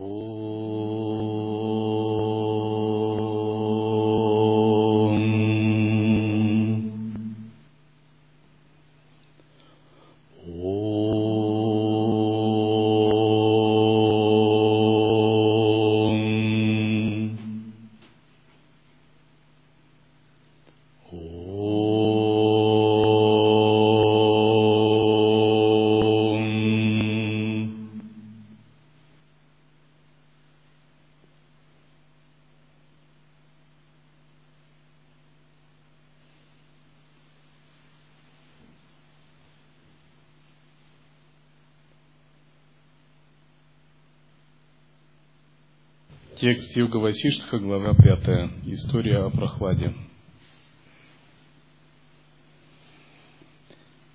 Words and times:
Oh. 0.00 0.23
Юга 46.76 46.96
Васиштха, 46.96 47.60
глава 47.60 47.94
5. 47.94 48.50
История 48.66 49.18
о 49.18 49.30
прохладе. 49.30 49.94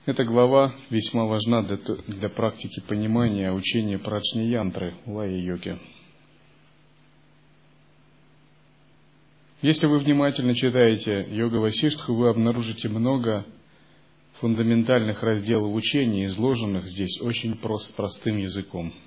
Эта 0.06 0.26
глава 0.26 0.76
весьма 0.90 1.24
важна 1.24 1.62
для, 1.64 1.78
для 2.08 2.28
практики 2.28 2.82
понимания 2.86 3.54
учения 3.54 3.98
прачни 3.98 4.48
янтры 4.48 4.94
лая-йоги. 5.06 5.80
Если 9.62 9.86
вы 9.86 10.00
внимательно 10.00 10.54
читаете 10.54 11.28
Йога 11.30 11.58
Васиштху, 11.58 12.14
вы 12.14 12.28
обнаружите 12.28 12.90
много 12.90 13.46
фундаментальных 14.42 15.24
разделов 15.24 15.74
учения, 15.74 16.26
изложенных 16.26 16.88
здесь 16.88 17.22
очень 17.22 17.56
прост, 17.56 17.96
простым 17.96 18.36
языком– 18.36 18.94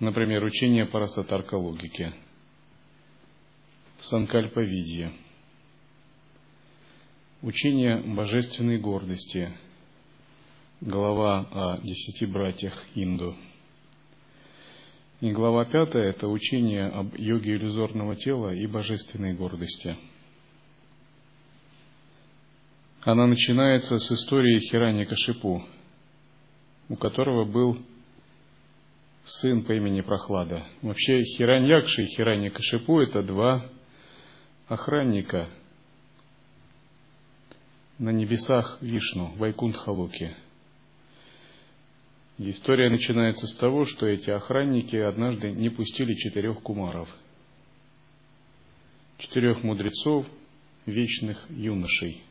Например, 0.00 0.42
учение 0.42 0.86
по 0.86 0.98
расатарка-логике, 0.98 2.12
санкальпа-видье, 4.00 5.12
учение 7.42 7.98
божественной 7.98 8.78
гордости, 8.78 9.56
глава 10.80 11.46
о 11.52 11.80
десяти 11.80 12.26
братьях 12.26 12.74
Инду. 12.96 13.36
И 15.20 15.30
глава 15.30 15.64
пятая– 15.64 16.08
это 16.10 16.26
учение 16.26 16.86
об 16.86 17.16
йоге 17.16 17.52
иллюзорного 17.54 18.16
тела 18.16 18.52
и 18.52 18.66
божественной 18.66 19.34
гордости. 19.34 19.96
Она 23.02 23.28
начинается 23.28 23.98
с 23.98 24.10
истории 24.10 24.58
Хирани 24.58 25.04
Кашипу, 25.04 25.64
у 26.88 26.96
которого 26.96 27.44
был 27.44 27.78
сын 29.24 29.64
по 29.64 29.72
имени 29.72 30.02
Прохлада. 30.02 30.66
Вообще 30.82 31.22
Хираньякши 31.22 32.02
и 32.02 32.06
Хираньякашипу– 32.06 33.00
это 33.00 33.22
два 33.22 33.70
охранника 34.68 35.48
на 37.98 38.10
небесах 38.10 38.78
Вишну, 38.80 39.32
Вайкунтхалуки. 39.36 40.36
История 42.38 42.90
начинается 42.90 43.46
с 43.46 43.54
того, 43.54 43.86
что 43.86 44.06
эти 44.06 44.28
охранники 44.28 44.96
однажды 44.96 45.52
не 45.52 45.70
пустили 45.70 46.14
четырех 46.14 46.60
кумаров, 46.62 47.08
четырех 49.18 49.62
мудрецов, 49.62 50.26
вечных 50.84 51.48
юношей. 51.48 52.22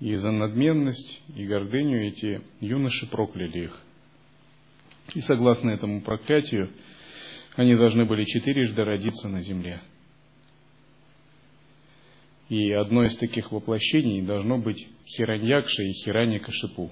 И 0.00 0.14
за 0.14 0.30
надменность 0.30 1.20
и 1.36 1.46
гордыню 1.46 2.08
эти 2.08 2.42
юноши 2.60 3.06
прокляли 3.06 3.64
их. 3.64 3.83
И 5.12 5.20
согласно 5.20 5.70
этому 5.70 6.00
проклятию, 6.00 6.72
они 7.56 7.76
должны 7.76 8.04
были 8.04 8.24
четырежды 8.24 8.82
родиться 8.82 9.28
на 9.28 9.42
земле. 9.42 9.80
И 12.48 12.70
одно 12.72 13.04
из 13.04 13.16
таких 13.16 13.52
воплощений 13.52 14.22
должно 14.22 14.58
быть 14.58 14.86
Хираньякша 15.06 15.82
и 15.82 15.92
Хирани 15.92 16.38
Кашипу. 16.38 16.90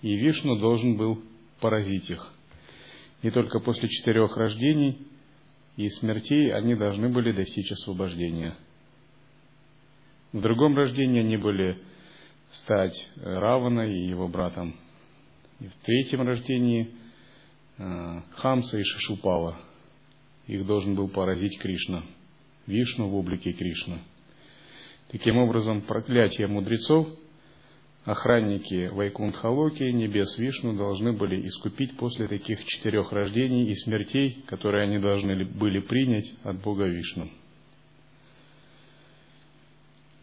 И 0.00 0.16
Вишну 0.16 0.58
должен 0.58 0.96
был 0.96 1.22
поразить 1.60 2.10
их. 2.10 2.32
И 3.22 3.30
только 3.30 3.60
после 3.60 3.88
четырех 3.88 4.36
рождений 4.36 5.06
и 5.76 5.88
смертей 5.88 6.52
они 6.52 6.74
должны 6.74 7.08
были 7.08 7.32
достичь 7.32 7.70
освобождения. 7.70 8.56
В 10.32 10.40
другом 10.40 10.76
рождении 10.76 11.20
они 11.20 11.36
были 11.36 11.78
стать 12.50 13.08
Равана 13.16 13.82
и 13.82 14.06
его 14.06 14.28
братом. 14.28 14.74
И 15.60 15.68
в 15.68 15.74
третьем 15.84 16.22
рождении– 16.22 16.90
Хамса 18.36 18.78
и 18.78 18.82
Шишупала. 18.82 19.58
Их 20.46 20.66
должен 20.66 20.94
был 20.94 21.08
поразить 21.08 21.58
Кришна. 21.58 22.02
Вишну 22.66 23.08
в 23.08 23.14
облике 23.14 23.52
Кришны. 23.52 23.98
Таким 25.10 25.36
образом, 25.38 25.82
проклятие 25.82 26.46
мудрецов, 26.46 27.08
охранники 28.04 28.88
Вайкунтхалоки, 28.88 29.82
небес 29.84 30.38
Вишну, 30.38 30.74
должны 30.74 31.12
были 31.12 31.46
искупить 31.46 31.96
после 31.96 32.28
таких 32.28 32.64
четырех 32.64 33.12
рождений 33.12 33.70
и 33.70 33.74
смертей, 33.74 34.44
которые 34.46 34.84
они 34.84 34.98
должны 34.98 35.44
были 35.44 35.80
принять 35.80 36.32
от 36.44 36.62
Бога 36.62 36.86
Вишну. 36.86 37.30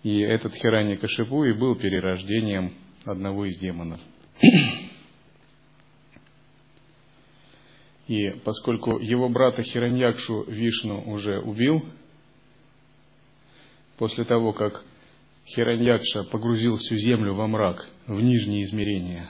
И 0.03 0.19
этот 0.21 0.55
Хирани 0.55 0.95
Кашипу 0.95 1.43
и 1.43 1.53
был 1.53 1.75
перерождением 1.75 2.73
одного 3.05 3.45
из 3.45 3.57
демонов. 3.59 3.99
И 8.09 8.31
поскольку 8.43 8.97
его 8.97 9.29
брата 9.29 9.61
Хираньякшу 9.61 10.45
Вишну 10.47 11.03
уже 11.11 11.39
убил, 11.41 11.85
после 13.97 14.25
того, 14.25 14.51
как 14.51 14.83
Хираньякша 15.45 16.23
погрузил 16.23 16.77
всю 16.77 16.95
землю 16.95 17.35
во 17.35 17.45
мрак, 17.45 17.87
в 18.07 18.19
нижние 18.19 18.63
измерения, 18.63 19.29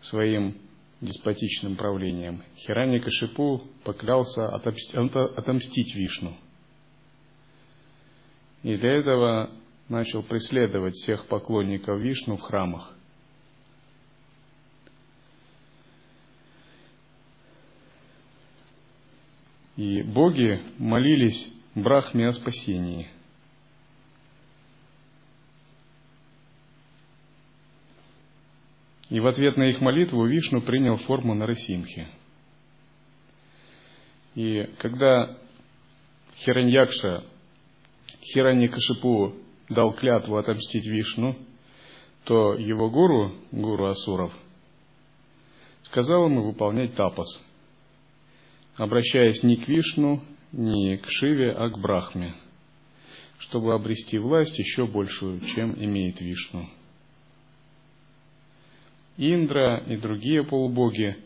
своим 0.00 0.56
деспотичным 1.00 1.76
правлением, 1.76 2.42
Хираньякашипу 2.56 3.62
поклялся 3.84 4.48
отомстить 4.48 5.94
Вишну. 5.94 6.36
И 8.64 8.74
для 8.74 8.94
этого 8.94 9.52
начал 9.88 10.24
преследовать 10.24 10.94
всех 10.94 11.26
поклонников 11.26 12.00
Вишну 12.00 12.36
в 12.36 12.40
храмах. 12.40 12.97
И 19.78 20.02
боги 20.02 20.60
молились 20.78 21.48
Брахме 21.76 22.26
о 22.26 22.32
спасении. 22.32 23.08
И 29.08 29.20
в 29.20 29.26
ответ 29.28 29.56
на 29.56 29.70
их 29.70 29.80
молитву 29.80 30.26
Вишну 30.26 30.62
принял 30.62 30.96
форму 30.96 31.34
Нарасимхи. 31.34 32.08
И 34.34 34.68
когда 34.78 35.38
Хираньякша 36.38 37.24
Хираньякашипу 38.32 39.36
дал 39.68 39.92
клятву 39.92 40.38
отомстить 40.38 40.86
Вишну, 40.86 41.38
то 42.24 42.54
его 42.54 42.90
гуру, 42.90 43.32
гуру 43.52 43.86
Асуров, 43.86 44.32
сказал 45.84 46.24
ему 46.24 46.42
выполнять 46.42 46.96
тапас– 46.96 47.28
обращаясь 48.78 49.42
не 49.42 49.56
к 49.56 49.68
Вишну, 49.68 50.22
не 50.52 50.96
к 50.96 51.10
Шиве, 51.10 51.52
а 51.52 51.68
к 51.68 51.78
Брахме, 51.78 52.34
чтобы 53.38 53.74
обрести 53.74 54.18
власть 54.18 54.58
еще 54.58 54.86
большую, 54.86 55.40
чем 55.40 55.74
имеет 55.74 56.20
Вишну. 56.20 56.68
Индра 59.16 59.78
и 59.84 59.96
другие 59.96 60.44
полубоги, 60.44 61.16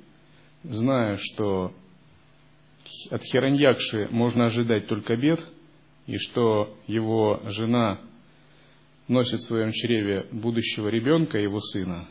зная, 0.65 1.19
что 1.19 1.75
от 3.11 3.23
Хираньякши 3.23 4.09
можно 4.11 4.47
ожидать 4.47 4.89
только 4.89 5.17
бед, 5.17 5.41
и 6.07 6.17
что 6.17 6.75
его 6.87 7.43
жена 7.45 8.01
носит 9.09 9.41
в 9.41 9.47
своем 9.47 9.73
чреве 9.73 10.27
будущего 10.33 10.89
ребенка, 10.89 11.39
его 11.39 11.61
сына, 11.61 12.09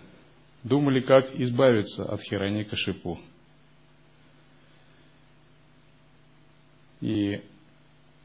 думали, 0.63 1.01
как 1.01 1.33
избавиться 1.35 2.05
от 2.05 2.21
Хираньякашипу. 2.21 3.15
Шипу. 3.15 3.31
И 7.01 7.42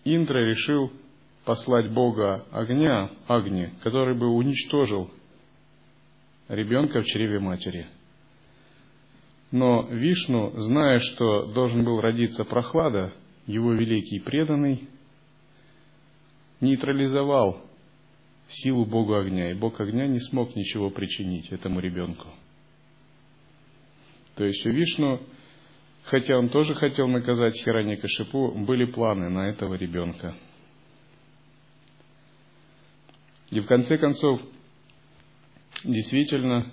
Индра 0.05 0.38
решил 0.44 0.93
послать 1.44 1.90
бога 1.90 2.46
огня, 2.50 3.11
Агни, 3.26 3.73
который 3.82 4.14
бы 4.17 4.28
уничтожил 4.28 5.11
ребенка 6.49 7.02
в 7.02 7.06
чреве 7.06 7.40
матери. 7.40 7.87
Но 9.50 9.82
Вишну, 9.82 10.52
зная, 10.61 10.99
что 10.99 11.46
должен 11.52 11.84
был 11.84 12.00
родиться 12.00 12.44
прохлада, 12.44 13.14
его 13.46 13.73
великий 13.73 14.19
преданный, 14.20 14.88
нейтрализовал 16.61 17.62
силу 18.49 18.84
Бога 18.84 19.20
огня, 19.20 19.50
и 19.50 19.55
Бог 19.55 19.81
огня 19.81 20.06
не 20.06 20.20
смог 20.20 20.55
ничего 20.55 20.90
причинить 20.90 21.50
этому 21.50 21.81
ребенку. 21.81 22.29
То 24.34 24.44
есть 24.44 24.64
у 24.67 24.70
Вишну, 24.70 25.20
хотя 26.06 26.38
он 26.38 26.49
тоже 26.49 26.75
хотел 26.75 27.08
наказать 27.08 27.56
Хирани 27.56 27.97
Кашипу, 27.97 28.53
были 28.53 28.85
планы 28.85 29.29
на 29.29 29.50
этого 29.50 29.75
ребенка. 29.75 30.35
И 33.50 33.61
в 33.61 33.67
конце 33.67 33.99
концов, 33.99 34.41
действительно, 35.85 36.73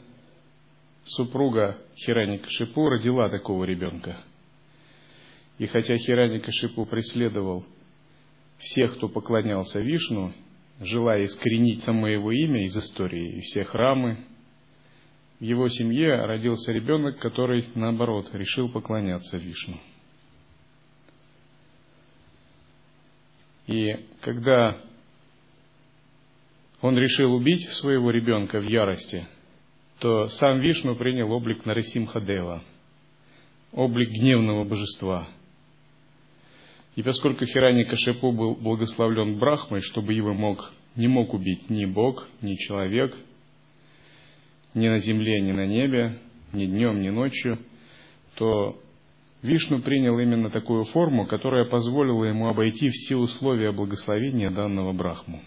супруга 1.04 1.78
Хирани 1.96 2.38
Кашипу 2.38 2.90
родила 2.90 3.30
такого 3.30 3.64
ребенка. 3.64 4.18
И 5.58 5.66
хотя 5.66 5.98
Хирани 5.98 6.40
Кашипу 6.40 6.86
преследовал 6.86 7.66
всех, 8.60 8.96
кто 8.98 9.10
поклонялся 9.10 9.82
Вишну, 9.82 10.34
желая 10.80 11.26
искоренить 11.26 11.82
само 11.82 12.08
его 12.08 12.32
имя 12.32 12.66
из 12.66 12.78
истории 12.78 13.38
и 13.38 13.42
все 13.42 13.64
храмы, 13.64 14.26
его 15.44 15.68
семье 15.68 16.26
родился 16.26 16.72
ребенок, 16.72 17.20
который, 17.20 17.68
наоборот, 17.76 18.30
решил 18.34 18.70
поклоняться 18.70 19.38
Вишну. 19.38 19.80
И 23.68 23.94
когда 24.22 24.82
он 26.82 26.98
решил 26.98 27.34
убить 27.34 27.70
своего 27.72 28.12
ребенка 28.12 28.60
в 28.60 28.64
ярости, 28.64 29.28
то 30.00 30.28
сам 30.28 30.60
Вишну 30.60 30.96
принял 30.96 31.32
облик 31.32 31.66
Нарисимхадева, 31.66 32.64
облик 33.72 34.10
гневного 34.10 34.64
божества– 34.64 35.30
и 36.96 37.02
поскольку 37.02 37.46
Хирани 37.46 37.84
Кашепу 37.84 38.32
был 38.32 38.56
благословлен 38.56 39.40
Брахмой, 39.40 39.82
чтобы 39.82 40.14
его 40.14 40.34
мог, 40.34 40.72
не 40.96 41.08
мог 41.08 41.34
убить 41.34 41.70
ни 41.70 41.86
Бог, 41.86 42.28
ни 42.42 42.56
человек, 42.56 43.16
ни 44.74 44.88
на 44.88 45.00
земле, 45.00 45.42
ни 45.42 45.52
на 45.52 45.66
небе, 45.66 46.20
ни 46.52 46.66
днем, 46.66 47.02
ни 47.02 47.10
ночью, 47.10 47.60
то 48.36 48.80
Вишну 49.42 49.82
принял 49.82 50.18
именно 50.20 50.50
такую 50.50 50.86
форму, 50.86 51.26
которая 51.26 51.66
позволила 51.66 52.24
ему 52.24 52.48
обойти 52.48 52.90
все 52.90 53.18
условия 53.18 53.72
благословения 53.72 54.50
данного 54.50 54.94
Брахму. 54.94 55.42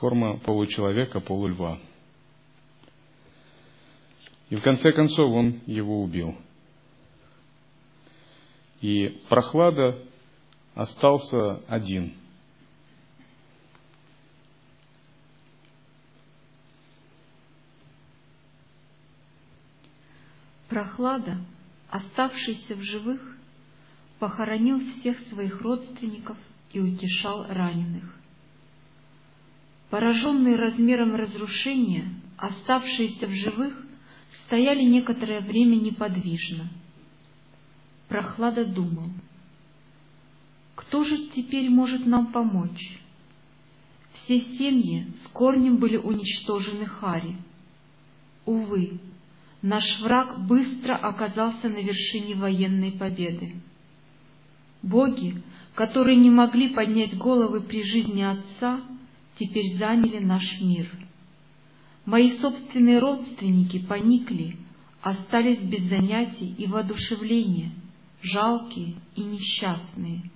Форма 0.00 0.38
получеловека, 0.38 1.20
полульва. 1.20 1.78
И 4.50 4.56
в 4.56 4.62
конце 4.62 4.92
концов 4.92 5.30
он 5.30 5.60
его 5.66 6.02
убил. 6.02 6.36
И 8.80 9.20
прохлада 9.28 9.98
остался 10.74 11.56
один. 11.68 12.14
Прохлада, 20.74 21.38
оставшийся 21.88 22.74
в 22.74 22.82
живых, 22.82 23.20
похоронил 24.18 24.80
всех 24.80 25.20
своих 25.28 25.60
родственников 25.60 26.36
и 26.72 26.80
утешал 26.80 27.46
раненых. 27.48 28.02
Пораженные 29.88 30.56
размером 30.56 31.14
разрушения, 31.14 32.12
оставшиеся 32.36 33.28
в 33.28 33.30
живых, 33.30 33.86
стояли 34.46 34.82
некоторое 34.82 35.42
время 35.42 35.76
неподвижно. 35.76 36.68
Прохлада 38.08 38.64
думал— 38.64 39.10
кто 40.74 41.04
же 41.04 41.28
теперь 41.28 41.70
может 41.70 42.04
нам 42.04 42.32
помочь? 42.32 42.98
Все 44.14 44.40
семьи 44.40 45.06
с 45.22 45.28
корнем 45.28 45.76
были 45.76 45.98
уничтожены 45.98 46.86
Хари. 46.86 47.36
Увы, 48.44 48.98
наш 49.64 49.98
враг 50.00 50.46
быстро 50.46 50.94
оказался 50.94 51.70
на 51.70 51.78
вершине 51.78 52.34
военной 52.34 52.92
победы. 52.92 53.54
Боги, 54.82 55.42
которые 55.74 56.18
не 56.18 56.28
могли 56.28 56.68
поднять 56.68 57.16
головы 57.16 57.62
при 57.62 57.82
жизни 57.82 58.20
отца, 58.20 58.82
теперь 59.36 59.78
заняли 59.78 60.22
наш 60.22 60.60
мир. 60.60 60.86
Мои 62.04 62.32
собственные 62.32 62.98
родственники 62.98 63.78
поникли, 63.78 64.58
остались 65.00 65.60
без 65.60 65.84
занятий 65.84 66.54
и 66.58 66.66
воодушевления, 66.66 67.72
жалкие 68.20 68.96
и 69.16 69.22
несчастные. 69.22 70.30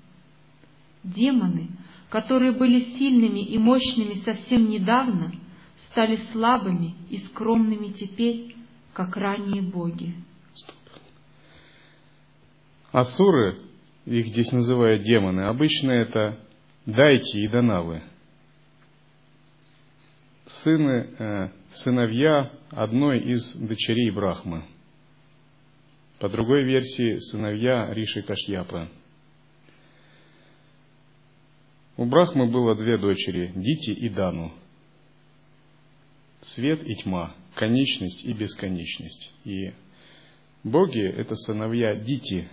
Демоны, 1.04 1.68
которые 2.08 2.52
были 2.52 2.80
сильными 2.96 3.40
и 3.40 3.58
мощными 3.58 4.14
совсем 4.24 4.68
недавно, 4.68 5.34
стали 5.90 6.16
слабыми 6.32 6.94
и 7.10 7.18
скромными 7.18 7.88
теперь, 7.88 8.54
как 8.98 9.16
ранние 9.16 9.62
боги. 9.62 10.12
Асуры, 12.90 13.60
их 14.06 14.26
здесь 14.26 14.50
называют 14.50 15.04
демоны, 15.04 15.42
обычно 15.42 15.92
это 15.92 16.40
дайки 16.84 17.36
и 17.36 17.46
данавы. 17.46 18.02
Сыны, 20.46 21.14
э, 21.16 21.50
сыновья 21.74 22.50
одной 22.70 23.20
из 23.20 23.54
дочерей 23.54 24.10
Брахмы. 24.10 24.64
По 26.18 26.28
другой 26.28 26.64
версии, 26.64 27.18
сыновья 27.30 27.94
Риши 27.94 28.22
Кашьяпа. 28.22 28.88
У 31.96 32.04
Брахмы 32.04 32.50
было 32.50 32.74
две 32.74 32.98
дочери, 32.98 33.52
Дити 33.54 33.92
и 33.92 34.08
Дану. 34.08 34.52
Свет 36.40 36.82
и 36.82 36.96
тьма, 36.96 37.36
конечность 37.58 38.24
и 38.24 38.32
бесконечность. 38.32 39.32
И 39.44 39.72
боги– 40.62 41.02
это 41.16 41.34
сыновья 41.34 41.96
Дити. 41.96 42.48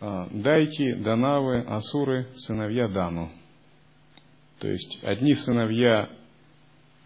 А 0.00 0.28
Дайки, 0.30 0.92
Данавы, 0.96 1.62
Асуры– 1.62 2.28
сыновья 2.36 2.88
Дану. 2.88 3.32
То 4.58 4.68
есть 4.68 4.98
одни 5.02 5.34
сыновья 5.34 6.10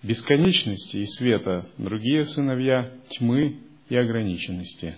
бесконечности 0.02 0.96
и 0.96 1.06
света, 1.06 1.70
другие 1.78 2.26
сыновья 2.26 2.93
тьмы 3.11 3.61
и 3.88 3.96
ограниченности. 3.96 4.97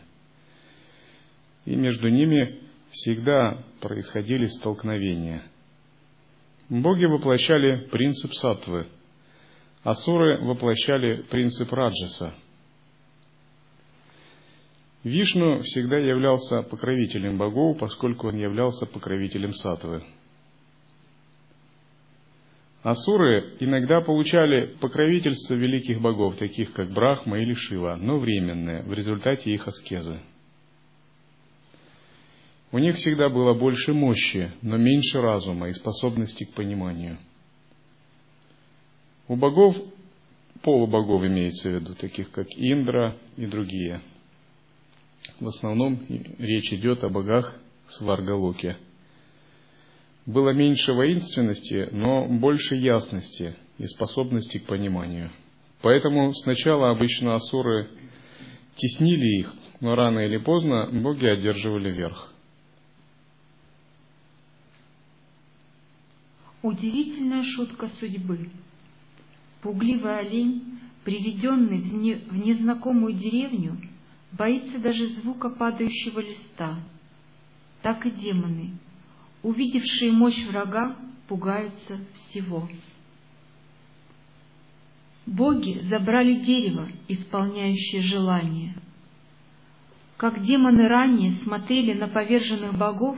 И 1.67 1.77
между 1.77 2.09
ними 2.09 2.59
всегда 2.91 3.63
происходили 3.81 4.47
столкновения. 4.47 5.43
Боги 6.71 7.05
воплощали 7.05 7.87
принцип 7.91 8.33
сатвы, 8.33 8.89
асуры 9.85 10.39
воплощали 10.39 11.23
принцип 11.31 11.73
раджаса. 11.73 12.35
Вишну 15.05 15.61
всегда 15.61 15.99
являлся 15.99 16.63
покровителем 16.63 17.37
богов, 17.37 17.79
поскольку 17.79 18.29
он 18.29 18.37
являлся 18.37 18.87
покровителем 18.87 19.53
сатвы. 19.53 20.03
Асуры 22.83 23.57
иногда 23.61 24.01
получали 24.01 24.77
покровительство 24.81 25.55
великих 25.55 26.01
богов, 26.01 26.37
таких 26.37 26.73
как 26.73 26.91
Брахма 26.91 27.39
или 27.39 27.53
Шива, 27.55 27.97
но 27.97 28.19
временное, 28.19 28.83
в 28.83 28.93
результате 28.93 29.53
их 29.53 29.69
аскезы. 29.69 30.21
У 32.73 32.79
них 32.79 32.97
всегда 32.97 33.29
было 33.29 33.55
больше 33.55 33.93
мощи, 33.93 34.53
но 34.61 34.77
меньше 34.77 35.21
разума 35.21 35.69
и 35.69 35.73
способности 35.73 36.45
к 36.45 36.55
пониманию. 36.55 37.19
У 39.27 39.37
богов, 39.37 39.77
полубогов 40.63 41.25
имеется 41.25 41.71
в 41.71 41.75
виду, 41.75 41.95
таких 41.95 42.31
как 42.31 42.47
Индра 42.57 43.17
и 43.37 43.47
другие. 43.47 44.03
В 45.41 45.47
основном 45.49 46.01
речь 46.39 46.73
идет 46.73 47.03
о 47.05 47.09
богах 47.09 47.59
Сваргалоке. 47.89 48.77
Было 50.27 50.51
меньше 50.51 50.93
воинственности, 50.93 51.89
но 51.93 52.27
больше 52.27 52.77
ясности 52.77 53.57
и 53.79 53.87
способности 53.87 54.59
к 54.59 54.67
пониманию. 54.67 55.31
Поэтому 55.81 56.33
сначала 56.33 56.91
обычно 56.91 57.35
асуры 57.35 57.91
теснили 58.77 59.41
их, 59.41 59.55
но 59.81 59.95
рано 59.95 60.21
или 60.21 60.39
поздно 60.39 60.91
боги 60.91 61.27
одерживали 61.27 61.91
верх. 61.91 62.33
Удивительная 66.63 67.43
шутка 67.43 67.89
судьбы. 68.01 68.51
Пугливый 69.65 70.19
олень, 70.19 70.79
приведенный 71.05 71.79
в, 71.79 71.95
не, 71.95 72.17
в 72.17 72.37
незнакомую 72.37 73.15
деревню, 73.15 73.79
боится 74.31 74.79
даже 74.79 75.09
звука 75.09 75.49
падающего 75.49 76.21
листа. 76.21 76.81
Так 77.81 78.05
и 78.05 78.11
демоны, 78.11 78.73
увидевшие 79.43 80.13
мощь 80.13 80.45
врага, 80.45 80.95
пугаются 81.29 81.99
всего. 82.13 82.69
Боги 85.25 85.79
забрали 85.81 86.41
дерево, 86.41 86.87
исполняющее 87.09 88.03
желание. 88.03 88.75
Как 90.19 90.43
демоны 90.43 90.89
ранее 90.89 91.33
смотрели 91.43 91.95
на 91.95 92.09
поверженных 92.09 92.77
богов, 92.77 93.17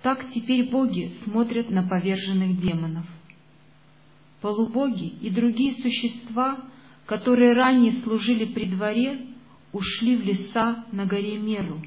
так 0.00 0.30
теперь 0.30 0.70
боги 0.70 1.12
смотрят 1.22 1.68
на 1.68 1.86
поверженных 1.86 2.58
демонов. 2.58 3.04
Полубоги 4.40 5.06
и 5.20 5.30
другие 5.30 5.74
существа, 5.82 6.58
которые 7.06 7.52
ранее 7.52 7.92
служили 7.92 8.46
при 8.46 8.64
дворе, 8.64 9.26
ушли 9.72 10.16
в 10.16 10.22
леса 10.22 10.86
на 10.92 11.06
горе 11.06 11.38
Меру 11.38 11.80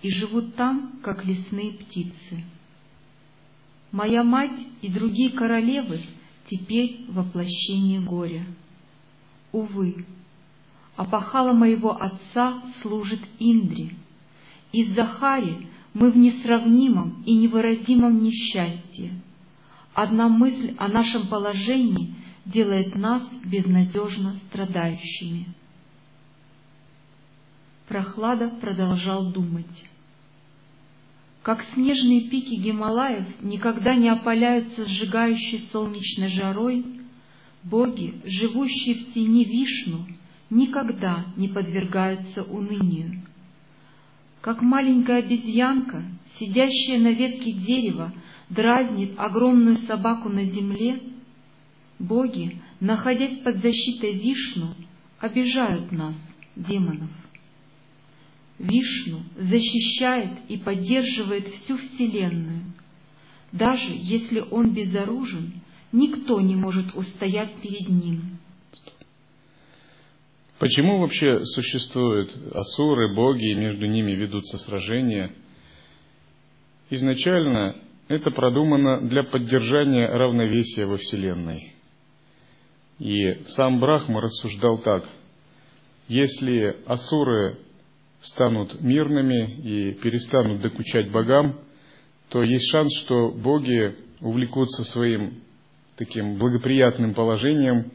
и 0.00 0.10
живут 0.10 0.54
там, 0.56 0.98
как 1.02 1.24
лесные 1.24 1.72
птицы. 1.72 2.44
Моя 3.92 4.24
мать 4.24 4.58
и 4.80 4.88
другие 4.88 5.30
королевы 5.30 6.00
теперь 6.46 7.04
воплощение 7.08 8.00
горя. 8.00 8.46
Увы, 9.52 10.06
опахала 10.96 11.52
моего 11.52 11.90
отца 12.00 12.62
служит 12.80 13.20
Индре. 13.38 13.94
Из 14.72 14.88
Захари 14.94 15.68
мы 15.92 16.10
в 16.10 16.16
несравнимом 16.16 17.22
и 17.26 17.34
невыразимом 17.34 18.22
несчастье. 18.22 19.12
Одна 19.94 20.28
мысль 20.28 20.74
о 20.78 20.88
нашем 20.88 21.28
положении 21.28 22.14
делает 22.46 22.94
нас 22.94 23.22
безнадежно 23.44 24.36
страдающими. 24.48 25.48
Прохлада 27.88 28.48
продолжал 28.48 29.30
думать. 29.32 29.84
Как 31.42 31.62
снежные 31.74 32.22
пики 32.22 32.54
Гималаев 32.54 33.26
никогда 33.42 33.94
не 33.94 34.08
опаляются 34.08 34.86
сжигающей 34.86 35.68
солнечной 35.72 36.28
жарой, 36.28 36.86
боги, 37.62 38.14
живущие 38.24 38.94
в 38.94 39.12
тени 39.12 39.44
Вишну, 39.44 40.06
никогда 40.48 41.26
не 41.36 41.48
подвергаются 41.48 42.44
унынию. 42.44 43.22
Как 44.40 44.62
маленькая 44.62 45.18
обезьянка, 45.18 46.02
сидящая 46.38 46.98
на 46.98 47.12
ветке 47.12 47.52
дерева, 47.52 48.12
дразнит 48.52 49.14
огромную 49.18 49.76
собаку 49.78 50.28
на 50.28 50.44
земле, 50.44 51.00
боги, 51.98 52.60
находясь 52.80 53.38
под 53.38 53.62
защитой 53.62 54.14
Вишну, 54.14 54.74
обижают 55.18 55.90
нас, 55.92 56.16
демонов. 56.56 57.10
Вишну 58.58 59.22
защищает 59.36 60.30
и 60.48 60.58
поддерживает 60.58 61.48
всю 61.48 61.78
Вселенную. 61.78 62.64
Даже 63.50 63.90
если 63.90 64.40
он 64.40 64.72
безоружен, 64.72 65.54
никто 65.90 66.40
не 66.40 66.54
может 66.54 66.94
устоять 66.94 67.54
перед 67.56 67.88
ним. 67.88 68.38
Почему 70.58 71.00
вообще 71.00 71.44
существуют 71.44 72.30
асуры, 72.54 73.14
боги, 73.14 73.50
и 73.50 73.54
между 73.54 73.86
ними 73.86 74.12
ведутся 74.12 74.58
сражения? 74.58 75.34
Изначально 76.88 77.81
это 78.08 78.30
продумано 78.30 79.00
для 79.08 79.22
поддержания 79.22 80.06
равновесия 80.06 80.86
во 80.86 80.96
Вселенной. 80.96 81.72
И 82.98 83.44
сам 83.46 83.80
Брахма 83.80 84.20
рассуждал 84.20 84.78
так. 84.78 85.08
Если 86.08 86.76
асуры 86.86 87.58
станут 88.20 88.80
мирными 88.80 89.56
и 89.62 89.94
перестанут 89.94 90.60
докучать 90.60 91.10
богам, 91.10 91.60
то 92.28 92.42
есть 92.42 92.70
шанс, 92.70 92.92
что 93.00 93.30
боги 93.30 93.96
увлекутся 94.20 94.84
своим 94.84 95.42
таким 95.96 96.36
благоприятным 96.36 97.14
положением, 97.14 97.92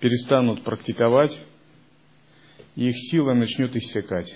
перестанут 0.00 0.64
практиковать, 0.64 1.36
и 2.76 2.88
их 2.88 2.96
сила 3.10 3.34
начнет 3.34 3.74
иссякать. 3.74 4.32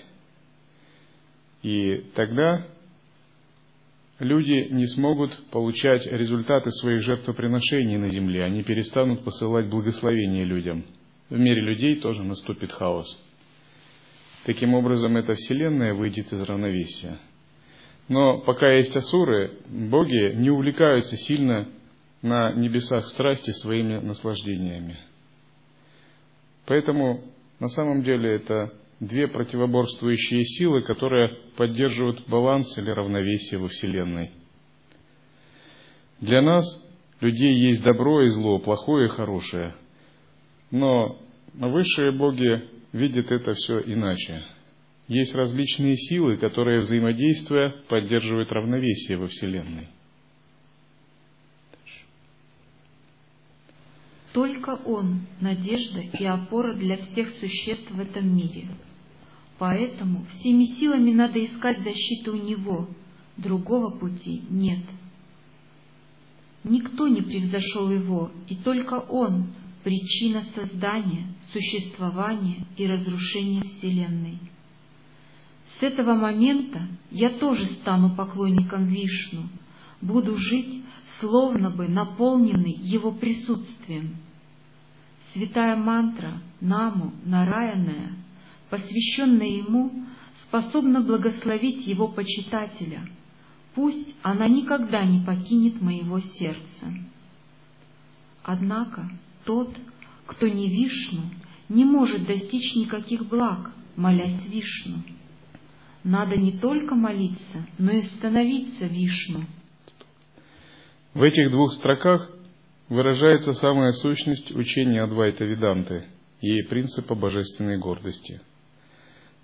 И 1.63 2.11
тогда 2.15 2.67
люди 4.23 4.69
не 4.71 4.87
смогут 4.87 5.37
получать 5.51 6.07
результаты 6.07 6.71
своих 6.71 7.01
жертвоприношений 7.03 7.97
на 7.97 8.09
земле, 8.09 8.45
они 8.45 8.63
перестанут 8.63 9.25
посылать 9.25 9.69
благословения 9.69 10.45
людям. 10.45 10.85
В 11.29 11.39
мире 11.39 11.61
людей 11.61 11.97
тоже 11.97 12.23
наступит 12.23 12.73
хаос. 12.73 13.07
Таким 14.45 14.75
образом, 14.75 15.17
эта 15.17 15.35
вселенная 15.35 15.95
выйдет 15.95 16.33
из 16.33 16.41
равновесия. 16.41 17.19
Но 18.09 18.41
пока 18.41 18.71
есть 18.73 18.97
асуры, 18.97 19.59
боги 19.69 20.35
не 20.35 20.51
увлекаются 20.51 21.17
сильно 21.17 21.69
на 22.21 22.53
небесах 22.53 23.07
страсти 23.07 23.51
своими 23.51 23.99
наслаждениями. 23.99 24.99
Поэтому 26.67 27.25
на 27.61 27.69
самом 27.69 28.03
деле 28.03 28.35
это 28.35 28.73
две 29.03 29.27
противоборствующие 29.27 30.45
силы, 30.45 30.83
которые 30.83 31.37
поддерживают 31.57 32.29
баланс 32.29 32.79
или 32.79 32.89
равновесие 32.89 33.59
во 33.59 33.67
Вселенной. 33.67 34.31
Для 36.21 36.41
нас, 36.41 36.65
людей, 37.21 37.53
есть 37.53 37.83
добро 37.83 38.23
и 38.23 38.29
зло, 38.31 38.61
плохое 38.61 39.07
и 39.07 39.11
хорошее. 39.11 39.75
Но 40.71 41.19
высшие 41.53 42.13
боги 42.13 42.63
видит 42.93 43.33
это 43.33 43.55
все 43.55 43.81
иначе. 43.81 44.45
Есть 45.09 45.35
различные 45.35 45.97
силы, 45.97 46.37
которые, 46.37 46.79
взаимодействуя, 46.79 47.75
поддерживают 47.89 48.53
равновесие 48.53 49.19
во 49.19 49.27
Вселенной. 49.27 49.89
Только 54.33 54.77
Он– 54.87 55.27
надежда 55.41 56.01
и 56.01 56.25
опора 56.25 56.75
для 56.75 56.99
всех 56.99 57.31
существ 57.33 57.91
в 57.91 58.01
этом 58.01 58.35
мире. 58.35 58.69
Поэтому 59.63 60.25
всеми 60.25 60.65
силами 60.65 61.13
надо 61.13 61.39
искать 61.45 61.85
защиту 61.85 62.33
у 62.33 62.43
Него, 62.43 62.89
другого 63.37 63.97
пути 63.97 64.43
нет. 64.51 64.81
Никто 66.65 67.07
не 67.07 67.23
превзошел 67.23 67.89
Его, 67.89 68.33
и 68.49 68.57
только 68.57 68.95
Он 68.95 69.53
причина 69.85 70.43
создания, 70.57 71.33
существования 71.53 72.67
и 72.77 72.89
разрушения 72.89 73.63
Вселенной. 73.63 74.41
С 75.79 75.83
этого 75.85 76.15
момента 76.15 76.89
я 77.13 77.29
тоже 77.29 77.67
стану 77.67 78.17
поклонником 78.17 78.87
Вишну, 78.87 79.45
буду 80.01 80.35
жить, 80.39 80.83
словно 81.21 81.71
бы 81.71 81.87
наполненный 81.87 82.75
его 82.81 83.13
присутствием. 83.13 84.17
Святая 85.33 85.77
мантра 85.77 86.43
Наму 86.61 87.13
Нараяная, 87.25 88.22
посвященная 88.73 89.49
ему, 89.49 89.93
способна 90.45 91.03
благословить 91.03 91.87
его 91.87 92.09
почитателя, 92.09 93.07
пусть 93.75 94.17
она 94.23 94.49
никогда 94.49 95.05
не 95.05 95.23
покинет 95.23 95.83
моего 95.83 96.21
сердца. 96.21 96.87
Однако 98.43 99.11
тот, 99.45 99.77
кто 100.25 100.49
не 100.49 100.71
Вишну, 100.71 101.21
не 101.69 101.85
может 101.85 102.27
достичь 102.27 102.75
никаких 102.75 103.29
благ, 103.29 103.75
молясь 103.95 104.47
Вишну. 104.47 105.03
Надо 106.03 106.39
не 106.39 106.53
только 106.53 106.95
молиться, 106.95 107.67
но 107.77 107.93
и 107.93 108.01
становиться 108.01 108.87
Вишну. 108.87 109.43
В 111.13 111.23
этих 111.23 111.51
двух 111.51 111.75
строках 111.75 112.31
выражается 112.89 113.53
самая 113.53 113.93
сущность 113.93 114.51
учения 114.51 115.03
Адвайта 115.03 115.45
Веданты 115.45 116.07
и 116.41 116.63
принципа 116.63 117.15
божественной 117.15 117.77
гордости. 117.77 118.41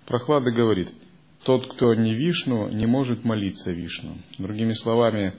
Прохлада 0.05 0.51
говорит, 0.51 0.89
тот, 1.43 1.71
кто 1.73 1.93
не 1.93 2.13
Вишну, 2.13 2.69
не 2.69 2.85
может 2.85 3.23
молиться 3.23 3.71
Вишну. 3.71 4.17
Другими 4.37 4.73
словами, 4.73 5.35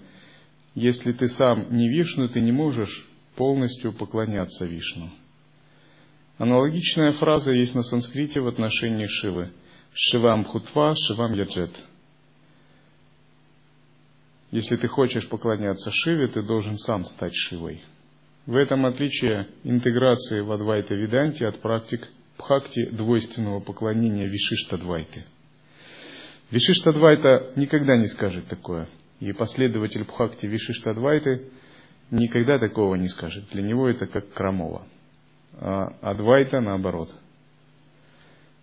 если 0.74 1.12
ты 1.12 1.28
сам 1.28 1.76
не 1.76 1.88
Вишну, 1.88 2.28
ты 2.28 2.40
не 2.40 2.52
можешь 2.52 3.06
полностью 3.36 3.92
поклоняться 3.92 4.64
Вишну. 4.66 5.10
Аналогичная 6.38 7.12
фраза 7.12 7.52
есть 7.52 7.74
на 7.74 7.82
санскрите 7.82 8.40
в 8.40 8.48
отношении 8.48 9.06
Шивы. 9.06 9.52
Шивам 9.92 10.44
хутва, 10.44 10.94
шивам 10.94 11.34
яджет. 11.34 11.70
Если 14.50 14.76
ты 14.76 14.88
хочешь 14.88 15.28
поклоняться 15.28 15.90
Шиве, 15.92 16.28
ты 16.28 16.42
должен 16.42 16.76
сам 16.76 17.04
стать 17.04 17.34
Шивой. 17.34 17.82
В 18.46 18.56
этом 18.56 18.86
отличие 18.86 19.48
интеграции 19.64 20.40
в 20.40 20.50
Адвайта 20.50 20.94
Виданте 20.94 21.46
от 21.46 21.60
практик 21.60 22.08
Бхакти 22.40 22.86
двойственного 22.86 23.60
поклонения 23.60 24.26
Вишиштадвайты. 24.26 25.24
Вишиштадвайта 26.50 27.52
никогда 27.56 27.96
не 27.96 28.06
скажет 28.06 28.46
такое. 28.46 28.88
И 29.20 29.32
последователь 29.32 30.04
Бхакти 30.04 30.46
Вишиштадвайты 30.46 31.50
никогда 32.10 32.58
такого 32.58 32.94
не 32.94 33.08
скажет. 33.08 33.44
Для 33.52 33.62
него 33.62 33.88
это 33.88 34.06
как 34.06 34.32
крамола. 34.32 34.86
А 35.58 35.88
Адвайта 36.00 36.60
наоборот. 36.60 37.10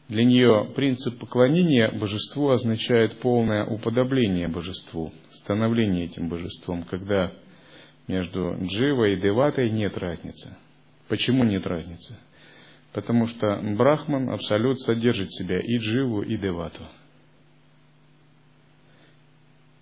Для 0.10 0.24
нее 0.24 0.72
принцип 0.76 1.20
поклонения 1.20 1.92
божеству 1.92 2.50
означает 2.50 3.20
полное 3.20 3.66
уподобление 3.66 4.48
божеству, 4.48 5.12
становление 5.32 6.06
этим 6.06 6.30
божеством, 6.30 6.84
когда 6.84 7.34
между 8.08 8.58
Дживой 8.64 9.14
и 9.14 9.22
Деватой 9.22 9.70
нет 9.70 9.98
разницы. 9.98 10.56
Почему 11.10 11.44
нет 11.44 11.68
разницы? 11.68 12.18
Потому 12.94 13.28
что 13.28 13.62
Брахман, 13.78 14.30
Абсолют, 14.30 14.80
содержит 14.82 15.30
в 15.30 15.38
себя 15.38 15.60
и 15.60 15.78
Дживу, 15.78 16.22
и 16.22 16.38
Девату. 16.38 16.88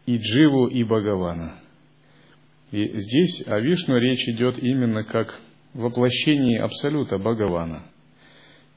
И 0.05 0.17
Дживу, 0.17 0.67
и 0.67 0.83
Бхагавана. 0.83 1.55
И 2.71 2.97
здесь 2.97 3.43
о 3.47 3.59
Вишну 3.59 3.97
речь 3.97 4.27
идет 4.27 4.57
именно 4.61 5.03
как 5.03 5.39
воплощении 5.73 6.57
Абсолюта 6.57 7.17
Бхагавана. 7.17 7.83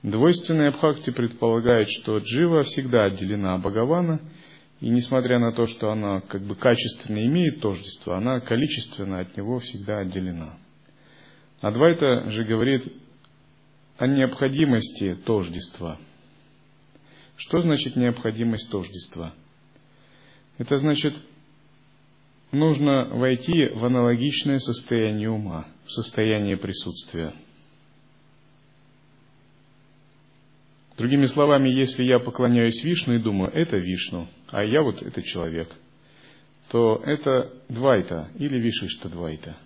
Двойственная 0.03 0.71
Бхакти 0.71 1.11
предполагает, 1.11 1.89
что 1.91 2.19
Джива 2.19 2.63
всегда 2.63 3.07
отделена 3.07 3.55
от 3.55 3.63
Бхагавана, 3.63 4.21
и 4.81 4.89
несмотря 4.91 5.41
на 5.41 5.53
то, 5.53 5.67
что 5.67 5.91
она 5.91 6.21
как 6.21 6.43
бы 6.43 6.55
качественно 6.55 7.27
имеет 7.27 7.61
тождество, 7.61 8.17
она 8.17 8.41
количественно 8.41 9.21
от 9.21 9.37
него 9.37 9.59
всегда 9.59 9.99
отделена. 9.99 10.57
Адвайта 11.61 12.31
же 12.31 12.45
говорит 12.45 12.85
о 13.99 14.07
необходимости 14.07 15.17
тождества. 15.27 15.99
Что 17.37 17.61
значит 17.61 17.97
необходимость 17.97 18.71
тождества? 18.71 19.35
Это 20.57 20.77
значит, 20.77 21.15
нужно 22.53 23.09
войти 23.09 23.67
в 23.75 23.85
аналогичное 23.85 24.59
состояние 24.59 25.31
ума, 25.31 25.67
в 25.85 25.91
состояние 25.91 26.57
присутствия. 26.57 27.35
Другими 30.97 31.27
словами, 31.27 31.69
если 31.69 32.03
я 32.03 32.19
поклоняюсь 32.19 32.83
Вишну 32.83 33.15
и 33.15 33.19
думаю, 33.19 33.53
это 33.53 33.77
Вишну, 33.77 34.29
а 34.49 34.65
я 34.65 34.83
вот 34.83 35.03
это 35.03 35.23
человек, 35.23 35.69
то 36.71 37.03
это 37.05 37.53
двайта 37.69 38.31
или 38.37 38.59
вишишта 38.59 39.09
двайта. 39.09 39.57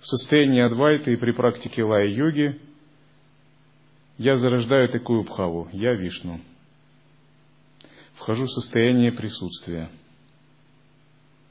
В 0.00 0.06
состоянии 0.06 0.60
адвайта 0.60 1.10
и 1.10 1.16
при 1.16 1.32
практике 1.32 1.84
лая-йоги 1.84 2.60
я 4.18 4.36
зарождаю 4.36 4.88
такую 4.88 5.24
бхаву, 5.24 5.68
я 5.72 5.94
Вишну. 5.94 6.40
Вхожу 8.14 8.44
в 8.46 8.50
состояние 8.50 9.12
присутствия, 9.12 9.90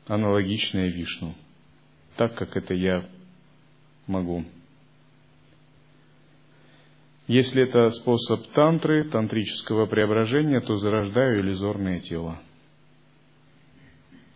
аналогичное 0.07 0.89
Вишну, 0.89 1.36
так 2.17 2.36
как 2.36 2.57
это 2.57 2.74
я 2.74 3.05
могу. 4.07 4.43
Если 7.27 7.63
это 7.63 7.89
способ 7.89 8.48
тантры, 8.51 9.03
тантрического 9.10 9.88
преображения, 9.88 10.60
то 10.62 10.77
зарождаю 10.77 11.41
иллюзорное 11.41 12.00
тело. 12.00 12.39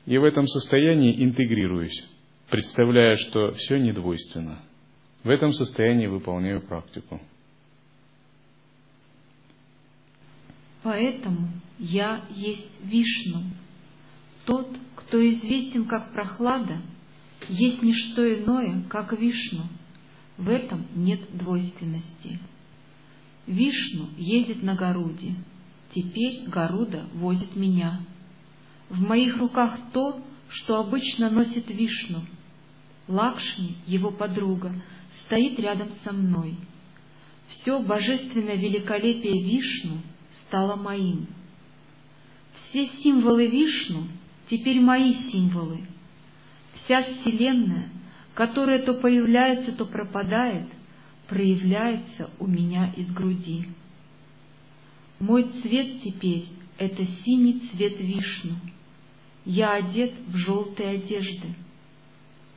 И 0.05 0.17
в 0.17 0.23
этом 0.23 0.47
состоянии 0.47 1.23
интегрируюсь, 1.23 2.07
представляя, 2.49 3.15
что 3.15 3.51
все 3.51 3.77
недвойственно. 3.77 4.63
В 5.23 5.29
этом 5.29 5.53
состоянии 5.53 6.07
выполняю 6.07 6.61
практику. 6.61 7.21
Поэтому 10.83 11.49
я 11.77 12.25
есть 12.29 12.69
Вишну. 12.83 13.43
Тот, 14.45 14.67
кто 14.95 15.17
известен 15.29 15.85
как 15.85 16.13
прохлада, 16.13 16.81
есть 17.47 17.81
не 17.81 17.93
что 17.93 18.23
иное, 18.23 18.83
как 18.89 19.17
Вишну. 19.17 19.63
В 20.37 20.49
этом 20.49 20.85
нет 20.95 21.35
двойственности. 21.37 22.39
Вишну 23.45 24.07
ездит 24.17 24.63
на 24.63 24.75
Горуде. 24.75 25.35
Теперь 25.91 26.47
Гаруда 26.47 27.07
возит 27.13 27.55
меня. 27.55 28.01
В 28.89 29.01
моих 29.01 29.37
руках 29.37 29.77
то, 29.91 30.21
что 30.47 30.79
обычно 30.79 31.29
носит 31.29 31.69
Вишну. 31.69 32.23
Лакшми, 33.07 33.75
его 33.85 34.11
подруга, 34.11 34.73
стоит 35.25 35.59
рядом 35.59 35.91
со 36.03 36.13
мной. 36.13 36.55
Все 37.47 37.81
божественное 37.81 38.55
великолепие 38.55 39.43
Вишну 39.43 39.97
стало 40.49 40.75
моим. 40.75 41.27
Все 42.53 42.87
символы 42.87 43.47
Вишну 43.47 44.07
теперь 44.47 44.81
мои 44.81 45.13
символы. 45.31 45.81
Вся 46.73 47.03
Вселенная, 47.03 47.89
которая 48.33 48.79
то 48.79 48.95
появляется, 48.95 49.71
то 49.71 49.85
пропадает, 49.85 50.67
проявляется 51.27 52.31
у 52.39 52.47
меня 52.47 52.91
из 52.97 53.07
груди. 53.11 53.67
Мой 55.19 55.43
цвет 55.61 56.01
теперь— 56.01 56.47
это 56.77 57.05
синий 57.05 57.59
цвет 57.71 57.99
вишну. 57.99 58.55
Я 59.45 59.73
одет 59.73 60.13
в 60.27 60.35
желтые 60.35 60.89
одежды. 60.91 61.53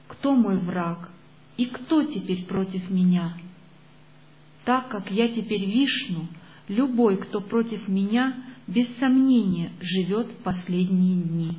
Кто 0.08 0.34
мой 0.34 0.58
враг 0.58 1.10
и 1.56 1.66
кто 1.66 2.04
теперь 2.04 2.44
против 2.44 2.88
меня? 2.90 3.36
Так 4.64 4.88
как 4.88 5.10
я 5.10 5.28
теперь 5.28 5.64
вишну, 5.64 6.26
любой, 6.68 7.16
кто 7.16 7.40
против 7.40 7.88
меня, 7.88 8.34
без 8.66 8.86
сомнения 8.98 9.72
живет 9.80 10.30
последние 10.38 11.22
дни. 11.22 11.58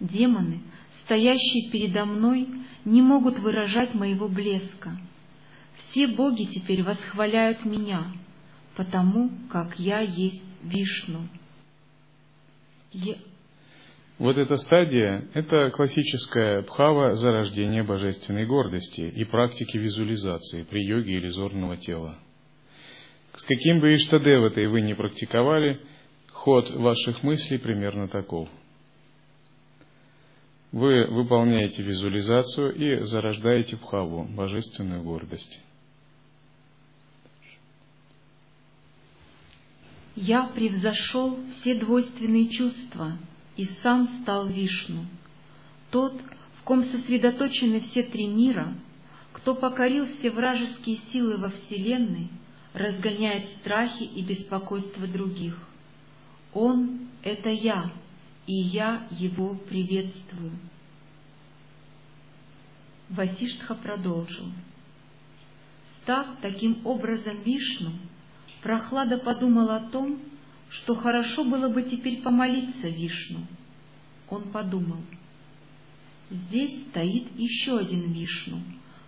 Демоны, 0.00 0.60
стоящие 1.04 1.70
передо 1.70 2.04
мной, 2.04 2.48
не 2.84 3.02
могут 3.02 3.38
выражать 3.38 3.94
моего 3.94 4.28
блеска. 4.28 4.98
Все 5.76 6.06
боги 6.06 6.44
теперь 6.44 6.82
восхваляют 6.82 7.64
меня, 7.64 8.12
потому 8.76 9.30
как 9.50 9.78
я 9.78 10.00
есть 10.00 10.42
Вишну. 10.62 11.28
Я... 12.92 13.16
Вот 14.18 14.38
эта 14.38 14.56
стадия– 14.56 15.28
это 15.34 15.70
классическая 15.70 16.62
бхава 16.62 17.16
зарождения 17.16 17.84
божественной 17.84 18.46
гордости 18.46 19.02
и 19.02 19.24
практики 19.24 19.76
визуализации 19.76 20.62
при 20.62 20.86
йоге 20.86 21.16
иллюзорного 21.16 21.76
тела. 21.76 22.18
С 23.36 23.42
каким 23.42 23.80
бы 23.80 23.94
иштадеватой 23.94 24.66
вы 24.66 24.80
не 24.80 24.94
практиковали, 24.94 25.80
ход 26.32 26.70
ваших 26.70 27.22
мыслей 27.22 27.58
примерно 27.58 28.08
таков– 28.08 28.48
вы 30.76 31.06
выполняете 31.06 31.82
визуализацию 31.82 32.74
и 32.74 33.04
зарождаете 33.06 33.76
бхаву, 33.76 34.24
божественную 34.24 35.02
гордость. 35.02 35.60
Я 40.16 40.44
превзошел 40.48 41.38
все 41.52 41.76
двойственные 41.76 42.50
чувства 42.50 43.16
и 43.56 43.64
сам 43.82 44.06
стал 44.20 44.48
Вишну, 44.48 45.06
тот, 45.90 46.12
в 46.60 46.62
ком 46.64 46.84
сосредоточены 46.84 47.80
все 47.80 48.02
три 48.02 48.26
мира, 48.26 48.74
кто 49.32 49.54
покорил 49.54 50.06
все 50.06 50.30
вражеские 50.30 50.98
силы 51.10 51.38
во 51.38 51.48
Вселенной, 51.48 52.28
разгоняет 52.76 53.48
страхи 53.60 54.02
и 54.02 54.22
беспокойство 54.22 55.06
других. 55.06 55.58
Он— 56.52 57.08
это 57.22 57.48
я, 57.48 57.90
и 58.46 58.52
я 58.52 59.06
его 59.10 59.54
приветствую. 59.54 60.52
Васиштха 63.08 63.74
продолжил. 63.74 64.46
Став 66.02 66.26
таким 66.42 66.86
образом 66.86 67.42
Вишну, 67.44 67.92
Прохлада 68.62 69.16
подумал 69.18 69.70
о 69.70 69.80
том, 69.80 70.20
что 70.68 70.96
хорошо 70.96 71.44
было 71.44 71.70
бы 71.70 71.82
теперь 71.82 72.20
помолиться 72.20 72.88
Вишну. 72.88 73.40
Он 74.28 74.50
подумал, 74.50 75.00
здесь 76.30 76.88
стоит 76.90 77.38
еще 77.38 77.78
один 77.78 78.12
Вишну, 78.12 78.60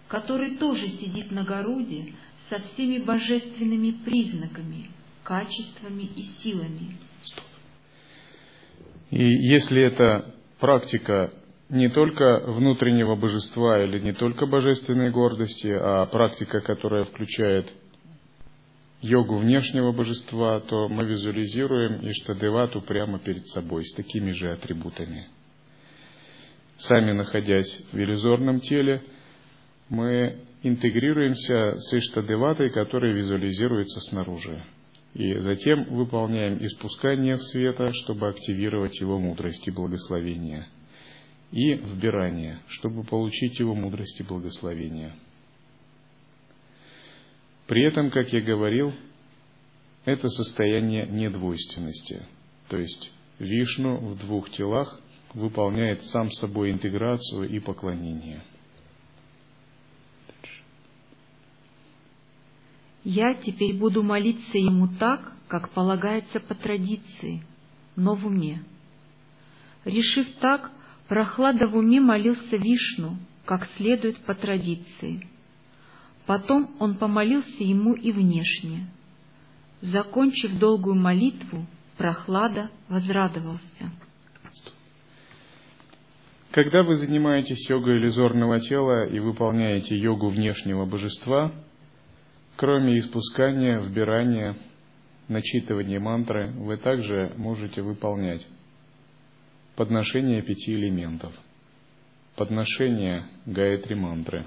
который 0.07 0.57
тоже 0.57 0.89
сидит 0.89 1.31
на 1.33 1.45
городе 1.45 2.15
со 2.49 2.59
всеми 2.61 2.99
божественными 2.99 3.91
признаками, 4.05 4.91
качествами 5.23 6.05
и 6.17 6.23
силами. 6.23 6.97
Стоп. 7.23 7.45
И 9.11 9.25
если 9.25 9.83
это 9.83 10.35
практика 10.59 11.33
не 11.69 11.89
только 11.89 12.45
внутреннего 12.47 13.15
божества 13.17 13.83
или 13.83 13.99
не 13.99 14.13
только 14.13 14.47
божественной 14.47 15.11
гордости, 15.11 15.69
а 15.69 16.07
практика, 16.07 16.61
которая 16.61 17.05
включает 17.05 17.73
йогу 19.01 19.37
внешнего 19.37 19.93
божества, 19.93 20.61
то 20.61 20.89
мы 20.89 21.05
визуализируем 21.05 22.09
Иштадевату 22.11 22.81
прямо 22.83 23.19
перед 23.19 23.47
собой 23.49 23.85
с 23.85 23.93
такими 23.95 24.33
же 24.33 24.53
атрибутами. 24.53 25.29
Сами 26.79 27.13
находясь 27.13 27.85
в 27.93 27.99
иллюзорном 27.99 28.61
теле, 28.61 29.03
мы 29.89 30.48
интегрируемся 30.63 31.77
с 31.77 31.95
Иштадеватой, 31.95 32.71
которая 32.71 33.13
визуализируется 33.15 34.01
снаружи 34.01 34.65
и 35.15 35.35
затем 35.39 35.85
выполняем 35.85 36.65
испускание 36.65 37.39
света, 37.39 37.93
чтобы 37.93 38.29
активировать 38.29 39.01
его 39.01 39.19
мудрость 39.19 39.67
и 39.67 39.71
благословение, 39.71 40.69
и 41.51 41.75
вбирание, 41.75 42.61
чтобы 42.69 43.05
получить 43.05 43.59
его 43.59 43.75
мудрость 43.75 44.21
и 44.21 44.23
благословение. 44.23 45.15
При 47.67 47.83
этом, 47.83 48.11
как 48.11 48.33
я 48.33 48.41
говорил, 48.41 48.93
это 50.05 50.29
состояние 50.29 51.07
недвойственности, 51.07 52.23
то 52.69 52.79
есть 52.79 53.13
Вишну 53.39 53.97
в 53.99 54.19
двух 54.19 54.51
телах 54.51 55.01
выполняет 55.35 56.03
сам 56.05 56.31
собой 56.33 56.71
интеграцию 56.71 57.49
и 57.49 57.61
поклонение. 57.61 58.43
Я 63.11 63.33
теперь 63.33 63.75
буду 63.75 64.03
молиться 64.03 64.59
ему 64.59 64.87
так, 64.87 65.33
как 65.49 65.71
полагается 65.71 66.41
по 66.41 66.55
традиции, 66.55 67.43
но 67.97 68.15
в 68.15 68.27
уме. 68.27 68.63
Решив 69.87 70.27
так, 70.41 70.71
Прохлада 71.09 71.69
в 71.69 71.75
уме 71.75 72.03
молился 72.03 72.59
Вишну, 72.59 73.17
как 73.47 73.67
следует 73.79 74.19
по 74.27 74.35
традиции. 74.35 75.27
Потом 76.27 76.71
он 76.81 76.99
помолился 76.99 77.65
ему 77.65 77.95
и 77.95 78.13
внешне. 78.13 78.91
Закончив 79.81 80.59
долгую 80.59 80.97
молитву, 80.97 81.67
Прохлада 81.97 82.71
возрадовался. 82.91 83.91
Когда 86.51 86.83
вы 86.83 86.97
занимаетесь 86.97 87.71
йогой 87.71 88.01
иллюзорного 88.01 88.61
тела 88.61 89.07
и 89.09 89.19
выполняете 89.19 89.97
йогу 89.97 90.29
внешнего 90.29 90.85
божества, 90.85 91.55
кроме 92.59 92.99
испускания, 92.99 93.79
вбирания, 93.79 94.57
начитывания 95.29 96.01
мантры, 96.01 96.51
вы 96.51 96.77
также 96.77 97.33
можете 97.37 97.83
выполнять 97.83 98.45
подношение 99.77 100.43
пяти 100.43 100.73
элементов, 100.75 101.33
подношение 102.35 103.29
Гаятри 103.47 103.95
мантры, 103.95 104.45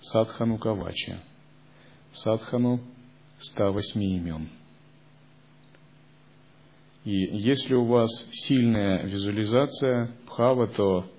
садхану 0.00 0.58
кавачи, 0.58 1.16
садхану 2.12 2.80
108 3.40 4.00
имен. 4.00 4.48
И 7.04 7.16
если 7.36 7.74
у 7.74 7.84
вас 7.84 8.10
сильная 8.30 9.04
визуализация 9.06 10.14
бхава, 10.26 10.68
то 10.68 11.11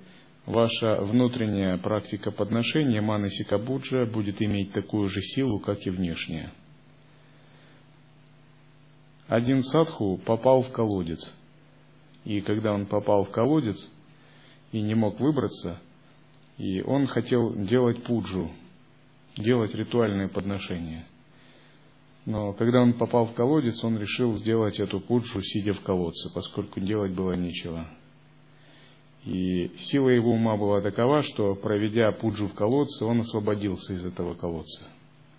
ваша 0.45 1.01
внутренняя 1.01 1.77
практика 1.77 2.31
подношения 2.31 3.01
манасика 3.01 3.57
Сикабуджа 3.57 4.05
будет 4.05 4.41
иметь 4.41 4.73
такую 4.73 5.07
же 5.07 5.21
силу, 5.21 5.59
как 5.59 5.85
и 5.85 5.89
внешняя. 5.89 6.51
Один 9.27 9.63
садху 9.63 10.17
попал 10.25 10.63
в 10.63 10.71
колодец– 10.71 11.33
и 12.25 12.41
когда 12.41 12.73
он 12.73 12.85
попал 12.85 13.25
в 13.25 13.31
колодец 13.31 13.77
и 14.71 14.81
не 14.81 14.95
мог 14.95 15.19
выбраться, 15.19 15.81
и 16.57 16.81
он 16.81 17.07
хотел 17.07 17.53
делать 17.55 18.03
пуджу, 18.03 18.51
делать 19.37 19.75
ритуальное 19.75 20.29
подношение. 20.29 21.05
Но 22.25 22.53
когда 22.53 22.81
он 22.81 22.93
попал 22.93 23.25
в 23.25 23.33
колодец, 23.33 23.83
он 23.83 23.99
решил 23.99 24.37
сделать 24.37 24.79
эту 24.79 25.01
пуджу, 25.01 25.41
сидя 25.41 25.73
в 25.73 25.81
колодце, 25.81 26.29
поскольку 26.33 26.79
делать 26.79 27.13
было 27.13 27.33
нечего. 27.33 27.89
И 29.25 29.71
сила 29.77 30.09
его 30.09 30.31
ума 30.31 30.57
была 30.57 30.81
такова, 30.81 31.21
что, 31.21 31.55
проведя 31.55 32.11
пуджу 32.11 32.47
в 32.47 32.53
колодце, 32.53 33.05
он 33.05 33.21
освободился 33.21 33.93
из 33.93 34.05
этого 34.05 34.33
колодца. 34.33 34.85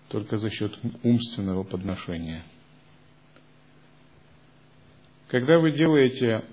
Только 0.09 0.37
за 0.37 0.49
счет 0.49 0.77
умственного 1.03 1.63
подношения. 1.63 2.43
Когда 5.27 5.59
вы 5.59 5.71
делаете 5.71 6.45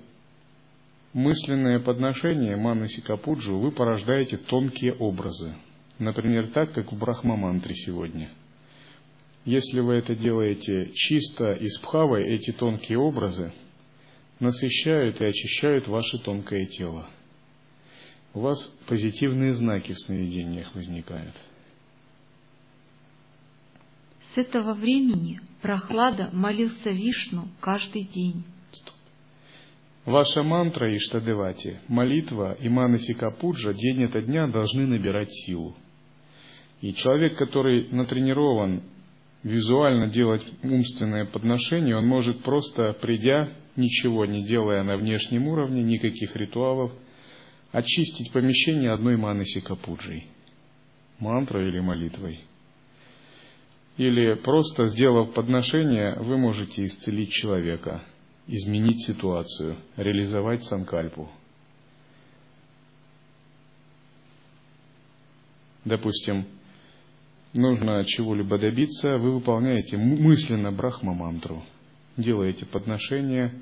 мысленное 1.13 1.79
подношение 1.79 2.57
Маннаси 2.57 3.01
Капуджу 3.01 3.59
вы 3.59 3.71
порождаете 3.71 4.37
тонкие 4.37 4.95
образы. 4.95 5.55
Например, 5.99 6.49
так, 6.49 6.73
как 6.73 6.93
в 6.93 6.99
Брахма-мантре 6.99 7.75
сегодня. 7.75 8.31
Если 9.45 9.81
вы 9.81 9.95
это 9.95 10.15
делаете 10.15 10.91
чисто 10.95 11.53
из 11.53 11.79
пхавы, 11.81 12.25
эти 12.25 12.53
тонкие 12.53 12.99
образы 12.99 13.53
насыщают 14.41 15.21
и 15.21 15.25
очищают 15.25 15.87
ваше 15.87 16.19
тонкое 16.19 16.67
тело. 16.67 17.09
У 18.35 18.41
вас 18.41 18.59
позитивные 18.87 19.53
знаки 19.53 19.93
в 19.93 20.01
сновидениях 20.01 20.75
возникают. 20.75 21.35
С 24.35 24.39
этого 24.39 24.73
времени 24.73 25.41
Прохлада 25.61 26.31
молился 26.33 26.91
Вишну 26.91 27.49
каждый 27.61 28.05
день. 28.05 28.45
Ваша 30.07 30.43
мантра 30.43 30.97
Иштадевати, 30.97 31.79
молитва 31.87 32.57
и 32.59 32.69
манасика 32.69 33.31
пуджа 33.31 33.73
день 33.73 34.05
ото 34.05 34.21
дня 34.23 34.49
должны 34.49 34.87
набирать 34.87 35.33
силу. 35.33 35.77
И 36.81 36.93
человек, 36.95 37.37
который 37.39 37.89
натренирован 37.91 38.83
визуально 39.45 40.09
делать 40.09 40.45
умственное 40.65 41.27
подношение, 41.27 41.97
он 41.97 42.07
может 42.07 42.43
просто, 42.43 42.95
придя, 42.95 43.53
ничего 43.77 44.27
не 44.27 44.45
делая 44.45 44.83
на 44.83 44.97
внешнем 44.97 45.47
уровне, 45.47 45.83
никаких 45.83 46.35
ритуалов, 46.35 46.93
очистить 47.73 48.33
помещение 48.33 48.93
одной 48.93 49.17
манасика 49.17 49.75
пуджей, 49.75 50.29
мантрой 51.19 51.69
или 51.69 51.81
молитвой. 51.81 52.41
Или 53.97 54.35
просто 54.35 54.87
сделав 54.87 55.35
подношение, 55.35 56.15
вы 56.21 56.39
можете 56.39 56.85
исцелить 56.85 57.31
человека– 57.31 58.05
изменить 58.47 59.05
ситуацию, 59.07 59.77
реализовать 59.97 60.65
санкальпу. 60.65 61.31
Допустим, 65.85 66.47
нужно 67.53 68.05
чего-либо 68.05 68.59
добиться, 68.59 69.19
вы 69.19 69.33
выполняете 69.33 69.97
мысленно 69.97 70.71
брахма-мантру, 70.73 71.65
делаете 72.17 72.67
подношение 72.67 73.53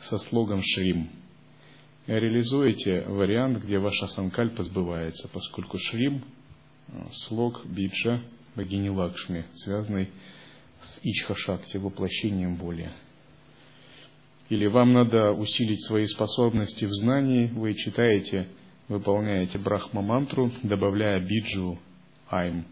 со 0.00 0.18
слогом 0.18 0.60
Шрим. 0.62 1.10
Реализуете 2.06 3.02
вариант, 3.06 3.62
где 3.64 3.78
ваша 3.78 4.06
санкальпа 4.08 4.62
сбывается, 4.64 5.28
поскольку 5.28 5.78
Шрим– 5.78 6.24
слог 7.12 7.64
биджа 7.64 8.22
богини 8.54 8.90
Лакшми, 8.90 9.46
связанный 9.54 10.10
с 10.82 11.00
Ичха-шакти, 11.02 11.78
воплощением 11.78 12.56
воли– 12.56 12.92
или 14.50 14.66
вам 14.66 14.92
надо 14.92 15.32
усилить 15.32 15.82
свои 15.84 16.04
способности 16.04 16.84
в 16.84 16.92
знании, 16.92 17.46
вы 17.46 17.74
читаете, 17.74 18.48
выполняете 18.88 19.58
брахма-мантру, 19.58 20.52
добавляя 20.62 21.18
биджу 21.20 21.78
айм. 22.28 22.66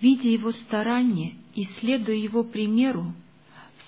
Видя 0.00 0.28
его 0.28 0.50
старания 0.52 1.34
и 1.54 1.64
следуя 1.78 2.16
его 2.16 2.42
примеру, 2.42 3.14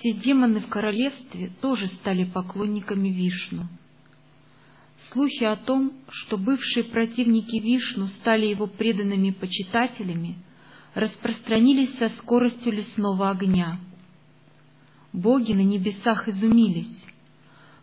все 0.03 0.13
демоны 0.15 0.61
в 0.61 0.69
королевстве 0.69 1.53
тоже 1.61 1.87
стали 1.87 2.25
поклонниками 2.25 3.09
Вишну. 3.09 3.69
Слухи 5.13 5.45
о 5.45 5.55
том, 5.55 5.93
что 6.09 6.37
бывшие 6.37 6.85
противники 6.85 7.57
Вишну 7.57 8.09
стали 8.09 8.47
его 8.47 8.67
преданными 8.67 9.31
почитателями– 9.31 10.37
распространились 10.95 11.97
со 11.97 12.09
скоростью 12.11 12.73
лесного 12.73 13.31
огня. 13.31 13.81
Боги 15.13 15.53
на 15.53 15.63
небесах 15.63 16.29
изумились. 16.29 16.97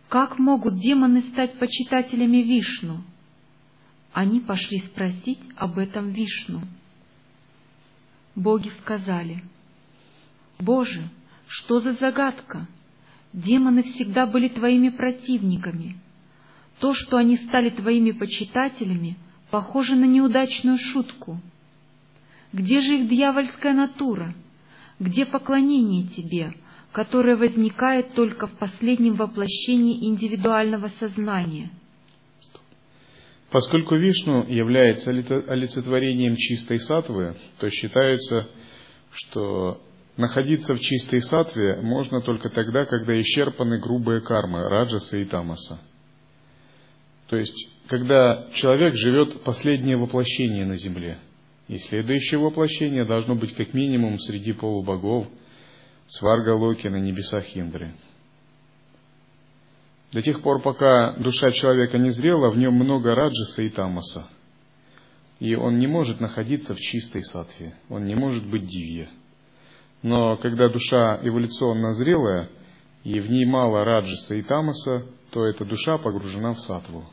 Как 0.08 0.39
могут 0.39 0.79
демоны 0.79 1.21
стать 1.21 1.60
почитателями 1.60 2.38
Вишну? 2.38 3.03
Они 4.13 4.39
пошли 4.39 4.79
спросить 4.79 5.39
об 5.55 5.77
этом 5.77 6.12
Вишну. 6.12 6.62
Боги 8.36 8.69
сказали, 8.82 9.43
«Боже, 10.58 11.10
что 11.50 11.80
за 11.80 11.94
загадка? 11.94 12.68
Демоны 13.34 13.82
всегда 13.82 14.28
были 14.28 14.50
твоими 14.50 14.90
противниками. 14.90 15.98
То, 16.80 16.94
что 16.94 17.18
они 17.18 17.38
стали 17.38 17.72
твоими 17.72 18.12
почитателями, 18.12 19.18
похоже 19.50 19.96
на 19.96 20.06
неудачную 20.06 20.78
шутку. 20.78 21.42
Где 22.54 22.82
же 22.82 23.00
их 23.00 23.10
дьявольская 23.10 23.74
натура? 23.74 24.36
Где 25.00 25.26
поклонение 25.26 26.04
тебе, 26.08 26.54
которое 26.92 27.36
возникает 27.36 28.14
только 28.14 28.46
в 28.46 28.56
последнем 28.58 29.16
воплощении 29.16 30.08
индивидуального 30.08 30.90
сознания? 31.00 31.72
Поскольку 33.50 33.96
Вишну 33.96 34.46
является 34.48 35.10
олицетворением 35.10 36.36
чистой 36.36 36.78
сатвы, 36.78 37.36
то 37.58 37.72
считается, 37.72 38.48
что 39.12 39.82
находиться 40.19 40.75
в 40.75 40.79
чистой 40.79 41.21
сатве 41.21 41.82
можно 41.82 42.21
только 42.21 42.49
тогда, 42.49 42.86
когда 42.86 43.19
исчерпаны 43.19 43.79
грубые 43.79 44.21
кармы 44.21 44.69
раджаса 44.69 45.17
и 45.17 45.25
тамаса. 45.25 45.79
То 47.27 47.38
есть, 47.38 47.69
когда 47.88 48.47
человек 48.53 48.93
живет 48.93 49.41
последнее 49.43 49.97
воплощение 49.97 50.65
на 50.65 50.75
земле– 50.75 51.17
и 51.69 51.77
следующее 51.77 52.39
воплощение 52.39 53.05
должно 53.05 53.36
быть 53.36 53.53
как 53.53 53.75
минимум 53.75 54.17
среди 54.17 54.53
полубогов, 54.53 55.27
сварга 56.08 56.55
Локи 56.55 56.88
на 56.88 56.97
небесах 56.97 57.45
Индры. 57.55 57.93
До 60.12 60.23
тех 60.23 60.41
пор, 60.41 60.63
пока 60.63 61.13
душа 61.17 61.51
человека 61.51 61.99
не 61.99 62.10
зрела, 62.10 62.49
в 62.49 62.58
нем 62.58 62.73
много 62.73 63.13
раджаса 63.13 63.62
и 63.62 63.69
тамаса. 63.69 64.27
И 65.39 65.53
он 65.53 65.77
не 65.77 65.86
может 65.86 66.19
находиться 66.19 66.73
в 66.73 66.79
чистой 66.79 67.23
сатве, 67.23 67.75
он 67.88 68.05
не 68.05 68.15
может 68.15 68.47
быть 68.47 68.65
дивья. 68.65 69.08
Но 70.02 70.38
когда 70.38 70.70
душа 70.70 71.20
эволюционно 71.22 71.94
зрелая, 71.94 72.50
и 73.04 73.20
в 73.20 73.30
ней 73.30 73.46
мало 73.46 73.84
раджаса 73.84 74.36
и 74.36 74.42
тамаса, 74.42 75.06
то 75.32 75.46
эта 75.46 75.66
душа 75.66 75.98
погружена 75.98 76.54
в 76.54 76.60
сатву. 76.60 77.06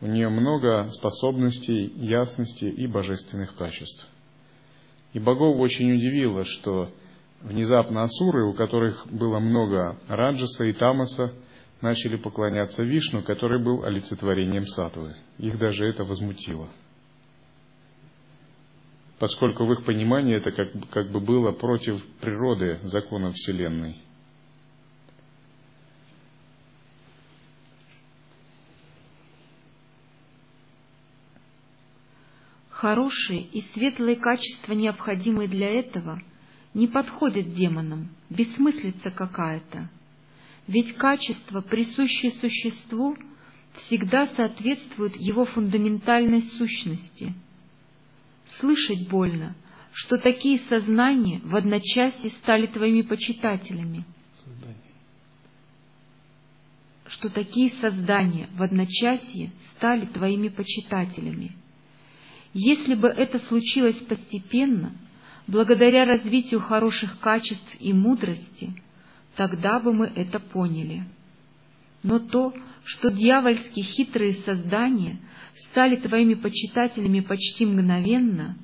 У 0.00 0.06
нее 0.06 0.28
много 0.28 0.88
способностей, 0.88 1.92
ясности 1.96 2.64
и 2.64 2.86
божественных 2.86 3.54
качеств. 3.56 4.06
И 5.12 5.18
богов 5.18 5.58
очень 5.58 5.92
удивило, 5.92 6.44
что 6.44 6.90
внезапно 7.40 8.02
асуры, 8.02 8.44
у 8.46 8.54
которых 8.54 9.06
было 9.10 9.38
много 9.38 9.98
раджаса 10.08 10.64
и 10.64 10.72
тамаса, 10.72 11.32
начали 11.80 12.16
поклоняться 12.16 12.82
Вишну, 12.82 13.22
который 13.22 13.62
был 13.62 13.84
олицетворением 13.84 14.66
сатвы. 14.66 15.14
Их 15.38 15.58
даже 15.58 15.84
это 15.84 16.04
возмутило. 16.04 16.68
Поскольку 19.22 19.66
в 19.66 19.72
их 19.72 19.84
понимании 19.84 20.34
это 20.34 20.50
как, 20.50 20.72
как 20.90 21.12
бы 21.12 21.20
было 21.20 21.52
против 21.52 22.04
природы 22.20 22.80
закона 22.82 23.30
Вселенной. 23.30 24.02
Хорошие 32.68 33.42
и 33.42 33.60
светлые 33.72 34.16
качества, 34.16 34.72
необходимые 34.72 35.46
для 35.46 35.70
этого, 35.70 36.20
не 36.74 36.88
подходят 36.88 37.54
демонам, 37.54 38.08
бессмыслица 38.28 39.12
какая-то. 39.12 39.88
Ведь 40.66 40.96
качества, 40.96 41.60
присущие 41.60 42.32
существу, 42.32 43.16
всегда 43.86 44.26
соответствуют 44.34 45.14
его 45.14 45.44
фундаментальной 45.44 46.42
сущности. 46.42 47.32
Слышать 48.62 49.08
больно, 49.08 49.56
что 49.92 50.18
такие 50.18 50.60
сознания 50.60 51.40
в 51.42 51.56
одночасье 51.56 52.30
стали 52.42 52.68
твоими 52.68 53.02
почитателями. 53.02 54.04
Что 57.08 57.28
такие 57.28 57.70
создания 57.70 58.48
в 58.54 58.62
одночасье 58.62 59.50
стали 59.74 60.06
твоими 60.06 60.46
почитателями. 60.46 61.56
Если 62.54 62.94
бы 62.94 63.08
это 63.08 63.40
случилось 63.40 63.98
постепенно, 63.98 64.92
благодаря 65.48 66.04
развитию 66.04 66.60
хороших 66.60 67.18
качеств 67.18 67.76
и 67.80 67.92
мудрости, 67.92 68.80
тогда 69.34 69.80
бы 69.80 69.92
мы 69.92 70.06
это 70.06 70.38
поняли. 70.38 71.04
Но 72.04 72.20
то, 72.20 72.54
что 72.84 73.10
дьявольские 73.10 73.84
хитрые 73.84 74.34
создания 74.34 75.18
стали 75.56 75.96
твоими 75.96 76.34
почитателями 76.34 77.20
почти 77.20 77.66
мгновенно, 77.66 78.56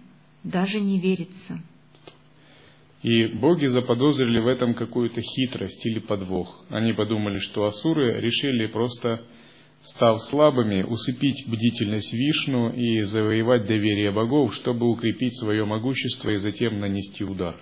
даже 0.45 0.81
не 0.81 1.01
верится. 1.01 1.63
И 3.03 3.27
боги 3.27 3.67
заподозрили 3.67 4.41
в 4.41 4.49
этом 4.49 4.75
какую-то 4.75 5.21
хитрость 5.21 5.85
или 5.87 6.01
подвох. 6.01 6.65
Они 6.69 6.93
подумали, 6.93 7.39
что 7.39 7.65
асуры 7.65 8.21
решили 8.21 8.67
просто 8.67 9.25
став 9.83 10.21
слабыми, 10.25 10.83
усыпить 10.83 11.47
бдительность 11.47 12.13
Вишну 12.13 12.71
и 12.71 13.03
завоевать 13.03 13.67
доверие 13.67 14.11
богов, 14.11 14.55
чтобы 14.55 14.91
укрепить 14.91 15.39
свое 15.39 15.65
могущество 15.65 16.31
и 16.31 16.37
затем 16.37 16.81
нанести 16.81 17.25
удар, 17.25 17.61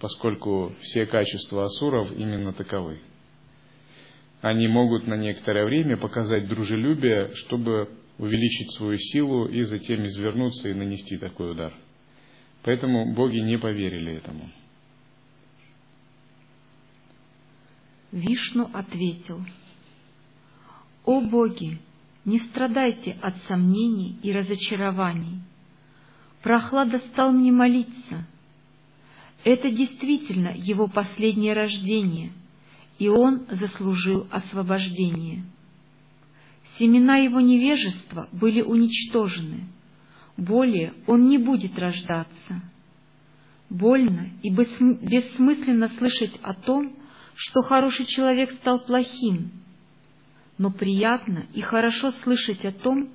поскольку 0.00 0.74
все 0.80 1.06
качества 1.06 1.64
асуров 1.64 2.12
именно 2.12 2.52
таковы. 2.52 3.00
Они 4.42 4.68
могут 4.68 5.06
на 5.06 5.14
некоторое 5.14 5.64
время 5.64 5.96
показать 5.96 6.46
дружелюбие, 6.46 7.30
чтобы 7.34 7.88
увеличить 8.18 8.72
свою 8.72 8.98
силу 8.98 9.46
и 9.46 9.62
затем 9.62 10.04
извернуться 10.04 10.68
и 10.68 10.74
нанести 10.74 11.16
такой 11.16 11.52
удар. 11.52 11.72
Поэтому 12.62 13.14
боги 13.14 13.38
не 13.38 13.58
поверили 13.58 14.12
этому. 14.12 14.50
Вишну 18.12 18.68
ответил– 18.74 19.40
о 21.04 21.20
боги, 21.20 21.80
не 22.24 22.38
страдайте 22.38 23.16
от 23.20 23.36
сомнений 23.48 24.16
и 24.22 24.32
разочарований. 24.32 25.40
Прохлада 26.42 26.98
стал 26.98 27.32
мне 27.32 27.50
молиться. 27.50 28.26
Это 29.44 29.70
действительно 29.70 30.52
его 30.54 30.86
последнее 30.86 31.54
рождение, 31.54 32.32
и 32.98 33.08
он 33.08 33.46
заслужил 33.50 34.26
освобождение. 34.30 35.44
Семена 36.78 37.16
его 37.16 37.40
невежества 37.40 38.28
были 38.32 38.62
уничтожены, 38.62 39.68
более 40.36 40.94
он 41.06 41.24
не 41.24 41.38
будет 41.38 41.78
рождаться. 41.78 42.62
Больно 43.68 44.30
и 44.42 44.50
бессмысленно 44.50 45.88
слышать 45.88 46.38
о 46.42 46.54
том, 46.54 46.94
что 47.34 47.62
хороший 47.62 48.06
человек 48.06 48.52
стал 48.52 48.80
плохим, 48.80 49.50
но 50.58 50.70
приятно 50.70 51.46
и 51.54 51.60
хорошо 51.60 52.10
слышать 52.10 52.64
о 52.64 52.72
том, 52.72 53.08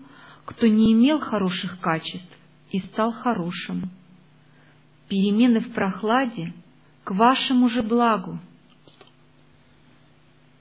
кто 0.45 0.67
не 0.67 0.93
имел 0.93 1.19
хороших 1.19 1.79
качеств 1.79 2.37
и 2.71 2.79
стал 2.79 3.11
хорошим. 3.11 3.89
Перемены 5.07 5.61
в 5.61 5.73
прохладе 5.73 6.53
к 7.03 7.11
вашему 7.11 7.69
же 7.69 7.83
благу. 7.83 8.39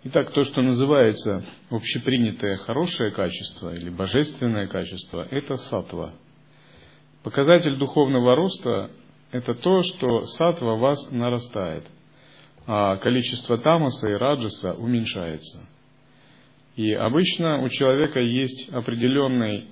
Итак, 0.08 0.30
то, 0.30 0.42
что 0.42 0.62
называется 0.62 1.44
общепринятое 1.68 2.58
хорошее 2.58 3.10
качество 3.10 3.74
или 3.74 3.90
божественное 3.90 4.68
качество, 4.68 5.26
это 5.32 5.56
сатва. 5.56 6.14
Показатель 7.24 7.74
духовного 7.74 8.36
роста– 8.36 8.92
это 9.32 9.54
то, 9.54 9.82
что 9.82 10.20
сатва 10.26 10.76
вас 10.76 11.10
нарастает, 11.10 11.84
а 12.68 12.98
количество 12.98 13.58
тамаса 13.58 14.08
и 14.08 14.12
раджаса 14.12 14.74
уменьшается– 14.74 15.66
и 16.76 16.92
обычно 16.92 17.62
у 17.62 17.70
человека 17.70 18.20
есть 18.20 18.68
определенный, 18.68 19.64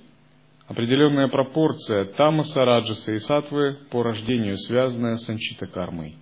определенная 0.67 1.27
пропорция 1.27 2.05
тамаса, 2.05 2.65
раджаса 2.65 3.13
и 3.13 3.19
сатвы 3.19 3.77
по 3.91 4.01
рождению, 4.01 4.57
связанная 4.57 5.15
с 5.15 5.29
анчита 5.29 5.67
кармой. 5.67 6.17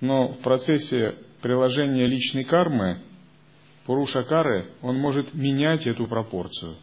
Но 0.00 0.28
в 0.28 0.40
процессе 0.40 1.16
приложения 1.40 2.06
личной 2.06 2.44
кармы, 2.44 3.02
Пуруша 3.88 4.22
Кары, 4.22 4.66
он 4.82 4.98
может 4.98 5.32
менять 5.32 5.86
эту 5.86 6.06
пропорцию. 6.06 6.76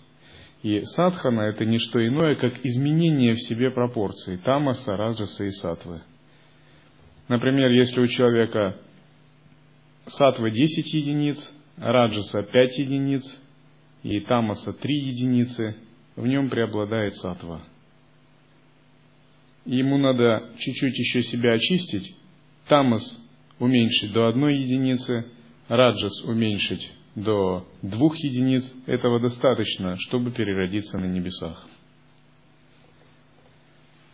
И 0.63 0.81
садхана– 0.81 1.41
это 1.41 1.63
не 1.63 1.77
что 1.77 2.03
иное, 2.03 2.35
как 2.35 2.65
изменение 2.65 3.33
в 3.33 3.41
себе 3.43 3.69
пропорций 3.69 4.37
тамаса, 4.37 4.97
раджаса 4.97 5.43
и 5.43 5.51
сатвы. 5.51 6.01
Например, 7.27 7.69
если 7.69 8.01
у 8.01 8.07
человека 8.07 8.81
сатвы 10.07 10.49
10 10.49 10.93
единиц, 10.95 11.53
раджаса 11.77 12.41
5 12.41 12.77
единиц 12.79 13.21
и 14.01 14.21
тамаса 14.21 14.73
3 14.73 14.95
единицы, 14.95 15.75
в 16.15 16.25
нем 16.25 16.49
преобладает 16.49 17.15
сатва. 17.17 17.61
Ему 19.65 19.99
надо 19.99 20.53
чуть-чуть 20.57 20.97
еще 20.97 21.21
себя 21.21 21.53
очистить, 21.53 22.15
тамас 22.67 23.03
уменьшить 23.59 24.11
до 24.11 24.25
одной 24.25 24.55
единицы, 24.55 25.25
раджас 25.67 26.23
уменьшить 26.23 26.91
до 27.15 27.67
двух 27.81 28.17
единиц, 28.17 28.71
этого 28.85 29.19
достаточно, 29.19 29.97
чтобы 29.99 30.31
переродиться 30.31 30.97
на 30.97 31.05
небесах. 31.05 31.67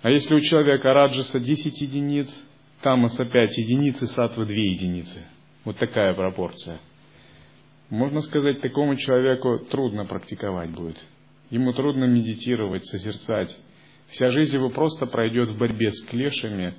А 0.01 0.09
если 0.09 0.35
у 0.35 0.39
человека 0.39 0.93
раджаса 0.93 1.39
10 1.39 1.81
единиц, 1.81 2.29
тамаса 2.81 3.25
5 3.25 3.57
единиц 3.57 4.01
и 4.01 4.07
сатва 4.07 4.45
2 4.45 4.53
единицы, 4.53 5.25
вот 5.63 5.77
такая 5.77 6.13
пропорция– 6.13 6.79
можно 7.91 8.21
сказать, 8.21 8.61
такому 8.61 8.95
человеку 8.95 9.59
трудно 9.69 10.05
практиковать 10.05 10.69
будет. 10.71 10.97
Ему 11.49 11.73
трудно 11.73 12.05
медитировать, 12.05 12.85
созерцать. 12.85 13.53
Вся 14.07 14.29
жизнь 14.29 14.55
его 14.55 14.69
просто 14.69 15.05
пройдет 15.07 15.49
в 15.49 15.57
борьбе 15.57 15.91
с 15.91 16.01
клешами, 16.05 16.73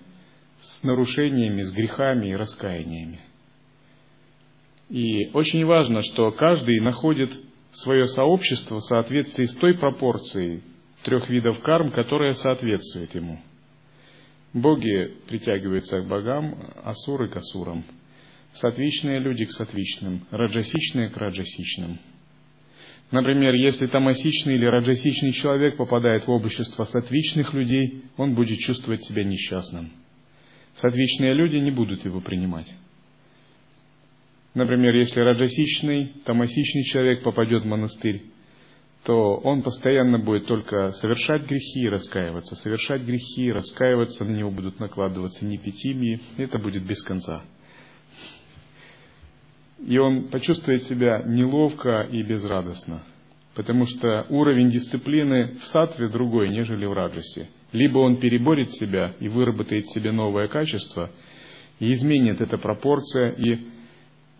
с 0.58 0.82
нарушениями, 0.82 1.60
с 1.60 1.70
грехами 1.70 2.28
и 2.28 2.34
раскаяниями. 2.34 3.20
И 4.92 5.30
очень 5.32 5.64
важно, 5.64 6.02
что 6.02 6.30
каждый 6.32 6.78
находит 6.80 7.30
свое 7.72 8.04
сообщество 8.04 8.76
в 8.76 8.84
соответствии 8.84 9.46
с 9.46 9.54
той 9.54 9.78
пропорцией 9.78 10.62
трех 11.02 11.30
видов 11.30 11.60
карм, 11.60 11.90
которая 11.90 12.34
соответствует 12.34 13.14
ему. 13.14 13.40
Боги 14.52 15.16
притягиваются 15.28 16.02
к 16.02 16.06
богам, 16.06 16.74
асуры 16.84 17.30
к 17.30 17.36
асурам– 17.36 17.84
сатвичные 18.52 19.18
люди 19.18 19.46
к 19.46 19.52
сатвичным, 19.52 20.26
раджасичные 20.30 21.08
к 21.08 21.16
раджасичным. 21.16 21.98
Например, 23.10 23.54
если 23.54 23.86
тамасичный 23.86 24.56
или 24.56 24.66
раджасичный 24.66 25.32
человек 25.32 25.78
попадает 25.78 26.26
в 26.26 26.30
общество 26.30 26.84
сатвичных 26.84 27.54
людей, 27.54 28.04
он 28.18 28.34
будет 28.34 28.58
чувствовать 28.58 29.02
себя 29.06 29.24
несчастным. 29.24 29.90
Сатвичные 30.74 31.32
люди 31.32 31.56
не 31.56 31.70
будут 31.70 32.04
его 32.04 32.20
принимать. 32.20 32.66
Например, 34.54 34.94
если 34.94 35.20
раджасичный, 35.20 36.12
тамасичный 36.24 36.84
человек 36.84 37.22
попадет 37.22 37.62
в 37.62 37.66
монастырь, 37.66 38.24
то 39.04 39.36
он 39.36 39.62
постоянно 39.62 40.18
будет 40.18 40.46
только 40.46 40.90
совершать 40.90 41.46
грехи 41.48 41.80
и 41.80 41.88
раскаиваться, 41.88 42.54
совершать 42.56 43.02
грехи, 43.02 43.50
раскаиваться, 43.50 44.24
на 44.24 44.30
него 44.30 44.50
будут 44.50 44.78
накладываться 44.78 45.44
непитимии, 45.44 46.20
это 46.36 46.58
будет 46.58 46.84
без 46.84 47.02
конца 47.02 47.42
и 49.86 49.98
он 49.98 50.28
почувствует 50.28 50.84
себя 50.84 51.22
неловко 51.26 52.02
и 52.10 52.22
безрадостно. 52.22 53.02
потому 53.54 53.84
что 53.84 54.24
уровень 54.30 54.70
дисциплины 54.70 55.56
в 55.60 55.64
сатве 55.64 56.08
другой, 56.08 56.48
нежели 56.48 56.86
в 56.86 56.94
раджасе. 56.94 57.50
Либо 57.72 57.98
он 57.98 58.16
переборет 58.16 58.72
себя 58.72 59.14
и 59.20 59.28
выработает 59.28 59.86
себе 59.88 60.10
новое 60.10 60.48
качество, 60.48 61.10
и 61.78 61.92
изменит 61.92 62.40
эта 62.40 62.56
пропорция, 62.56 63.32
и 63.32 63.58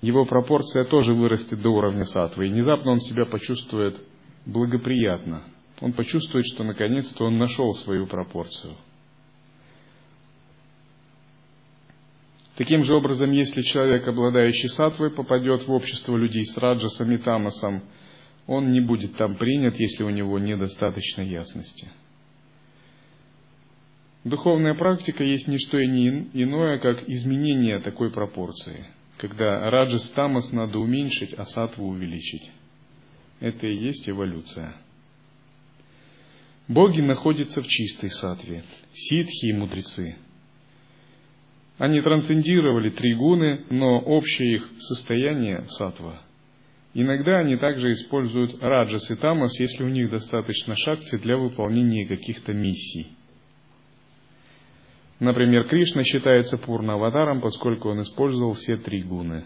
его 0.03 0.25
пропорция 0.25 0.85
тоже 0.85 1.15
вырастет 1.15 1.63
до 1.63 1.71
уровня 1.71 2.05
сатвы, 2.05 2.47
и 2.47 2.51
внезапно 2.51 2.91
он 2.91 3.01
себя 3.01 3.25
почувствует 3.25 3.97
благоприятно. 4.45 5.45
Он 5.81 5.93
почувствует, 5.93 6.45
что 6.47 6.65
наконец-то 6.65 7.25
он 7.25 7.39
нашел 7.39 7.75
свою 7.77 8.07
пропорцию. 8.07 8.77
Таким 12.57 12.85
же 12.85 12.95
образом, 12.95 13.31
если 13.31 13.63
человек, 13.63 14.07
обладающий 14.07 14.69
сатвой, 14.69 15.11
попадет 15.11 15.67
в 15.67 15.73
общество 15.73 16.17
людей 16.17 16.45
с 16.45 16.57
раджасом 16.57 17.11
и 17.13 17.17
тамасом, 17.17 17.83
он 18.47 18.73
не 18.73 18.81
будет 18.81 19.17
там 19.17 19.37
принят, 19.37 19.79
если 19.79 20.03
у 20.03 20.11
него 20.11 20.39
недостаточно 20.39 21.23
ясности. 21.23 21.91
Духовная 24.25 24.75
практика 24.75 25.25
есть 25.25 25.49
не 25.49 25.59
что 25.59 25.83
иное, 25.83 26.79
как 26.79 27.09
изменение 27.09 27.81
такой 27.81 28.13
пропорции, 28.13 28.87
когда 29.23 29.71
раджас 29.71 30.11
тамас 30.11 30.51
надо 30.51 30.81
уменьшить, 30.81 31.33
а 31.35 31.45
сатву 31.45 31.87
увеличить. 31.87 32.51
Это 33.39 33.69
и 33.69 33.77
есть 33.77 34.09
эволюция. 34.09 34.75
Боги 36.67 37.01
находятся 37.01 37.63
в 37.63 37.67
чистой 37.69 38.11
сатве, 38.11 38.65
ситхи 38.93 39.47
и 39.47 39.53
мудрецы– 39.53 40.17
они 41.79 42.01
трансцендировали 42.01 42.91
три 42.91 43.15
гуны, 43.15 43.65
но 43.71 43.99
общее 43.99 44.57
их 44.57 44.71
состояние– 44.79 45.65
сатва. 45.69 46.23
Иногда 46.95 47.39
они 47.39 47.57
также 47.57 47.91
используют 47.91 48.63
раджас 48.63 49.11
и 49.11 49.17
тамас, 49.17 49.59
если 49.59 49.83
у 49.83 49.89
них 49.89 50.09
достаточно 50.09 50.77
шакти 50.77 51.17
для 51.17 51.37
выполнения 51.37 52.07
каких-то 52.07 52.53
миссий. 52.53 53.09
Например, 55.21 55.69
Кришна 55.69 56.03
считается 56.05 56.59
пурна-аватаром, 56.59 57.41
поскольку 57.41 57.91
он 57.91 58.03
использовал 58.03 58.55
все 58.55 58.77
три 58.77 59.03
гуны. 59.03 59.45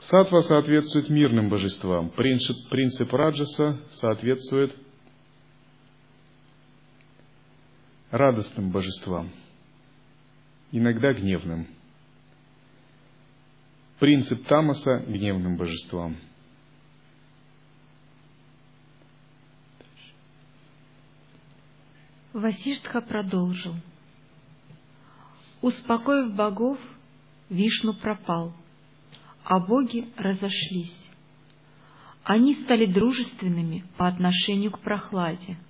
Сатва 0.00 0.40
соответствует 0.40 1.08
мирным 1.08 1.48
божествам. 1.48 2.10
Принцип, 2.10 2.68
принцип 2.68 3.12
раджаса 3.12 3.80
соответствует 3.90 4.76
радостным 8.10 8.70
божествам, 8.70 9.30
иногда 10.70 11.14
гневным. 11.14 11.66
Принцип 13.98 14.44
Тамаса– 14.46 14.98
гневным 15.06 15.56
божествам. 15.56 16.18
Васиштха 22.32 23.00
продолжил. 23.00 23.74
Успокоив 25.60 26.34
богов, 26.34 26.78
Вишну 27.48 27.94
пропал, 27.94 28.52
а 29.44 29.60
боги 29.60 30.08
разошлись. 30.16 30.96
Они 32.24 32.54
стали 32.54 32.86
дружественными 32.86 33.84
по 33.96 34.08
отношению 34.08 34.70
к 34.70 34.80
прохладе– 34.80 35.58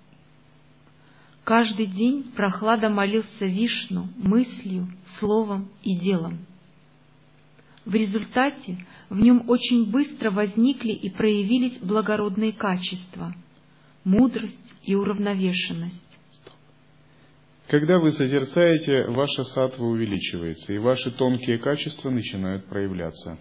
Каждый 1.44 1.86
день 1.86 2.22
прохлада 2.36 2.88
молился 2.88 3.46
Вишну 3.46 4.08
мыслью, 4.16 4.88
словом 5.18 5.68
и 5.82 5.96
делом. 5.96 6.46
В 7.84 7.94
результате 7.94 8.86
в 9.10 9.18
нем 9.18 9.48
очень 9.48 9.90
быстро 9.90 10.30
возникли 10.30 10.92
и 10.92 11.10
проявились 11.10 11.78
благородные 11.78 12.52
качества– 12.52 13.34
мудрость 14.04 14.74
и 14.84 14.94
уравновешенность. 14.94 16.11
Когда 17.68 17.98
вы 17.98 18.12
созерцаете, 18.12 19.04
ваша 19.08 19.44
сатва 19.44 19.86
увеличивается, 19.86 20.72
и 20.72 20.78
ваши 20.78 21.10
тонкие 21.10 21.58
качества 21.58 22.10
начинают 22.10 22.66
проявляться. 22.66 23.38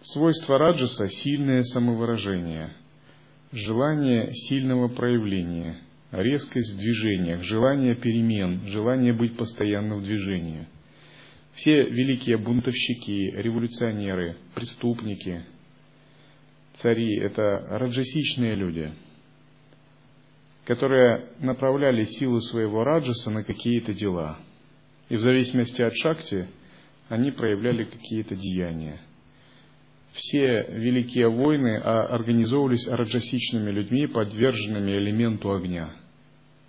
Свойство 0.00 0.58
раджаса– 0.58 1.08
сильное 1.08 1.62
самовыражение, 1.62 2.72
желание 3.52 4.32
сильного 4.32 4.88
проявления– 4.88 5.80
резкость 6.10 6.72
в 6.72 6.78
движениях, 6.78 7.42
желание 7.42 7.94
перемен, 7.94 8.66
желание 8.66 9.12
быть 9.12 9.36
постоянно 9.36 9.96
в 9.96 10.02
движении. 10.02 10.66
Все 11.52 11.82
великие 11.82 12.38
бунтовщики, 12.38 13.30
революционеры, 13.36 14.36
преступники, 14.54 15.44
цари– 16.74 17.18
это 17.20 17.42
раджасичные 17.68 18.54
люди, 18.54 18.92
которые 20.70 21.30
направляли 21.40 22.04
силу 22.04 22.40
своего 22.40 22.84
раджаса 22.84 23.28
на 23.28 23.42
какие-то 23.42 23.92
дела. 23.92 24.38
И 25.08 25.16
в 25.16 25.20
зависимости 25.20 25.82
от 25.82 25.92
шакти 25.96 26.48
они 27.08 27.32
проявляли 27.32 27.82
какие-то 27.82 28.36
деяния. 28.36 29.00
Все 30.12 30.62
великие 30.68 31.28
войны 31.28 31.76
организовывались 31.76 32.86
раджасичными 32.86 33.72
людьми, 33.72 34.06
подверженными 34.06 34.92
элементу 34.92 35.52
огня 35.52 35.92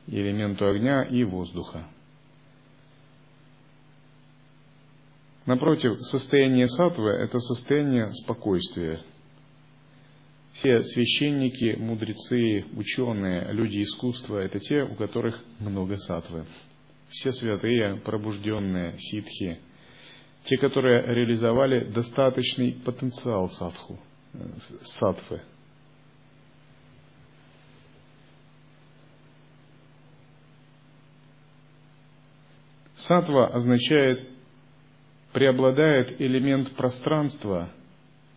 элементу 0.07 0.67
огня 0.67 1.03
и 1.03 1.23
воздуха. 1.23 1.85
Напротив, 5.45 5.99
состояние 6.07 6.67
сатвы– 6.67 7.07
это 7.19 7.37
состояние 7.37 8.09
спокойствия. 8.23 9.03
Все 10.53 10.83
священники, 10.83 11.75
мудрецы, 11.77 12.65
ученые, 12.75 13.51
люди 13.53 13.81
искусства– 13.81 14.39
это 14.39 14.59
те, 14.59 14.83
у 14.83 14.95
которых 14.95 15.41
много 15.59 15.95
сатвы. 15.97 16.45
Все 17.09 17.31
святые, 17.31 17.97
пробужденные, 17.97 18.95
ситхи, 18.99 19.59
те, 20.43 20.57
которые 20.57 21.01
реализовали 21.05 21.85
достаточный 21.85 22.73
потенциал 22.73 23.49
садху, 23.49 23.99
сатвы– 24.99 25.41
Сатва 33.07 33.47
означает 33.47 34.27
преобладает 35.33 36.21
элемент 36.21 36.71
пространства, 36.75 37.71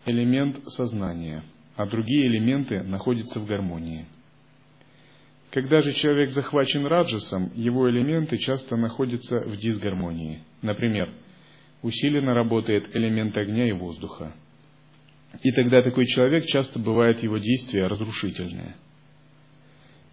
элемент 0.05 0.67
сознания, 0.71 1.43
а 1.75 1.85
другие 1.85 2.27
элементы 2.27 2.83
находятся 2.83 3.39
в 3.39 3.45
гармонии. 3.45 4.05
Когда 5.51 5.81
же 5.81 5.93
человек 5.93 6.31
захвачен 6.31 6.85
раджасом, 6.85 7.51
его 7.55 7.89
элементы 7.89 8.37
часто 8.37 8.75
находятся 8.75 9.39
в 9.39 9.55
дисгармонии. 9.57 10.43
Например, 10.61 11.09
усиленно 11.81 12.33
работает 12.33 12.95
элемент 12.95 13.37
огня 13.37 13.67
и 13.67 13.71
воздуха. 13.71 14.33
И 15.41 15.51
тогда 15.51 15.81
такой 15.81 16.05
человек 16.07 16.45
часто 16.45 16.79
бывает 16.79 17.23
его 17.23 17.37
действия 17.37 17.87
разрушительные– 17.87 18.75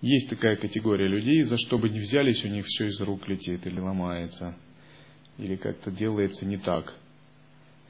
есть 0.03 0.29
такая 0.29 0.57
категория 0.57 1.07
людей, 1.07 1.42
за 1.42 1.57
что 1.57 1.79
бы 1.79 1.88
ни 1.88 2.01
взялись, 2.01 2.44
у 2.44 2.48
них 2.48 2.66
все 2.66 2.88
из 2.88 3.01
рук 3.01 3.29
летит 3.29 3.64
или 3.68 3.79
ломается, 3.79 4.57
или 5.38 5.55
как-то 5.55 5.92
делается 5.92 6.44
не 6.44 6.59
так. 6.59 6.92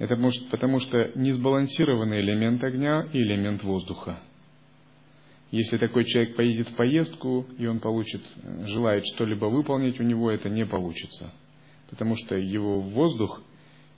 Это 0.03 0.17
может, 0.17 0.49
потому 0.49 0.81
что 0.81 1.13
не 1.15 1.31
сбалансированный 1.31 2.21
элемент 2.23 2.65
огня 2.65 3.09
и 3.13 3.19
элемент 3.19 3.63
воздуха. 3.63 4.19
Если 5.53 5.79
такой 5.79 6.05
человек 6.07 6.35
поедет 6.35 6.69
в 6.71 6.75
поездку, 6.75 7.47
и 7.57 7.67
он 7.67 7.79
получит, 7.79 8.21
желает 8.65 9.05
что-либо 9.15 9.45
выполнить, 9.45 10.01
у 10.01 10.03
него 10.03 10.33
это 10.33 10.49
не 10.49 10.67
получится. 10.67 11.33
Потому 11.89 12.17
что 12.17 12.37
его 12.37 12.81
воздух 12.81 13.43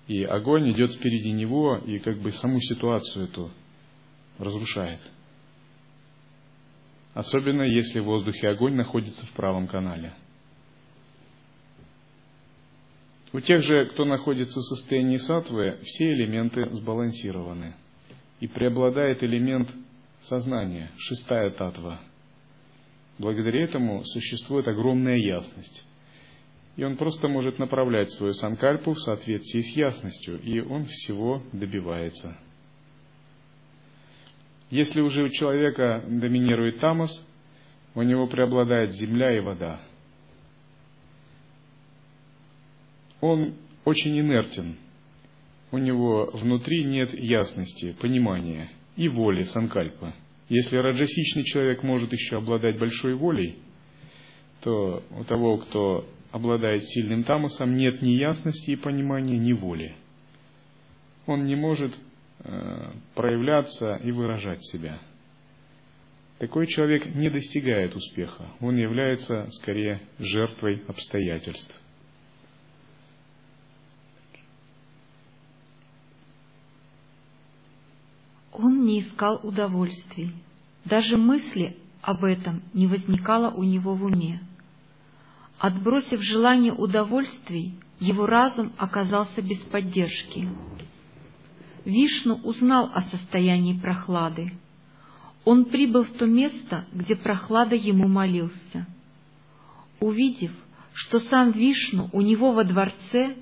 и 0.07 0.25
огонь 0.25 0.71
идет 0.73 0.93
спереди 0.93 1.29
него 1.29 1.81
и 1.87 1.99
как 2.01 2.19
бы 2.19 2.33
саму 2.33 2.61
ситуацию 2.61 3.25
эту 3.25 3.51
разрушает 4.39 5.01
особенно 7.15 7.63
если 7.63 8.01
в 8.01 8.05
воздухе 8.05 8.49
огонь 8.49 8.75
находится 8.75 9.25
в 9.25 9.31
правом 9.31 9.69
канале. 9.69 10.13
У 13.35 13.41
тех 13.41 13.63
же, 13.63 13.87
кто 13.87 14.05
находится 14.05 14.61
в 14.61 14.63
состоянии 14.63 15.17
сатвы, 15.17 15.79
все 15.83 16.13
элементы 16.13 16.67
сбалансированы. 16.71 17.75
И 18.39 18.47
преобладает 18.47 19.25
элемент 19.25 19.69
сознания, 20.23 20.93
шестая 20.99 21.51
татва. 21.51 22.01
Благодаря 23.19 23.65
этому 23.65 24.05
существует 24.05 24.69
огромная 24.69 25.17
ясность. 25.17 25.85
И 26.77 26.85
он 26.85 26.97
просто 26.97 27.27
может 27.27 27.59
направлять 27.59 28.13
свою 28.13 28.35
санкальпу 28.35 28.93
в 28.93 29.01
соответствии 29.01 29.63
с 29.63 29.77
ясностью, 29.77 30.41
и 30.41 30.61
он 30.61 30.85
всего 30.85 31.43
добивается. 31.53 32.37
Если 34.71 35.01
уже 35.01 35.25
у 35.25 35.29
человека 35.29 36.05
доминирует 36.07 36.79
тамос, 36.79 37.11
у 37.97 38.03
него 38.03 38.29
преобладает 38.29 38.93
земля 38.93 39.37
и 39.37 39.41
вода. 39.41 39.81
Он 43.25 43.55
очень 43.87 44.21
инертен. 44.21 44.77
у 45.73 45.79
него 45.79 46.29
внутри 46.35 46.85
нет 46.85 47.15
ясности, 47.15 47.97
понимания 47.99 48.71
и 48.97 49.09
воли, 49.09 49.45
санкальпа. 49.45 50.15
Если 50.51 50.77
раджасичный 50.77 51.45
человек 51.45 51.83
может 51.83 52.13
еще 52.13 52.37
обладать 52.37 52.79
большой 52.79 53.15
волей, 53.15 53.57
то 54.61 55.03
у 55.19 55.25
того, 55.25 55.57
кто 55.57 56.07
обладает 56.33 56.85
сильным 56.85 57.25
тамасом, 57.25 57.75
нет 57.75 58.03
ни 58.03 58.11
ясности 58.11 58.73
и 58.73 58.77
понимания, 58.77 59.39
ни 59.39 59.55
воли. 59.55 59.97
Он 61.25 61.47
не 61.47 61.57
может 61.57 61.95
э, 62.41 62.91
проявляться 63.15 63.97
и 64.05 64.11
выражать 64.11 64.63
себя. 64.67 65.01
Такой 66.39 66.67
человек 66.67 67.07
не 67.15 67.31
достигает 67.31 67.97
успеха. 67.97 68.53
Он 68.61 68.77
является 68.77 69.49
скорее 69.51 70.03
жертвой 70.19 70.83
обстоятельств. 70.89 71.75
Он 78.55 78.85
не 78.85 79.01
искал 79.01 79.41
удовольствий. 79.43 80.33
Даже 80.85 81.17
мысли 81.17 81.77
об 82.01 82.23
этом 82.23 82.63
не 82.73 82.87
возникало 82.87 83.51
у 83.51 83.65
него 83.65 83.95
в 83.95 84.05
уме. 84.05 84.41
Отбросив 85.59 86.23
желание 86.23 86.73
удовольствий, 86.73 87.75
его 87.99 88.27
разум 88.27 88.73
оказался 88.79 89.43
без 89.43 89.59
поддержки. 89.59 90.49
Вишну 91.85 92.37
узнал 92.45 92.91
о 92.95 93.03
состоянии 93.03 93.77
прохлады. 93.77 94.53
Он 95.45 95.65
прибыл 95.65 96.05
в 96.05 96.11
то 96.11 96.27
место, 96.27 96.87
где 96.93 97.17
прохлада 97.17 97.75
ему 97.75 98.07
молился. 98.07 98.87
Увидев, 99.99 100.53
что 100.93 101.19
сам 101.19 101.51
Вишну 101.51 102.09
у 102.13 102.21
него 102.21 102.53
во 102.53 102.63
дворце, 102.63 103.35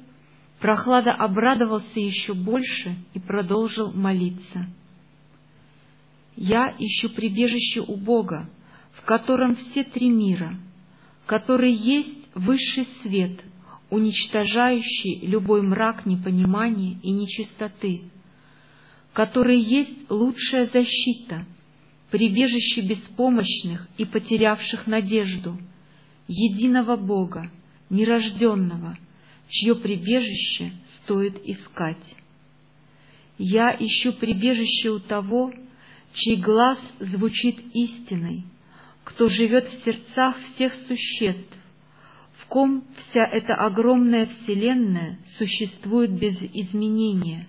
прохлада 0.58 1.12
обрадовался 1.12 2.00
еще 2.00 2.32
больше 2.32 2.96
и 3.12 3.18
продолжил 3.20 3.92
молиться— 3.92 4.66
я 6.36 6.74
ищу 6.78 7.10
прибежище 7.10 7.80
у 7.80 7.96
Бога, 7.96 8.48
в 8.92 9.02
котором 9.02 9.56
все 9.56 9.84
три 9.84 10.08
мира, 10.08 10.58
который 11.26 11.72
есть 11.72 12.28
высший 12.34 12.86
свет, 13.02 13.42
уничтожающий 13.90 15.20
любой 15.26 15.62
мрак 15.62 16.06
непонимания 16.06 16.98
и 17.02 17.10
нечистоты, 17.10 18.02
который 19.12 19.60
есть 19.60 20.10
лучшая 20.10 20.66
защита, 20.66 21.46
прибежище 22.10 22.80
беспомощных 22.82 23.88
и 23.98 24.04
потерявших 24.04 24.86
надежду, 24.86 25.58
единого 26.28 26.96
Бога, 26.96 27.50
нерожденного, 27.90 28.96
чье 29.48 29.74
прибежище 29.74 30.72
стоит 31.02 31.40
искать. 31.44 32.16
Я 33.36 33.76
ищу 33.78 34.12
прибежище 34.12 34.90
у 34.90 34.98
того, 34.98 35.52
чей 36.12 36.36
глаз 36.36 36.78
звучит 37.00 37.58
истиной, 37.74 38.44
кто 39.04 39.28
живет 39.28 39.66
в 39.68 39.84
сердцах 39.84 40.36
всех 40.54 40.74
существ, 40.86 41.56
в 42.38 42.46
ком 42.46 42.84
вся 42.96 43.24
эта 43.24 43.54
огромная 43.54 44.26
вселенная 44.26 45.18
существует 45.38 46.12
без 46.12 46.36
изменения, 46.42 47.48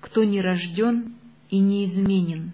кто 0.00 0.24
не 0.24 0.40
рожден 0.40 1.16
и 1.50 1.58
не 1.58 1.84
изменен. 1.86 2.52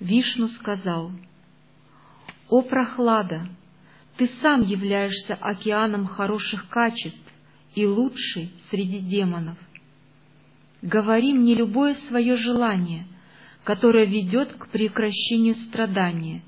Вишну 0.00 0.48
сказал, 0.48 1.12
«О 2.48 2.62
прохлада, 2.62 3.46
ты 4.16 4.26
сам 4.42 4.62
являешься 4.62 5.34
океаном 5.34 6.06
хороших 6.06 6.68
качеств 6.68 7.22
и 7.74 7.86
лучший 7.86 8.50
среди 8.70 8.98
демонов 8.98 9.56
говори 10.82 11.34
мне 11.34 11.54
любое 11.54 11.94
свое 12.08 12.36
желание, 12.36 13.06
которое 13.64 14.06
ведет 14.06 14.52
к 14.52 14.68
прекращению 14.68 15.54
страдания, 15.56 16.42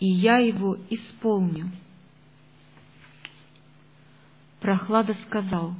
и 0.00 0.06
я 0.06 0.38
его 0.38 0.78
исполню. 0.90 1.70
Прохлада 4.60 5.14
сказал, 5.26 5.74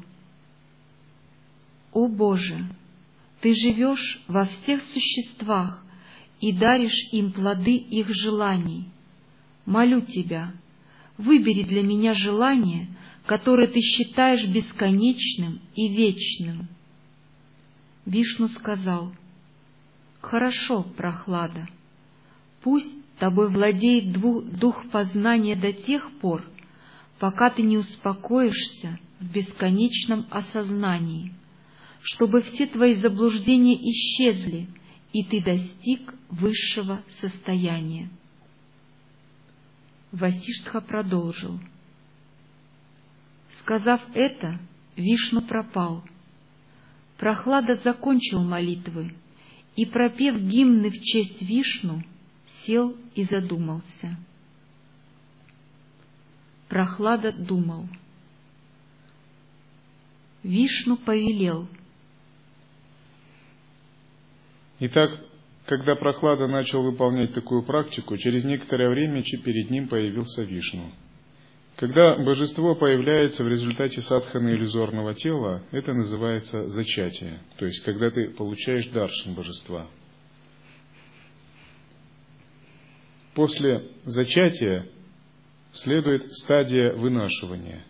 «О 1.93 2.09
Боже, 2.09 2.69
Ты 3.41 3.55
живешь 3.55 4.21
во 4.27 4.47
всех 4.47 4.83
существах 4.93 5.85
и 6.41 6.53
даришь 6.53 7.09
им 7.13 7.33
плоды 7.33 7.77
их 7.77 8.09
желаний. 8.11 8.89
Молю 9.65 10.03
Тебя, 10.03 10.53
выбери 11.17 11.63
для 11.63 11.83
меня 11.83 12.15
желание, 12.15 12.89
которое 13.27 13.69
Ты 13.69 13.81
считаешь 13.81 14.47
бесконечным 14.47 15.61
и 15.75 15.89
вечным». 15.89 16.69
Вишну 18.07 18.49
сказал, 18.49 19.13
«Хорошо, 20.21 20.83
прохлада, 20.83 21.69
пусть 22.63 22.97
тобой 23.19 23.49
владеет 23.49 24.13
дух 24.59 24.91
познания 24.91 25.57
до 25.57 25.73
тех 25.73 26.11
пор, 26.19 26.45
пока 27.19 27.51
ты 27.51 27.63
не 27.63 27.79
успокоишься 27.79 28.99
в 29.21 29.31
бесконечном 29.31 30.27
осознании, 30.31 31.33
чтобы 32.03 32.43
все 32.43 32.67
твои 32.67 32.95
заблуждения 32.95 33.77
исчезли, 33.91 34.69
и 35.13 35.25
ты 35.25 35.43
достиг 35.43 36.15
высшего 36.29 37.03
состояния. 37.21 38.11
Васиштха 40.13 40.81
продолжил. 40.81 41.59
Сказав 43.61 44.03
это, 44.15 44.59
Вишну 44.97 45.41
пропал— 45.41 46.05
Прохлада 47.25 47.77
закончил 47.77 48.41
молитвы 48.45 49.15
и, 49.77 49.87
пропев 49.87 50.37
гимны 50.43 50.91
в 50.91 51.01
честь 51.01 51.41
Вишну, 51.41 52.03
сел 52.67 52.95
и 53.15 53.23
задумался. 53.23 54.19
Прохлада 56.69 57.33
думал. 57.33 57.89
Вишну 60.43 60.99
повелел. 60.99 61.67
Итак, 64.81 65.19
когда 65.65 65.97
Прохлада 65.97 66.47
начал 66.47 66.83
выполнять 66.83 67.33
такую 67.33 67.63
практику, 67.63 68.19
через 68.19 68.45
некоторое 68.45 68.91
время 68.91 69.23
перед 69.23 69.71
ним 69.71 69.89
появился 69.89 70.43
Вишну– 70.43 70.93
когда 71.77 72.17
божество 72.17 72.77
появляется 72.77 73.43
в 73.43 73.49
результате 73.49 74.01
садханы 74.01 74.51
иллюзорного 74.51 75.15
тела, 75.15 75.63
это 75.73 75.93
называется 75.93 76.69
зачатие, 76.69 77.41
то 77.57 77.67
есть 77.67 77.83
когда 77.83 78.11
ты 78.11 78.31
получаешь 78.31 78.87
даршин 78.89 79.35
божества. 79.35 79.89
После 83.35 83.91
зачатия 84.05 84.87
следует 85.73 86.33
стадия 86.35 86.93
вынашивания. 86.93 87.85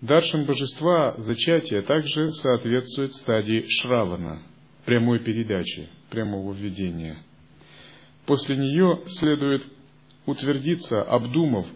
Даршин 0.00 0.44
божества, 0.44 1.16
зачатия, 1.18 1.82
также 1.82 2.32
соответствует 2.32 3.12
стадии 3.14 3.64
шравана, 3.66 4.42
прямой 4.84 5.18
передачи, 5.18 5.88
прямого 6.08 6.52
введения. 6.52 7.18
После 8.24 8.56
нее 8.56 9.02
следует 9.08 9.66
утвердиться, 10.24 11.02
обдумав 11.02 11.66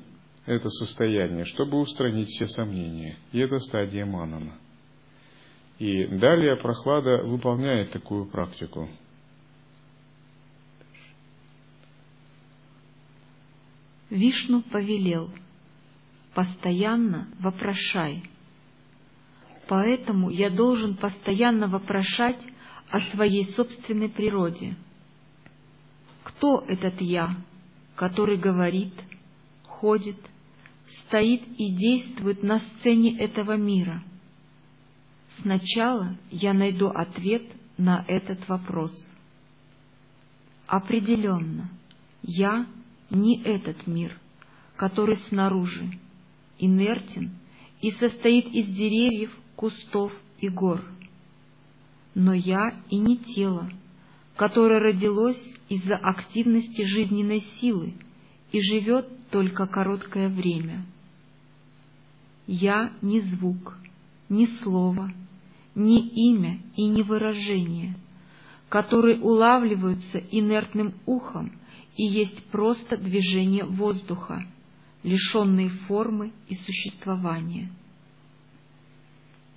это 0.47 0.69
состояние, 0.71 1.45
чтобы 1.45 1.79
устранить 1.79 2.29
все 2.29 2.47
сомнения. 2.47 3.17
И 3.33 3.39
это 3.39 3.59
стадия 3.59 4.05
манана. 4.05 4.55
И 5.79 6.07
далее 6.07 6.57
прохлада 6.57 7.23
выполняет 7.25 7.93
такую 7.93 8.27
практику. 8.27 8.89
Вишну 14.11 14.63
повелел, 14.63 15.31
постоянно 16.35 17.29
вопрошай. 17.41 18.23
Поэтому 19.69 20.29
я 20.29 20.51
должен 20.51 20.97
постоянно 20.97 21.67
вопрошать 21.67 22.45
о 22.91 23.01
своей 23.01 23.49
собственной 23.53 24.11
природе. 24.11 24.77
Кто 26.25 26.63
этот 26.69 27.01
я, 27.01 27.37
который 27.97 28.37
говорит, 28.37 28.93
ходит, 29.65 30.19
стоит 31.01 31.43
и 31.59 31.73
действует 31.73 32.43
на 32.43 32.59
сцене 32.59 33.19
этого 33.19 33.57
мира? 33.57 34.03
Сначала 35.41 36.17
я 36.31 36.53
найду 36.53 36.89
ответ 36.89 37.43
на 37.79 38.05
этот 38.07 38.47
вопрос. 38.49 38.93
Определенно, 40.67 41.71
я 42.23 42.67
не 43.11 43.43
этот 43.43 43.87
мир, 43.87 44.19
который 44.77 45.17
снаружи, 45.29 45.99
инертен 46.59 47.33
и 47.81 47.91
состоит 47.91 48.47
из 48.47 48.69
деревьев, 48.69 49.37
кустов 49.57 50.13
и 50.39 50.49
гор. 50.49 50.85
Но 52.15 52.33
я 52.33 52.81
и 52.91 52.99
не 52.99 53.17
тело, 53.17 53.71
которое 54.37 54.81
родилось 54.81 55.43
из-за 55.69 55.97
активности 55.97 56.83
жизненной 56.83 57.41
силы 57.41 57.95
и 58.51 58.61
живет 58.61 59.09
только 59.33 59.67
короткое 59.67 60.29
время. 60.29 60.85
Я 62.47 62.93
не 63.01 63.21
звук, 63.21 63.79
ни 64.29 64.45
слова, 64.63 65.11
ни 65.75 66.07
имя 66.31 66.61
и 66.77 66.87
ни 66.87 67.03
выражение, 67.03 67.97
которые 68.69 69.19
улавливаются 69.21 70.19
инертным 70.19 70.93
ухом 71.07 71.51
и 71.97 72.05
есть 72.05 72.45
просто 72.51 72.99
движение 72.99 73.65
воздуха, 73.65 74.47
лишенные 75.03 75.71
формы 75.71 76.33
и 76.49 76.55
существования. 76.55 77.73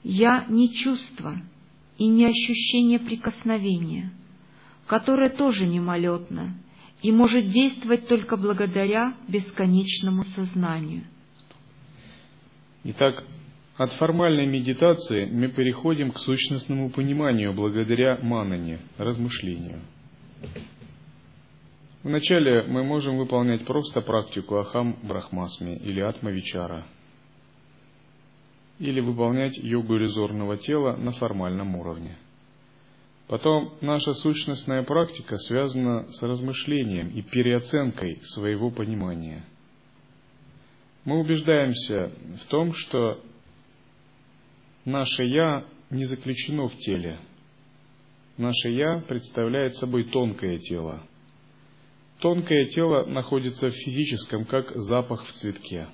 Я 0.04 0.46
не 0.48 0.74
чувство 0.74 1.42
и 1.98 2.08
не 2.08 2.26
ощущение 2.26 3.00
прикосновения, 3.00 4.14
которое 4.88 5.30
тоже 5.30 5.68
мимолетно 5.68 6.56
и 7.06 7.12
может 7.12 7.50
действовать 7.50 8.08
только 8.08 8.36
благодаря 8.36 9.14
бесконечному 9.28 10.24
сознанию. 10.24 11.04
Итак, 12.84 13.24
от 13.78 13.92
формальной 13.94 14.48
медитации 14.48 15.26
мы 15.26 15.50
переходим 15.50 16.12
к 16.12 16.18
сущностному 16.18 16.90
пониманию 16.90 17.54
благодаря 17.54 18.18
манане, 18.24 18.80
размышлению. 18.98 19.82
Вначале 22.02 22.64
мы 22.64 22.84
можем 22.84 23.18
выполнять 23.18 23.66
просто 23.66 24.02
практику 24.02 24.56
Ахам 24.56 24.98
Брахмасми 25.04 25.76
или 25.76 26.00
Атма 26.00 26.32
Вичара, 26.32 26.88
или 28.80 29.00
выполнять 29.00 29.56
йогу 29.60 29.96
резорного 29.98 30.58
тела 30.58 30.96
на 30.96 31.12
формальном 31.12 31.76
уровне. 31.76 32.18
Потом 33.28 33.76
наша 33.82 34.14
сущностная 34.14 34.84
практика 34.84 35.38
связана 35.38 36.08
с 36.12 36.22
размышлением 36.22 37.10
и 37.10 37.24
переоценкой 37.24 38.22
своего 38.24 38.70
понимания. 38.70 39.44
Мы 41.06 41.20
убеждаемся 41.20 42.12
в 42.42 42.46
том, 42.48 42.74
что 42.74 43.24
наше 44.86 45.24
«я» 45.24 45.66
не 45.90 46.06
заключено 46.06 46.68
в 46.68 46.76
теле. 46.78 47.20
Наше 48.38 48.70
«я» 48.70 49.00
представляет 49.00 49.76
собой 49.76 50.04
тонкое 50.12 50.60
тело. 50.60 51.02
Тонкое 52.20 52.66
тело 52.66 53.06
находится 53.06 53.70
в 53.70 53.74
физическом, 53.74 54.46
как 54.46 54.72
запах 54.76 55.26
в 55.26 55.32
цветке, 55.34 55.88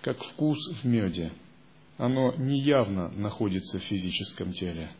как 0.00 0.22
вкус 0.22 0.58
в 0.82 0.86
меде. 0.86 1.32
Оно 1.98 2.34
неявно 2.36 3.08
находится 3.10 3.78
в 3.78 3.82
физическом 3.82 4.52
теле. 4.52 4.90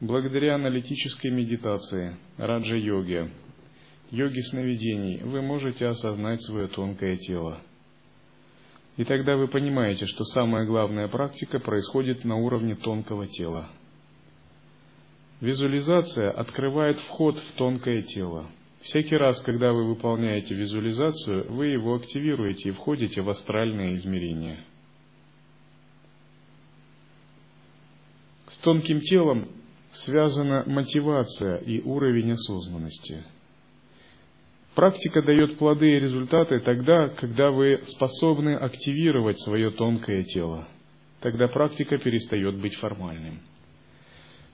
Благодаря 0.00 0.54
аналитической 0.54 1.30
медитации, 1.30 2.16
раджа-йоге, 2.36 3.30
йоге 4.10 4.42
сновидений, 4.42 5.22
вы 5.22 5.42
можете 5.42 5.86
осознать 5.86 6.42
свое 6.44 6.68
тонкое 6.68 7.16
тело– 7.16 7.60
и 8.98 9.04
тогда 9.04 9.36
вы 9.36 9.46
понимаете, 9.46 10.06
что 10.06 10.24
самая 10.24 10.66
главная 10.66 11.06
практика 11.06 11.60
происходит 11.60 12.24
на 12.24 12.34
уровне 12.34 12.74
тонкого 12.74 13.28
тела. 13.28 13.70
Визуализация 15.40 16.32
открывает 16.32 16.98
вход 16.98 17.38
в 17.38 17.52
тонкое 17.52 18.02
тело. 18.02 18.50
Всякий 18.80 19.16
раз, 19.16 19.40
когда 19.42 19.72
вы 19.72 19.86
выполняете 19.86 20.52
визуализацию, 20.56 21.52
вы 21.52 21.68
его 21.68 21.94
активируете 21.94 22.70
и 22.70 22.72
входите 22.72 23.22
в 23.22 23.30
астральное 23.30 23.94
измерение. 23.94 24.64
С 28.48 28.58
тонким 28.58 29.00
телом 29.00 29.48
связана 30.04 30.64
мотивация 30.66 31.56
и 31.56 31.80
уровень 31.82 32.32
осознанности– 32.32 33.24
Практика 34.78 35.22
дает 35.22 35.58
плоды 35.58 35.90
и 35.90 35.98
результаты 35.98 36.60
тогда, 36.60 37.08
когда 37.08 37.50
вы 37.50 37.82
способны 37.88 38.54
активировать 38.54 39.40
свое 39.40 39.72
тонкое 39.72 40.22
тело. 40.22 40.68
Тогда 41.18 41.48
практика 41.48 41.98
перестает 41.98 42.60
быть 42.60 42.76
формальным. 42.76 43.40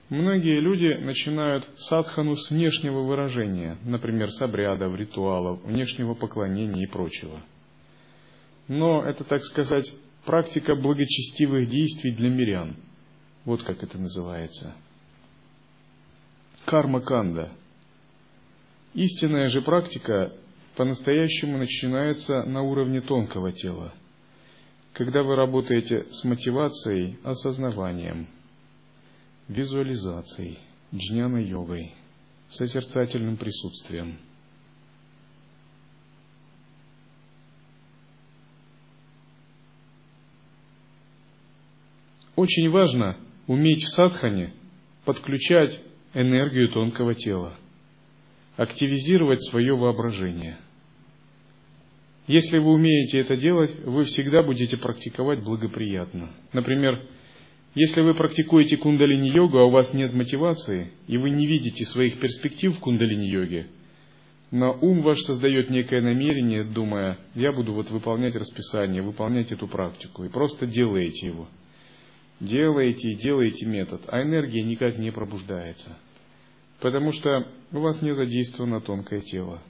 Многие 0.09 0.59
люди 0.59 0.87
начинают 0.99 1.69
садхану 1.77 2.35
с 2.37 2.49
внешнего 2.49 3.01
выражения, 3.01 3.77
например, 3.83 4.31
с 4.31 4.41
обрядов, 4.41 4.95
ритуалов, 4.95 5.63
внешнего 5.63 6.15
поклонения 6.15 6.85
и 6.85 6.87
прочего. 6.87 7.43
Но 8.67 9.03
это, 9.03 9.23
так 9.25 9.43
сказать, 9.43 9.93
практика 10.25 10.73
благочестивых 10.73 11.69
действий 11.69 12.13
для 12.13 12.31
мирян. 12.31 12.77
Вот 13.43 13.61
как 13.61 13.83
это 13.83 13.99
называется. 13.99 14.73
Карма-канда– 16.65 17.51
Истинная 18.95 19.49
же 19.49 19.61
практика 19.61 20.31
по-настоящему 20.77 21.57
начинается 21.57 22.43
на 22.43 22.61
уровне 22.61 23.01
тонкого 23.01 23.51
тела, 23.51 23.93
когда 24.93 25.21
вы 25.21 25.35
работаете 25.35 26.05
с 26.11 26.23
мотивацией, 26.23 27.19
осознаванием, 27.21 28.27
визуализацией, 29.49 30.59
джняна-йогой, 30.93 31.91
созерцательным 32.47 33.35
присутствием. 33.35 34.17
Очень 42.37 42.69
важно 42.69 43.17
уметь 43.47 43.83
в 43.83 43.89
садхане 43.89 44.53
подключать 45.03 45.81
энергию 46.15 46.69
тонкого 46.69 47.13
тела– 47.13 47.57
активизировать 48.57 49.43
свое 49.43 49.75
воображение. 49.75 50.57
Если 52.27 52.57
вы 52.57 52.71
умеете 52.71 53.19
это 53.19 53.35
делать, 53.35 53.71
вы 53.83 54.05
всегда 54.05 54.41
будете 54.41 54.77
практиковать 54.77 55.43
благоприятно. 55.43 56.31
Например, 56.53 57.03
если 57.75 58.01
вы 58.01 58.15
практикуете 58.15 58.77
кундалини-йогу, 58.77 59.57
а 59.57 59.65
у 59.65 59.69
вас 59.69 59.93
нет 59.93 60.13
мотивации, 60.13 60.91
и 61.07 61.17
вы 61.17 61.29
не 61.29 61.45
видите 61.45 61.85
своих 61.85 62.19
перспектив 62.19 62.75
в 62.75 62.79
кундалини-йоге, 62.79 63.67
но 64.49 64.77
ум 64.81 65.01
ваш 65.01 65.19
создает 65.19 65.69
некое 65.69 66.01
намерение, 66.01 66.63
думая, 66.63 67.19
я 67.35 67.51
буду 67.51 67.73
вот 67.73 67.91
выполнять 67.91 68.35
расписание, 68.35 69.01
выполнять 69.01 69.51
эту 69.51 69.67
практику, 69.67 70.23
и 70.23 70.29
просто 70.29 70.65
делаете 70.65 71.27
его. 71.27 71.47
Делаете 72.39 73.11
и 73.11 73.15
делаете 73.15 73.65
метод, 73.65 74.01
а 74.07 74.23
энергия 74.23 74.63
никак 74.63 74.97
не 74.97 75.11
пробуждается– 75.11 75.97
потому 76.79 77.11
что 77.13 77.47
у 77.71 77.79
вас 77.79 78.01
не 78.01 78.13
задействовано 78.13 78.81
тонкое 78.81 79.21
тело. 79.21 79.61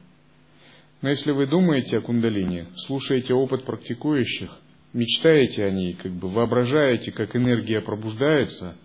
Но 1.01 1.09
если 1.09 1.31
вы 1.31 1.45
думаете 1.45 1.97
о 1.97 2.01
кундалине, 2.01 2.67
слушаете 2.87 3.33
опыт 3.33 3.65
практикующих, 3.65 4.49
мечтаете 4.93 5.65
о 5.65 5.71
ней, 5.71 5.93
как 5.93 6.11
бы 6.13 6.29
воображаете, 6.29 7.11
как 7.11 7.35
энергия 7.35 7.81
пробуждается, 7.81 8.75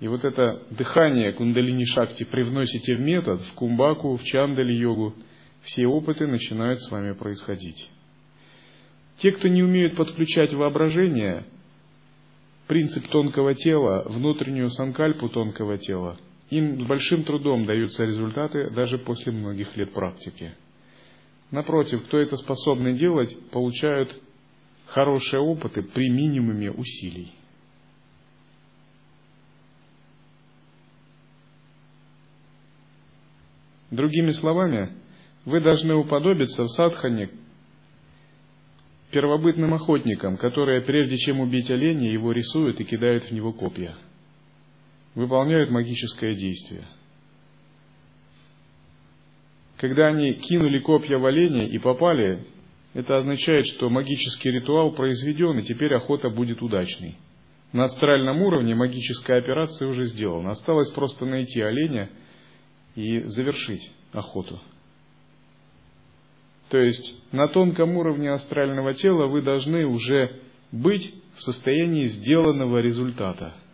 и 0.00 0.08
вот 0.08 0.24
это 0.24 0.62
дыхание 0.70 1.32
кундалини 1.32 1.84
шакти 1.84 2.24
привносите 2.24 2.96
в 2.96 3.00
метод, 3.00 3.42
в 3.42 3.52
кумбаку, 3.54 4.16
в 4.16 4.24
чандали 4.24 4.72
йогу, 4.72 5.14
все 5.62 5.86
опыты 5.86 6.26
начинают 6.26 6.80
с 6.80 6.90
вами 6.90 7.12
происходить. 7.12 7.90
Те, 9.18 9.32
кто 9.32 9.48
не 9.48 9.62
умеют 9.62 9.96
подключать 9.96 10.54
воображение, 10.54 11.44
принцип 12.66 13.06
тонкого 13.08 13.54
тела, 13.54 14.04
внутреннюю 14.06 14.70
санкальпу 14.70 15.28
тонкого 15.28 15.76
тела– 15.76 16.16
им 16.50 16.80
с 16.80 16.86
большим 16.86 17.22
трудом 17.24 17.64
даются 17.64 18.04
результаты 18.04 18.70
даже 18.70 18.98
после 18.98 19.32
многих 19.32 19.76
лет 19.76 19.92
практики. 19.92 20.52
Напротив, 21.50 22.04
кто 22.04 22.18
это 22.18 22.36
способны 22.36 22.94
делать, 22.94 23.36
получают 23.50 24.20
хорошие 24.86 25.40
опыты 25.40 25.82
при 25.82 26.10
минимуме 26.10 26.70
усилий. 26.70 27.32
Другими 33.90 34.30
словами, 34.30 34.92
вы 35.44 35.60
должны 35.60 35.94
уподобиться 35.94 36.62
в 36.62 36.68
садхане 36.68 37.30
первобытным 39.10 39.74
охотникам, 39.74 40.36
которые 40.36 40.80
прежде 40.80 41.16
чем 41.18 41.40
убить 41.40 41.70
оленя, 41.70 42.10
его 42.10 42.30
рисуют 42.30 42.80
и 42.80 42.84
кидают 42.84 43.24
в 43.24 43.30
него 43.32 43.52
копья– 43.52 43.96
выполняют 45.14 45.70
магическое 45.70 46.34
действие. 46.34 46.86
Когда 49.76 50.08
они 50.08 50.34
кинули 50.34 50.78
копья 50.78 51.18
в 51.18 51.24
оленя 51.24 51.66
и 51.66 51.78
попали, 51.78 52.46
это 52.92 53.16
означает, 53.16 53.66
что 53.66 53.88
магический 53.88 54.50
ритуал 54.50 54.92
произведен, 54.92 55.58
и 55.58 55.62
теперь 55.62 55.94
охота 55.94 56.28
будет 56.28 56.60
удачной. 56.60 57.16
На 57.72 57.84
астральном 57.84 58.42
уровне 58.42 58.74
магическая 58.74 59.38
операция 59.38 59.88
уже 59.88 60.04
сделана. 60.06 60.50
Осталось 60.50 60.90
просто 60.90 61.24
найти 61.24 61.60
оленя 61.60 62.10
и 62.94 63.20
завершить 63.20 63.90
охоту. 64.12 64.60
То 66.68 66.78
есть 66.78 67.14
на 67.32 67.48
тонком 67.48 67.96
уровне 67.96 68.30
астрального 68.32 68.92
тела 68.94 69.26
вы 69.26 69.40
должны 69.40 69.86
уже 69.86 70.40
быть 70.72 71.14
в 71.36 71.42
состоянии 71.42 72.04
сделанного 72.04 72.78
результата– 72.78 73.54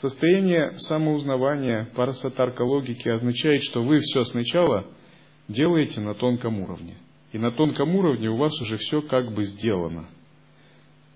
Состояние 0.00 0.74
самоузнавания, 0.78 1.90
парасатарка 1.96 2.62
логики 2.62 3.08
означает, 3.08 3.64
что 3.64 3.82
вы 3.82 3.98
все 3.98 4.22
сначала 4.22 4.86
делаете 5.48 6.00
на 6.00 6.14
тонком 6.14 6.60
уровне. 6.60 6.94
И 7.32 7.38
на 7.38 7.50
тонком 7.50 7.96
уровне 7.96 8.30
у 8.30 8.36
вас 8.36 8.52
уже 8.60 8.76
все 8.76 9.02
как 9.02 9.34
бы 9.34 9.42
сделано. 9.42 10.08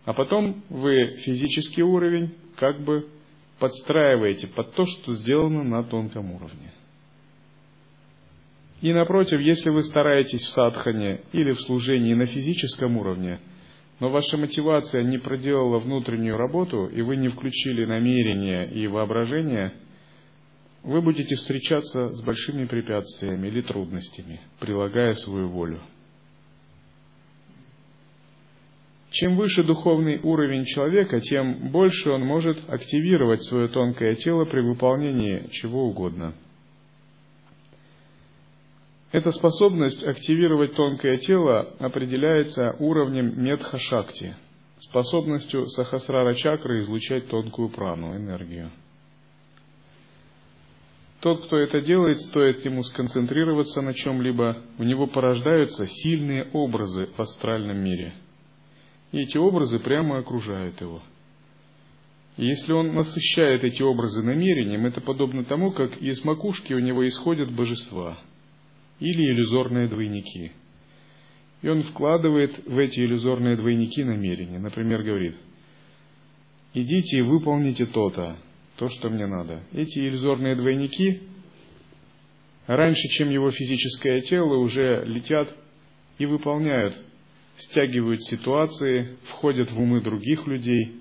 А 0.05 0.13
потом 0.13 0.65
вы 0.69 1.17
физический 1.19 1.85
уровень 1.85 2.35
как 2.57 2.83
бы 2.83 3.09
подстраиваете 3.61 4.49
под 4.49 4.75
то, 4.75 4.85
что 4.85 5.13
сделано 5.13 5.63
на 5.63 5.85
тонком 5.85 6.33
уровне. 6.33 6.73
И 8.81 8.93
напротив, 8.93 9.41
если 9.41 9.71
вы 9.71 9.85
стараетесь 9.85 10.43
в 10.43 10.51
садхане 10.51 11.21
или 11.33 11.53
в 11.53 11.61
служении 11.61 12.15
на 12.15 12.27
физическом 12.27 12.97
уровне, 12.97 13.39
но 14.03 14.11
ваша 14.11 14.37
мотивация 14.37 15.05
не 15.05 15.17
проделала 15.17 15.79
внутреннюю 15.79 16.37
работу, 16.37 16.87
и 16.87 17.03
вы 17.03 17.15
не 17.15 17.29
включили 17.29 17.85
намерение 17.85 18.69
и 18.69 18.89
воображение, 18.89 19.75
вы 20.83 21.01
будете 21.01 21.37
встречаться 21.37 22.13
с 22.13 22.21
большими 22.21 22.65
препятствиями 22.65 23.47
или 23.47 23.61
трудностями, 23.61 24.41
прилагая 24.59 25.15
свою 25.15 25.51
волю. 25.51 25.81
Чем 29.11 29.37
выше 29.37 29.63
духовный 29.63 30.19
уровень 30.21 30.65
человека, 30.65 31.21
тем 31.21 31.71
больше 31.71 32.11
он 32.11 32.23
может 32.23 32.59
активировать 32.69 33.45
свое 33.45 33.69
тонкое 33.69 34.17
тело 34.17 34.47
при 34.47 34.63
выполнении 34.63 35.47
чего 35.53 35.87
угодно. 35.87 36.35
Эта 39.13 39.31
способность 39.31 40.03
активировать 40.03 40.75
тонкое 40.75 41.19
тело 41.19 41.75
определяется 41.79 42.75
уровнем 42.79 43.41
медха-шакти, 43.43 44.37
способностью 44.79 45.67
сахасрара 45.67 46.35
чакры 46.35 46.83
излучать 46.83 47.29
тонкую 47.29 47.69
прану, 47.69 48.17
энергию. 48.17 48.73
Тот, 51.21 51.45
кто 51.45 51.59
это 51.59 51.83
делает, 51.83 52.21
стоит 52.23 52.65
ему 52.65 52.83
сконцентрироваться 52.83 53.83
на 53.83 53.95
чем-либо, 53.95 54.63
у 54.79 54.83
него 54.83 55.07
порождаются 55.07 55.87
сильные 55.87 56.49
образы 56.53 57.09
в 57.17 57.21
астральном 57.21 57.79
мире– 57.79 58.15
и 59.13 59.21
эти 59.21 59.37
образы 59.37 59.79
прямо 59.79 60.19
окружают 60.19 60.81
его. 60.81 61.03
И 62.39 62.47
если 62.47 62.73
он 62.73 62.95
насыщает 62.95 63.63
эти 63.63 63.83
образы 63.83 64.23
намерением, 64.23 64.87
это 64.87 65.03
подобно 65.03 65.45
тому, 65.45 65.71
как 65.71 65.99
из 65.99 66.25
макушки 66.25 66.73
у 66.73 66.79
него 66.79 67.07
исходят 67.07 67.53
божества 67.53 68.19
или 69.03 69.33
иллюзорные 69.33 69.89
двойники. 69.89 70.53
И 71.63 71.69
он 71.69 71.83
вкладывает 71.83 72.67
в 72.67 72.79
эти 72.79 73.01
иллюзорные 73.01 73.57
двойники 73.57 74.05
намерения. 74.05 74.59
Например, 74.59 75.03
говорит, 75.03 75.37
идите 76.75 77.19
и 77.19 77.23
выполните 77.23 77.87
то-то, 77.87 78.37
то, 78.77 78.89
что 78.89 79.11
мне 79.11 79.27
надо. 79.27 79.63
Эти 79.73 79.99
иллюзорные 79.99 80.57
двойники 80.57 81.23
раньше, 82.67 83.09
чем 83.09 83.31
его 83.31 83.51
физическое 83.51 84.21
тело, 84.23 84.57
уже 84.57 85.05
летят 85.05 85.49
и 86.19 86.27
выполняют 86.27 86.95
стягивают 87.57 88.23
ситуации, 88.25 89.17
входят 89.31 89.71
в 89.71 89.81
умы 89.81 90.01
других 90.01 90.47
людей, 90.47 90.97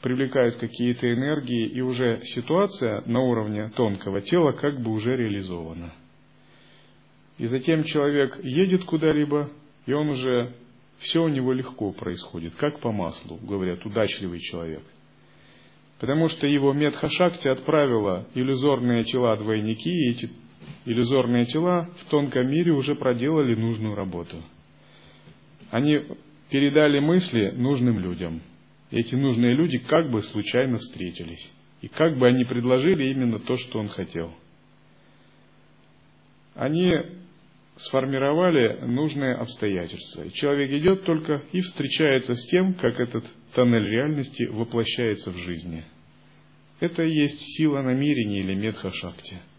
привлекают 0.00 0.56
какие-то 0.56 1.12
энергии, 1.12 1.66
и 1.66 1.80
уже 1.80 2.20
ситуация 2.24 3.02
на 3.06 3.20
уровне 3.20 3.70
тонкого 3.76 4.20
тела 4.22 4.52
как 4.52 4.80
бы 4.80 4.90
уже 4.90 5.16
реализована. 5.16 5.92
И 7.42 7.46
затем 7.46 7.82
человек 7.82 8.38
едет 8.44 8.84
куда-либо, 8.84 9.50
и 9.86 9.92
он 9.92 10.10
уже 10.10 10.54
все 10.98 11.24
у 11.24 11.28
него 11.28 11.52
легко 11.52 11.90
происходит, 11.90 12.54
как 12.54 12.78
по 12.78 12.92
маслу, 12.92 13.36
говорят, 13.42 13.84
удачливый 13.84 14.38
человек. 14.38 14.82
Потому 15.98 16.28
что 16.28 16.46
его 16.46 16.72
Медхашакти 16.72 17.48
отправила 17.48 18.28
иллюзорные 18.34 19.02
тела 19.02 19.36
двойники, 19.36 19.90
и 19.90 20.10
эти 20.10 20.30
иллюзорные 20.84 21.46
тела 21.46 21.90
в 21.98 22.04
тонком 22.10 22.48
мире 22.48 22.70
уже 22.72 22.94
проделали 22.94 23.56
нужную 23.56 23.96
работу– 23.96 24.42
они 25.72 26.02
передали 26.50 27.00
мысли 27.00 27.50
нужным 27.50 27.98
людям. 27.98 28.42
Эти 28.90 29.14
нужные 29.14 29.54
люди 29.54 29.78
как 29.78 30.10
бы 30.10 30.20
случайно 30.20 30.76
встретились. 30.76 31.50
И 31.80 31.88
как 31.88 32.18
бы 32.18 32.28
они 32.28 32.44
предложили 32.44 33.04
именно 33.04 33.38
то, 33.38 33.56
что 33.56 33.78
он 33.78 33.88
хотел. 33.88 34.34
Они 36.54 36.94
сформировали 37.86 38.78
нужные 38.82 39.34
обстоятельства. 39.34 40.22
И 40.22 40.32
человек 40.32 40.70
идет 40.70 41.04
только 41.04 41.42
и 41.52 41.60
встречается 41.60 42.34
с 42.34 42.46
тем, 42.46 42.74
как 42.74 43.00
этот 43.00 43.24
тоннель 43.54 43.86
реальности 43.86 44.44
воплощается 44.44 45.30
в 45.30 45.36
жизни. 45.38 45.84
Это 46.80 47.02
и 47.02 47.12
есть 47.12 47.40
сила 47.40 47.82
намерения 47.82 48.40
или 48.40 48.54
медха-шакти– 48.54 49.38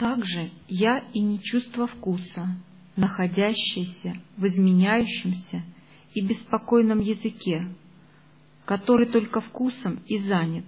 Также 0.00 0.50
я 0.66 1.04
и 1.12 1.20
не 1.20 1.38
чувство 1.42 1.86
вкуса, 1.86 2.56
находящееся 2.96 4.14
в 4.38 4.46
изменяющемся 4.46 5.62
и 6.14 6.26
беспокойном 6.26 7.00
языке, 7.00 7.66
который 8.64 9.08
только 9.08 9.42
вкусом 9.42 10.02
и 10.06 10.16
занят. 10.16 10.64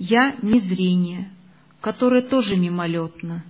Я 0.00 0.36
не 0.42 0.60
зрение, 0.60 1.28
которое 1.80 2.22
тоже 2.22 2.54
мимолетно, 2.54 3.44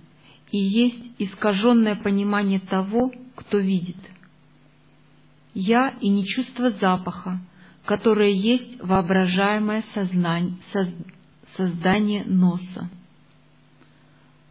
и 0.51 0.57
есть 0.57 0.99
искаженное 1.19 1.95
понимание 1.95 2.59
того, 2.59 3.13
кто 3.35 3.59
видит. 3.59 3.97
Я 5.53 5.89
и 6.01 6.09
не 6.09 6.25
чувство 6.25 6.71
запаха, 6.71 7.39
которое 7.85 8.31
есть 8.31 8.81
воображаемое 8.81 9.83
сознание, 9.93 10.57
создание 11.55 12.25
носа. 12.25 12.89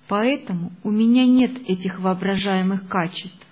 Поэтому 0.07 0.70
у 0.84 0.92
меня 0.92 1.26
нет 1.26 1.68
этих 1.68 1.99
воображаемых 1.99 2.86
качеств. 2.86 3.44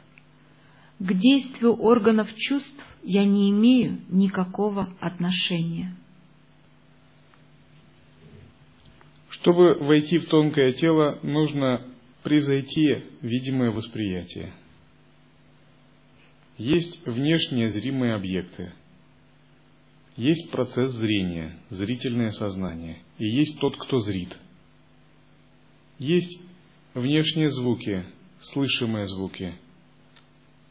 К 1.01 1.13
действию 1.15 1.75
органов 1.75 2.33
чувств 2.37 2.87
я 3.03 3.25
не 3.25 3.51
имею 3.51 4.03
никакого 4.09 4.89
отношения. 5.01 5.97
Чтобы 9.47 9.75
войти 9.75 10.19
в 10.19 10.27
тонкое 10.27 10.73
тело, 10.73 11.21
нужно 11.23 11.87
превзойти 12.25 13.05
видимое 13.23 13.71
восприятие. 13.71 14.53
Есть 16.59 17.07
внешние 17.07 17.69
зримые 17.69 18.15
объекты, 18.15 18.73
есть 20.17 20.51
процесс 20.51 20.91
зрения, 20.95 21.61
зрительное 21.71 22.33
сознание, 22.33 22.99
и 23.19 23.29
есть 23.29 23.61
тот, 23.61 23.77
кто 23.77 23.99
зрит– 23.99 24.37
есть 26.01 26.41
внешние 26.93 27.51
звуки, 27.51 28.05
слышимые 28.41 29.07
звуки. 29.07 29.55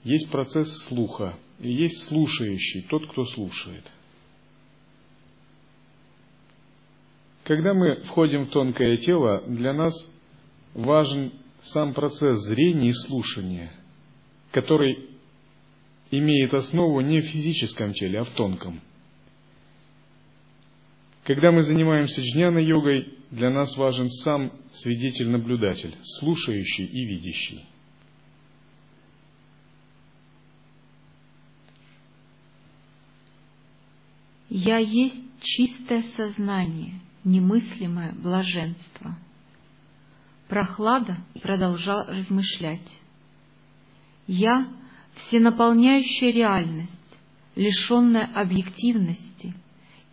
Есть 0.03 0.30
процесс 0.30 0.69
слуха, 0.84 1.39
и 1.59 1.71
есть 1.71 2.03
слушающий, 2.09 2.82
тот, 2.89 3.09
кто 3.09 3.23
слушает. 3.23 3.89
Когда 7.45 7.75
мы 7.75 7.97
входим 8.05 8.45
в 8.45 8.49
тонкое 8.49 8.97
тело, 8.97 9.43
для 9.45 9.71
нас 9.71 9.93
важен 10.73 11.31
сам 11.61 11.93
процесс 11.93 12.39
зрения 12.39 12.89
и 12.89 12.93
слушания, 12.93 13.71
который 14.51 15.11
имеет 16.09 16.55
основу 16.55 17.01
не 17.01 17.21
в 17.21 17.25
физическом 17.25 17.93
теле, 17.93 18.21
а 18.21 18.23
в 18.23 18.31
тонком. 18.31 18.81
Когда 21.23 21.51
мы 21.51 21.61
занимаемся 21.61 22.19
джняна-йогой, 22.19 23.13
для 23.29 23.51
нас 23.51 23.77
важен 23.77 24.09
сам 24.09 24.51
свидетель-наблюдатель, 24.73 25.95
слушающий 26.19 26.85
и 26.85 27.05
видящий. 27.05 27.65
Я 34.49 34.77
есть 34.77 35.19
чистое 35.41 36.03
сознание, 36.15 37.01
немыслимое 37.26 38.13
блаженство. 38.13 39.17
Прохлада 40.47 41.17
продолжал 41.41 42.05
размышлять. 42.05 43.01
Я— 44.28 44.69
всенаполняющая 45.15 46.32
реальность, 46.32 46.91
лишенная 47.55 48.30
объективности— 48.34 49.53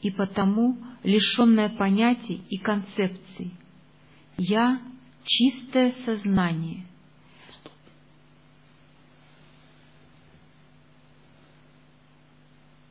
и 0.02 0.10
потому 0.10 0.76
лишенное 1.04 1.68
понятий 1.68 2.42
и 2.50 2.58
концепций. 2.58 3.54
Я— 4.36 4.82
чистое 5.24 5.92
сознание. 6.04 6.84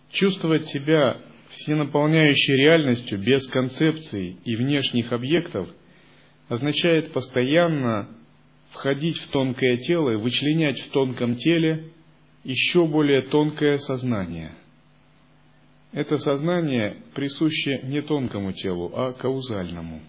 Чувствовать 0.09 0.67
себя 0.67 1.21
всенаполняющей 1.51 2.55
реальностью 2.55 3.19
без 3.19 3.47
концепций 3.47 4.37
и 4.43 4.55
внешних 4.55 5.11
объектов 5.11 5.69
означает 6.47 7.13
постоянно 7.13 8.09
входить 8.71 9.17
в 9.17 9.29
тонкое 9.29 9.77
тело 9.77 10.11
и 10.11 10.15
вычленять 10.15 10.79
в 10.79 10.89
тонком 10.91 11.35
теле 11.35 11.91
еще 12.43 12.85
более 12.87 13.21
тонкое 13.21 13.77
сознание– 13.77 14.55
это 15.93 16.17
сознание 16.17 16.97
присуще 17.13 17.81
не 17.83 18.01
тонкому 18.01 18.53
телу, 18.53 18.91
а 18.95 19.11
каузальному. 19.11 20.01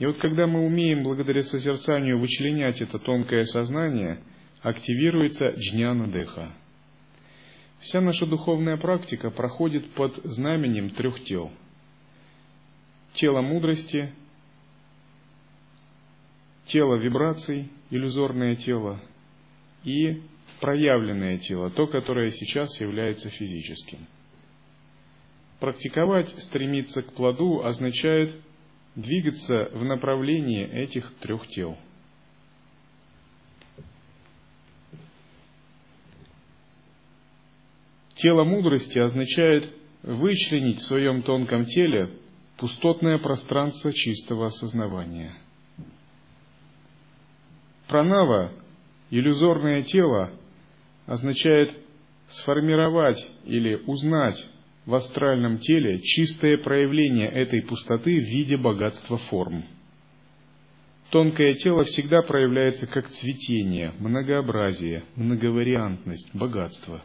И 0.00 0.06
вот 0.06 0.18
когда 0.18 0.46
мы 0.46 0.66
умеем 0.66 1.04
благодаря 1.04 1.44
созерцанию 1.44 2.18
вычленять 2.18 2.80
это 2.80 2.98
тонкое 2.98 3.44
сознание, 3.44 4.20
активируется 4.62 5.50
джняна 5.50 6.08
деха. 6.08 6.52
Вся 7.80 8.00
наша 8.00 8.26
духовная 8.26 8.76
практика 8.76 9.30
проходит 9.30 9.90
под 9.94 10.16
знаменем 10.24 10.90
трех 10.90 11.22
тел. 11.24 11.50
Тело 13.14 13.40
мудрости, 13.40 14.12
тело 16.66 16.96
вибраций, 16.96 17.70
иллюзорное 17.90 18.54
тело, 18.56 19.00
и 19.82 20.22
проявленное 20.60 21.38
тело, 21.38 21.70
то, 21.70 21.86
которое 21.86 22.30
сейчас 22.30 22.78
является 22.80 23.30
физическим. 23.30 24.06
Практиковать, 25.58 26.28
стремиться 26.42 27.02
к 27.02 27.14
плоду 27.14 27.64
означает 27.64 28.34
двигаться 28.94 29.70
в 29.72 29.84
направлении 29.84 30.66
этих 30.66 31.12
трех 31.20 31.46
тел. 31.48 31.78
Тело 38.20 38.44
мудрости 38.44 38.98
означает 38.98 39.72
вычленить 40.02 40.76
в 40.76 40.86
своем 40.86 41.22
тонком 41.22 41.64
теле 41.64 42.10
пустотное 42.58 43.16
пространство 43.16 43.94
чистого 43.94 44.48
осознавания. 44.48 45.32
Пранава, 47.88 48.52
иллюзорное 49.08 49.82
тело, 49.84 50.32
означает 51.06 51.72
сформировать 52.28 53.26
или 53.46 53.76
узнать 53.86 54.36
в 54.84 54.94
астральном 54.94 55.58
теле 55.58 55.98
чистое 56.00 56.58
проявление 56.58 57.28
этой 57.28 57.62
пустоты 57.62 58.20
в 58.20 58.24
виде 58.24 58.58
богатства 58.58 59.16
форм. 59.16 59.64
Тонкое 61.08 61.54
тело 61.54 61.84
всегда 61.84 62.20
проявляется 62.20 62.86
как 62.86 63.08
цветение, 63.08 63.94
многообразие, 63.98 65.04
многовариантность, 65.16 66.28
богатство. 66.34 67.02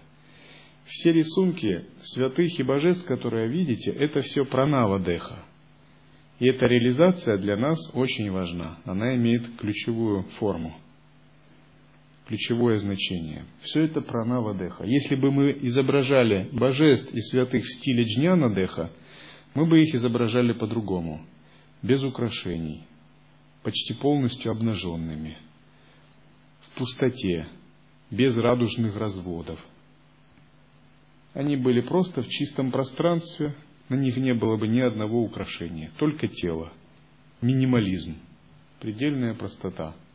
Все 0.86 1.12
рисунки 1.12 1.86
святых 2.04 2.60
и 2.60 2.64
божеств, 2.64 3.06
которые 3.06 3.48
видите, 3.48 3.92
это 3.92 4.22
все 4.22 4.46
пранава 4.46 5.00
деха. 5.00 5.46
И 6.40 6.48
эта 6.48 6.66
реализация 6.66 7.38
для 7.38 7.58
нас 7.58 7.78
очень 7.94 8.30
важна. 8.32 8.80
Она 8.86 9.16
имеет 9.16 9.58
ключевую 9.58 10.24
форму 10.40 10.76
ключевое 12.28 12.78
значение. 12.78 13.46
Все 13.62 13.84
это 13.84 14.02
пранава 14.02 14.58
деха. 14.58 14.84
Если 14.84 15.16
бы 15.16 15.32
мы 15.32 15.56
изображали 15.62 16.50
божеств 16.52 17.14
и 17.14 17.22
святых 17.22 17.64
в 17.64 17.74
стиле 17.78 18.04
джняна 18.04 18.54
деха, 18.54 18.92
мы 19.54 19.66
бы 19.66 19.82
их 19.82 19.94
изображали 19.96 20.54
по-другому, 20.54 21.26
без 21.82 22.04
украшений, 22.04 22.84
почти 23.64 23.94
полностью 23.94 24.52
обнаженными, 24.52 25.38
в 26.62 26.78
пустоте, 26.78 27.48
без 28.12 28.38
радужных 28.38 28.98
разводов. 28.98 29.60
Они 31.36 31.56
были 31.56 31.82
просто 31.82 32.24
в 32.24 32.28
чистом 32.28 32.72
пространстве, 32.72 33.54
на 33.90 33.96
них 33.96 34.18
не 34.18 34.34
было 34.34 34.58
бы 34.58 34.68
ни 34.68 34.80
одного 34.80 35.22
украшения, 35.22 35.92
только 35.98 36.28
тело, 36.28 36.74
минимализм, 37.42 38.16
предельная 38.80 39.36
простота– 39.36 39.96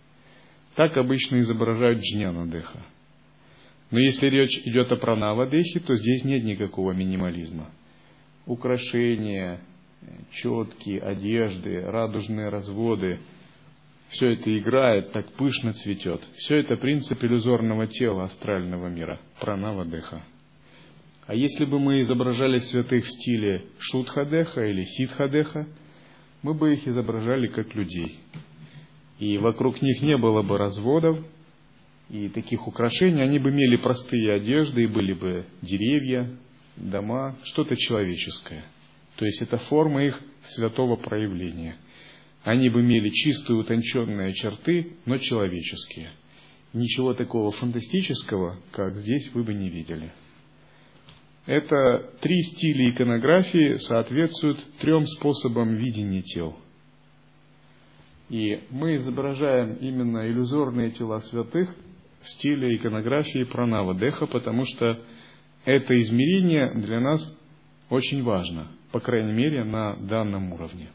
так 0.75 0.97
обычно 0.97 1.41
изображают 1.41 2.01
джняна 2.01 2.51
деха. 2.51 2.81
Но 3.91 3.99
если 3.99 4.29
речь 4.29 4.57
идет 4.65 4.91
о 4.93 4.97
пранава 4.97 5.47
дехе, 5.47 5.81
то 5.81 5.97
здесь 5.97 6.25
нет 6.25 6.45
никакого 6.45 6.93
минимализма. 6.93 7.71
Украшения, 8.47 9.61
четки, 10.33 10.97
одежды, 10.99 11.81
радужные 11.83 12.49
разводы, 12.49 13.21
все 14.11 14.33
это 14.33 14.59
играет, 14.59 15.13
так 15.13 15.31
пышно 15.33 15.73
цветет. 15.73 16.23
Все 16.37 16.57
это 16.57 16.77
принцип 16.77 17.23
иллюзорного 17.23 17.87
тела 17.87 18.25
астрального 18.25 18.89
мира, 18.89 19.21
пранава 19.41 19.85
деха. 19.85 20.25
А 21.31 21.35
если 21.35 21.65
бы 21.65 21.79
мы 21.79 22.01
изображали 22.01 22.59
святых 22.59 23.05
в 23.05 23.09
стиле 23.09 23.65
шутхадеха 23.79 24.65
или 24.67 24.83
ситхадеха, 24.85 25.69
мы 26.43 26.55
бы 26.55 26.75
их 26.75 26.89
изображали 26.89 27.47
как 27.47 27.75
людей– 27.75 28.19
и 29.21 29.37
вокруг 29.37 29.83
них 29.83 30.01
не 30.01 30.17
было 30.17 30.43
бы 30.43 30.57
разводов 30.57 31.19
и 32.09 32.29
таких 32.31 32.67
украшений, 32.67 33.21
они 33.21 33.39
бы 33.39 33.51
имели 33.51 33.77
простые 33.77 34.33
одежды, 34.33 34.85
и 34.85 34.87
были 34.87 35.13
бы 35.13 35.45
деревья, 35.61 36.37
дома, 36.77 37.37
что-то 37.45 37.77
человеческое. 37.77 38.65
То 39.17 39.27
есть 39.27 39.43
это 39.43 39.59
форма 39.59 40.03
их 40.05 40.19
святого 40.45 40.97
проявления. 40.97 41.77
Они 42.43 42.71
бы 42.71 42.81
имели 42.81 43.11
чистые 43.11 43.59
утонченные 43.59 44.33
черты, 44.33 44.97
но 45.05 45.19
человеческие. 45.19 46.13
Ничего 46.73 47.13
такого 47.13 47.53
фантастического, 47.53 48.59
как 48.73 48.97
здесь, 48.97 49.31
вы 49.35 49.45
бы 49.45 49.53
не 49.53 49.69
видели. 49.69 50.13
Это 51.47 52.11
три 52.21 52.43
стиля 52.43 52.91
иконографии 52.91 53.75
соответствуют 53.75 54.59
трем 54.79 55.07
способам 55.07 55.77
видения 55.77 56.23
тел– 56.23 56.57
и 58.31 58.63
мы 58.71 58.95
изображаем 58.95 59.75
именно 59.75 60.29
иллюзорные 60.29 60.93
тела 60.93 61.21
святых 61.23 61.69
в 62.23 62.31
стиле 62.31 62.77
иконографии 62.77 63.43
Пранава 63.43 63.93
Деха, 63.95 64.27
потому 64.27 64.65
что 64.67 65.03
это 65.65 66.01
измерение 66.01 66.73
для 66.75 67.01
нас 67.01 67.21
очень 67.91 68.23
важно, 68.23 68.69
по 68.93 69.01
крайней 69.01 69.33
мере, 69.33 69.65
на 69.65 69.97
данном 69.97 70.53
уровне. 70.53 70.91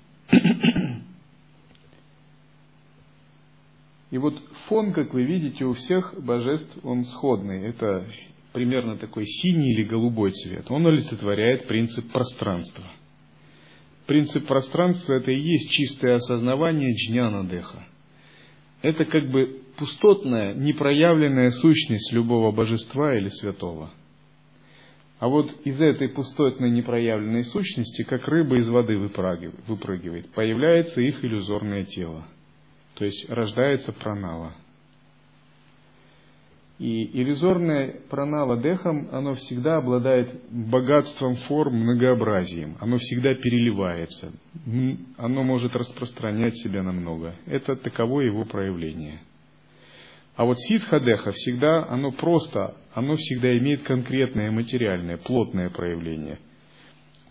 И 4.11 4.17
вот 4.17 4.41
фон, 4.69 4.93
как 4.93 5.13
вы 5.13 5.23
видите, 5.23 5.65
у 5.65 5.73
всех 5.73 6.15
божеств, 6.23 6.77
он 6.85 7.03
сходный. 7.03 7.67
Это 7.67 8.07
примерно 8.55 8.97
такой 8.97 9.27
синий 9.27 9.73
или 9.73 9.83
голубой 9.83 10.31
цвет. 10.31 10.71
Он 10.71 10.87
олицетворяет 10.87 11.67
принцип 11.67 12.11
пространства– 12.11 12.83
Принцип 14.05 14.45
пространства– 14.45 15.13
это 15.15 15.31
и 15.31 15.39
есть 15.39 15.71
чистое 15.71 16.15
осознавание 16.15 16.93
джняна 16.93 17.47
деха. 17.49 17.87
Это 18.81 19.03
как 19.05 19.31
бы 19.31 19.61
пустотная, 19.77 20.53
непроявленная 20.53 21.49
сущность 21.49 22.13
любого 22.13 22.51
божества 22.51 23.15
или 23.15 23.29
святого. 23.29 23.91
А 25.17 25.27
вот 25.27 25.51
из 25.65 25.81
этой 25.81 26.09
пустотной 26.09 26.69
непроявленной 26.69 27.45
сущности, 27.45 28.03
как 28.03 28.27
рыба 28.27 28.57
из 28.57 28.69
воды 28.69 28.95
выпрыгивает, 28.97 30.29
появляется 30.33 31.01
их 31.01 31.23
иллюзорное 31.23 31.85
тело. 31.85 32.27
То 32.95 33.05
есть 33.05 33.27
рождается 33.29 33.91
пранава– 33.91 34.55
и 36.77 37.21
иллюзорное 37.21 38.01
пранава 38.09 38.61
дехам, 38.61 39.07
оно 39.11 39.35
всегда 39.35 39.77
обладает 39.77 40.41
богатством 40.51 41.35
форм, 41.47 41.75
многообразием. 41.75 42.75
Оно 42.81 42.97
всегда 42.97 43.33
переливается. 43.33 44.33
Оно 45.17 45.43
может 45.43 45.75
распространять 45.75 46.57
себя 46.57 46.83
на 46.83 46.91
много. 46.91 47.35
Это 47.45 47.77
таково 47.77 48.21
его 48.21 48.43
проявление. 48.43 49.21
А 50.35 50.43
вот 50.43 50.59
ситхадеха 50.59 51.31
всегда, 51.31 51.85
оно 51.87 52.11
просто, 52.11 52.75
оно 52.93 53.15
всегда 53.15 53.57
имеет 53.57 53.83
конкретное 53.83 54.51
материальное, 54.51 55.15
плотное 55.15 55.69
проявление. 55.69 56.39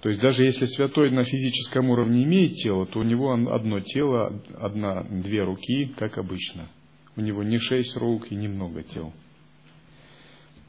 То 0.01 0.09
есть 0.09 0.23
даже 0.23 0.45
если 0.45 0.65
святой 0.65 1.11
на 1.11 1.25
физическом 1.25 1.91
уровне 1.91 2.25
имеет 2.25 2.55
тело, 2.55 2.87
то 2.87 3.01
у 3.01 3.03
него 3.03 3.33
одно 3.33 3.81
тело, 3.81 4.41
одна, 4.59 5.03
две 5.03 5.45
руки, 5.45 5.93
как 5.99 6.17
обычно. 6.17 6.69
У 7.17 7.21
него 7.21 7.43
не 7.43 7.59
шесть 7.59 7.95
рук 7.99 8.33
и 8.33 8.35
немного 8.35 8.83
тел. 8.83 9.13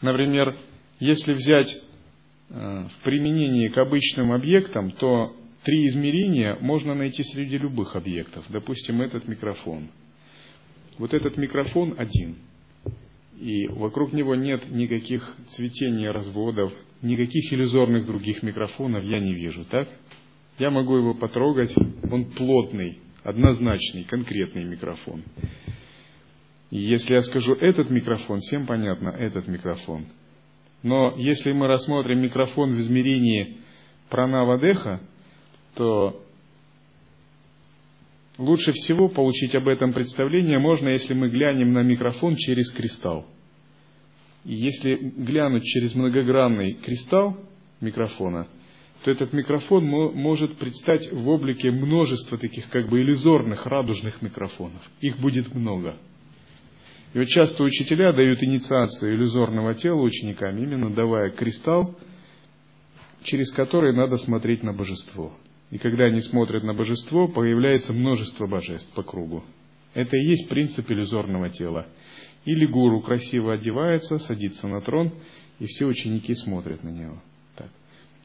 Например, 0.06 0.56
если 1.00 1.34
взять 1.34 1.82
э, 2.50 2.54
в 2.54 3.04
применении 3.04 3.70
к 3.70 3.78
обычным 3.80 4.34
объектам, 4.34 4.92
то 4.92 5.36
три 5.64 5.88
измерения 5.88 6.60
можно 6.62 6.94
найти 6.94 7.24
среди 7.24 7.58
любых 7.58 7.96
объектов. 7.96 8.46
Допустим, 8.50 9.02
этот 9.02 9.28
микрофон. 9.28 9.90
Вот 11.00 11.16
этот 11.16 11.38
микрофон 11.38 11.96
один. 11.98 12.36
И 13.40 13.66
вокруг 13.66 14.14
него 14.14 14.36
нет 14.36 14.70
никаких 14.70 15.36
цветений, 15.50 16.08
разводов, 16.08 16.72
никаких 17.02 17.52
иллюзорных 17.52 18.06
других 18.06 18.44
микрофонов 18.44 19.04
я 19.04 19.20
не 19.20 19.34
вижу, 19.34 19.66
так? 19.66 19.90
Я 20.60 20.70
могу 20.70 20.98
его 20.98 21.16
потрогать, 21.16 21.74
он 22.12 22.26
плотный, 22.26 23.00
однозначный, 23.24 24.04
конкретный 24.04 24.66
микрофон. 24.66 25.24
И 26.72 26.78
если 26.78 27.14
я 27.14 27.22
скажу 27.22 27.54
этот 27.54 27.90
микрофон, 27.90 28.40
всем 28.40 28.66
понятно, 28.66 29.10
этот 29.10 29.48
микрофон. 29.48 30.08
Но 30.84 31.16
если 31.18 31.52
мы 31.52 31.68
рассмотрим 31.68 32.22
микрофон 32.22 32.76
в 32.76 32.80
измерении 32.80 33.58
пранава-деха, 34.10 35.02
то 35.76 36.24
лучше 38.38 38.72
всего 38.74 39.10
получить 39.10 39.56
об 39.56 39.68
этом 39.68 39.94
представление 39.94 40.60
можно, 40.60 40.90
если 40.90 41.14
мы 41.14 41.30
глянем 41.30 41.74
на 41.74 41.84
микрофон 41.84 42.36
через 42.36 42.72
кристалл. 42.72 43.26
И 44.44 44.54
если 44.54 44.96
глянуть 44.96 45.64
через 45.64 45.96
многогранный 45.96 46.74
кристалл 46.74 47.38
микрофона, 47.82 48.48
то 49.04 49.12
этот 49.12 49.34
микрофон 49.34 49.86
может 49.86 50.58
предстать 50.58 51.12
в 51.12 51.30
облике 51.30 51.72
множества 51.72 52.38
таких 52.38 52.70
как 52.70 52.90
бы 52.90 53.02
иллюзорных, 53.02 53.66
радужных 53.66 54.22
микрофонов. 54.22 54.82
Их 55.00 55.18
будет 55.20 55.54
много. 55.54 55.98
И 57.16 57.18
вот 57.18 57.30
часто 57.30 57.64
учителя 57.64 58.12
дают 58.12 58.44
инициацию 58.44 59.16
иллюзорного 59.16 59.74
тела 59.74 60.02
ученикам, 60.02 60.58
именно 60.58 60.94
давая 60.94 61.30
кристалл, 61.30 61.98
через 63.24 63.54
который 63.54 63.94
надо 63.94 64.18
смотреть 64.18 64.64
на 64.64 64.74
божество. 64.74 65.32
И 65.72 65.78
когда 65.78 66.08
они 66.08 66.20
смотрят 66.20 66.66
на 66.66 66.74
божество, 66.74 67.30
появляется 67.30 67.94
множество 67.94 68.48
божеств 68.48 68.94
по 68.96 69.02
кругу. 69.02 69.46
Это 69.94 70.18
и 70.18 70.26
есть 70.26 70.50
принцип 70.50 70.92
иллюзорного 70.92 71.50
тела. 71.50 71.88
Или 72.44 72.66
гуру 72.66 73.00
красиво 73.00 73.54
одевается, 73.54 74.18
садится 74.18 74.68
на 74.68 74.82
трон, 74.82 75.14
и 75.60 75.68
все 75.68 75.86
ученики 75.86 76.36
смотрят 76.36 76.84
на 76.84 76.90
него. 76.90 77.24
Так. 77.56 77.70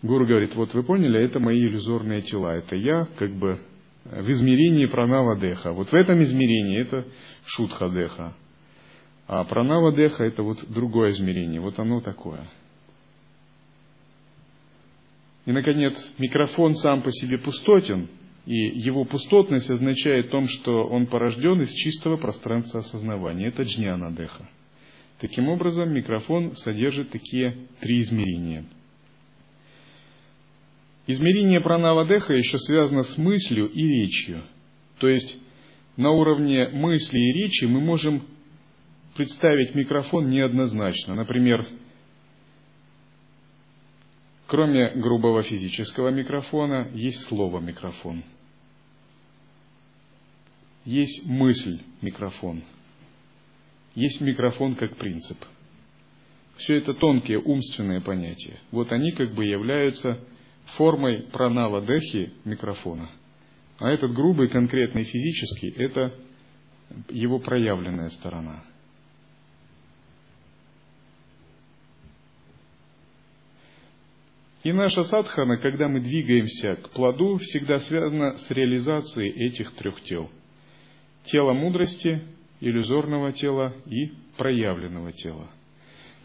Гуру 0.02 0.26
говорит, 0.26 0.56
вот 0.56 0.74
вы 0.74 0.82
поняли, 0.82 1.20
это 1.20 1.38
мои 1.38 1.60
иллюзорные 1.60 2.22
тела, 2.22 2.56
это 2.56 2.74
я 2.74 3.06
как 3.16 3.32
бы 3.36 3.60
в 4.04 4.28
измерении 4.30 4.86
пранава 4.86 5.38
деха. 5.38 5.70
Вот 5.70 5.90
в 5.90 5.94
этом 5.94 6.20
измерении 6.22 6.80
это 6.80 7.06
шутха 7.46 7.88
деха. 7.88 8.34
А 9.32 9.44
пранава 9.44 9.94
деха 9.94 10.24
это 10.24 10.42
вот 10.42 10.58
другое 10.68 11.12
измерение, 11.12 11.60
вот 11.60 11.78
оно 11.78 12.00
такое. 12.00 12.50
И, 15.46 15.52
наконец, 15.52 15.94
микрофон 16.18 16.74
сам 16.74 17.02
по 17.02 17.12
себе 17.12 17.38
пустотен, 17.38 18.08
и 18.44 18.56
его 18.56 19.04
пустотность 19.04 19.70
означает 19.70 20.32
том, 20.32 20.48
что 20.48 20.84
он 20.88 21.06
порожден 21.06 21.60
из 21.60 21.72
чистого 21.72 22.16
пространства 22.16 22.80
осознавания. 22.80 23.46
Это 23.46 23.62
джняна 23.62 24.10
деха. 24.10 24.50
Таким 25.20 25.48
образом, 25.48 25.94
микрофон 25.94 26.56
содержит 26.56 27.10
такие 27.10 27.68
три 27.78 28.00
измерения. 28.00 28.64
Измерение 31.06 31.60
пранава 31.60 32.04
деха 32.04 32.34
еще 32.34 32.58
связано 32.58 33.04
с 33.04 33.16
мыслью 33.16 33.68
и 33.68 33.86
речью. 33.86 34.42
То 34.98 35.06
есть, 35.06 35.38
на 35.96 36.10
уровне 36.10 36.68
мысли 36.70 37.16
и 37.16 37.44
речи 37.44 37.66
мы 37.66 37.80
можем 37.80 38.22
представить 39.16 39.74
микрофон 39.74 40.30
неоднозначно. 40.30 41.14
Например, 41.14 41.66
кроме 44.46 44.90
грубого 44.94 45.42
физического 45.42 46.08
микрофона, 46.08 46.90
есть 46.94 47.22
слово 47.24 47.60
микрофон. 47.60 48.24
Есть 50.84 51.26
мысль 51.26 51.80
микрофон. 52.00 52.62
Есть 53.94 54.20
микрофон 54.20 54.76
как 54.76 54.96
принцип. 54.96 55.38
Все 56.56 56.76
это 56.76 56.94
тонкие 56.94 57.38
умственные 57.38 58.00
понятия. 58.00 58.60
Вот 58.70 58.92
они 58.92 59.12
как 59.12 59.34
бы 59.34 59.44
являются 59.44 60.18
формой 60.76 61.22
пранава 61.32 61.80
дехи 61.84 62.32
микрофона. 62.44 63.10
А 63.78 63.88
этот 63.88 64.12
грубый, 64.12 64.48
конкретный 64.48 65.04
физический– 65.04 65.70
это 65.76 66.14
его 67.08 67.38
проявленная 67.38 68.10
сторона– 68.10 68.64
И 74.62 74.72
наша 74.72 75.04
садхана, 75.04 75.56
когда 75.56 75.88
мы 75.88 76.00
двигаемся 76.00 76.76
к 76.76 76.90
плоду, 76.90 77.38
всегда 77.38 77.78
связана 77.78 78.36
с 78.36 78.50
реализацией 78.50 79.30
этих 79.46 79.72
трех 79.72 80.02
тел. 80.02 80.30
Тело 81.24 81.54
мудрости, 81.54 82.22
иллюзорного 82.60 83.32
тела 83.32 83.74
и 83.86 84.12
проявленного 84.36 85.12
тела. 85.12 85.48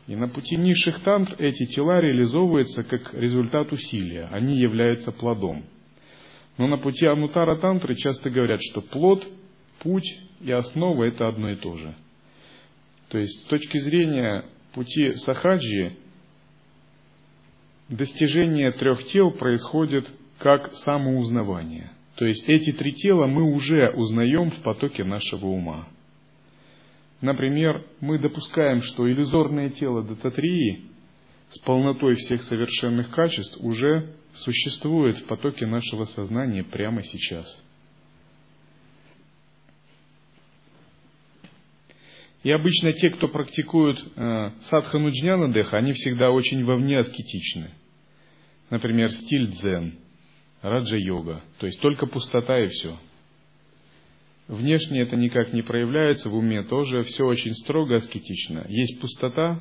И 0.08 0.16
на 0.16 0.28
пути 0.28 0.58
низших 0.58 1.02
тантр 1.02 1.36
эти 1.40 1.66
тела 1.66 2.02
реализовываются 2.02 2.84
как 2.84 3.14
результат 3.14 3.72
усилия, 3.72 4.28
они 4.32 4.58
являются 4.58 5.12
плодом. 5.14 5.66
Но 6.58 6.68
на 6.68 6.78
пути 6.78 7.06
анутара 7.06 7.58
тантры 7.60 7.96
часто 7.96 8.30
говорят, 8.30 8.60
что 8.62 8.82
плод, 8.82 9.26
путь 9.80 10.20
и 10.42 10.52
основа– 10.52 11.04
это 11.06 11.28
одно 11.28 11.52
и 11.52 11.56
то 11.56 11.76
же. 11.76 11.96
То 13.10 13.18
есть 13.18 13.44
с 13.44 13.46
точки 13.46 13.78
зрения 13.78 14.46
пути 14.74 15.14
сахаджи 15.14 15.98
достижение 17.90 18.72
трех 18.72 19.06
тел 19.08 19.32
происходит 19.32 20.10
как 20.38 20.74
самоузнавание. 20.74 21.92
То 22.16 22.26
есть 22.26 22.48
эти 22.48 22.72
три 22.72 22.94
тела 22.94 23.28
мы 23.28 23.44
уже 23.44 23.92
узнаем 23.92 24.52
в 24.52 24.62
потоке 24.62 25.04
нашего 25.04 25.48
ума. 25.48 25.88
Например, 27.22 27.86
мы 28.02 28.20
допускаем, 28.20 28.82
что 28.82 29.10
иллюзорное 29.10 29.70
тело 29.70 30.04
дататрии 30.04 30.86
с 31.50 31.60
полнотой 31.60 32.16
всех 32.16 32.42
совершенных 32.44 33.10
качеств 33.12 33.58
уже 33.62 34.14
существует 34.34 35.18
в 35.18 35.26
потоке 35.26 35.66
нашего 35.66 36.04
сознания 36.06 36.64
прямо 36.64 37.02
сейчас. 37.04 37.46
И 42.46 42.52
обычно 42.52 42.94
те, 42.94 43.10
кто 43.10 43.28
практикуют 43.28 44.00
э, 44.16 44.52
садхану 44.70 45.10
джняна 45.10 45.52
они 45.72 45.94
всегда 45.94 46.30
очень 46.30 46.64
вовне 46.64 47.00
аскетичны. 47.00 47.72
Например, 48.70 49.10
стиль 49.10 49.48
дзен, 49.48 49.98
раджа-йога, 50.62 51.42
то 51.58 51.66
есть 51.66 51.82
только 51.82 52.06
пустота 52.06 52.60
и 52.60 52.68
все. 52.68 53.00
Внешне 54.48 55.02
это 55.02 55.16
никак 55.16 55.54
не 55.54 55.64
проявляется, 55.64 56.30
в 56.30 56.36
уме 56.36 56.62
тоже 56.62 57.02
все 57.02 57.26
очень 57.26 57.56
строго 57.56 57.96
аскетично. 57.96 58.64
Есть 58.70 59.00
пустота 59.00 59.60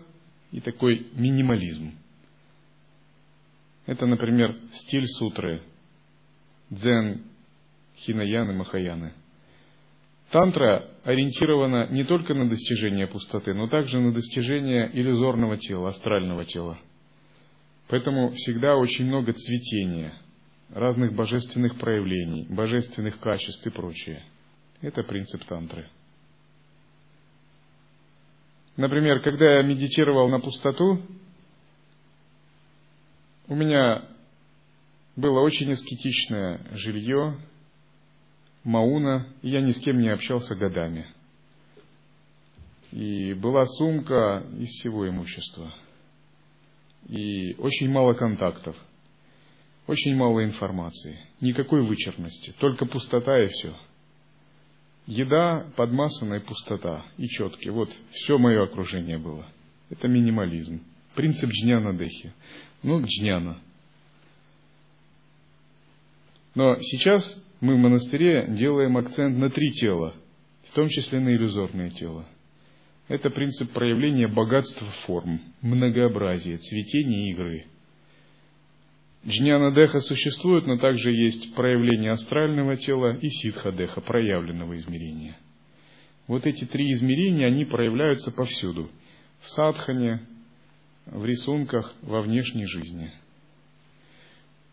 и 0.53 0.61
такой 0.61 1.07
минимализм. 1.15 1.95
Это, 3.87 4.05
например, 4.05 4.59
стиль 4.73 5.07
сутры, 5.07 5.63
дзен, 6.69 7.23
хинаяны, 7.97 8.53
махаяны– 8.53 9.15
Тантра 10.35 10.91
ориентирована 11.05 11.87
не 11.93 12.03
только 12.03 12.35
на 12.35 12.49
достижение 12.49 13.07
пустоты, 13.07 13.55
но 13.55 13.69
также 13.69 14.01
на 14.01 14.13
достижение 14.13 14.91
иллюзорного 14.93 15.59
тела, 15.59 15.91
астрального 15.91 16.45
тела. 16.45 16.77
Поэтому 17.87 18.33
всегда 18.33 18.75
очень 18.75 19.05
много 19.05 19.33
цветения, 19.33 20.13
разных 20.71 21.15
божественных 21.15 21.79
проявлений, 21.79 22.49
божественных 22.51 23.21
качеств 23.21 23.65
и 23.65 23.71
прочее. 23.71 24.25
Это 24.81 25.05
принцип 25.05 25.45
тантры. 25.45 25.89
Например, 28.77 29.21
когда 29.21 29.59
я 29.59 29.63
медитировал 29.63 30.29
на 30.31 30.41
пустоту, 30.41 31.01
у 33.47 33.55
меня 33.55 34.05
было 35.15 35.43
очень 35.43 35.71
аскетичное 35.71 36.61
жилье, 36.73 37.39
Мауна, 38.65 39.29
и 39.43 39.51
я 39.51 39.61
ни 39.61 39.73
с 39.73 39.79
кем 39.79 39.99
не 40.01 40.09
общался 40.09 40.57
годами. 40.57 41.07
И 42.91 43.35
была 43.35 43.67
сумка 43.67 44.45
из 44.59 44.69
всего 44.69 45.09
имущества. 45.09 45.75
И 47.09 47.55
очень 47.59 47.91
мало 47.91 48.15
контактов, 48.15 48.77
очень 49.87 50.17
мало 50.17 50.45
информации, 50.45 51.19
никакой 51.41 51.83
вычерности, 51.83 52.55
только 52.59 52.87
пустота 52.87 53.39
и 53.43 53.49
все. 53.49 53.77
Еда, 55.07 55.71
подмасанная 55.77 56.41
пустота 56.41 57.05
и 57.19 57.29
четкие. 57.29 57.73
Вот 57.73 57.91
все 58.11 58.39
мое 58.39 58.65
окружение 58.65 59.19
было. 59.19 59.47
Это 59.91 60.09
минимализм. 60.09 60.83
Принцип 61.15 61.51
джняна 61.51 61.93
дехи. 61.93 62.33
Ну, 62.83 63.03
джняна. 63.03 63.61
Но 66.55 66.77
сейчас 66.79 67.23
мы 67.65 67.77
в 67.77 67.79
монастыре 67.79 68.47
делаем 68.47 68.99
акцент 68.99 69.39
на 69.39 69.49
три 69.49 69.73
тела, 69.73 70.15
в 70.69 70.73
том 70.73 70.91
числе 70.91 71.19
на 71.19 71.31
иллюзорное 71.31 71.89
тело. 71.89 72.27
Это 73.09 73.31
принцип 73.31 73.73
проявления 73.73 74.29
богатства 74.29 74.87
форм, 75.07 75.41
многообразия, 75.63 76.59
цветения 76.59 77.33
игры. 77.33 77.65
Джняна 79.27 79.75
Деха 79.75 80.01
существует, 80.01 80.67
но 80.67 80.77
также 80.77 81.11
есть 81.11 81.55
проявление 81.55 82.11
астрального 82.11 82.77
тела 82.77 83.17
и 83.17 83.31
ситха 83.31 83.73
Деха, 83.73 84.03
проявленного 84.03 84.77
измерения. 84.77 85.39
Вот 86.27 86.47
эти 86.47 86.67
три 86.67 86.93
измерения, 86.93 87.47
они 87.47 87.65
проявляются 87.65 88.31
повсюду. 88.31 88.91
В 89.41 89.49
садхане, 89.49 90.21
в 91.07 91.25
рисунках, 91.25 91.95
во 92.03 92.21
внешней 92.21 92.67
жизни– 92.67 93.11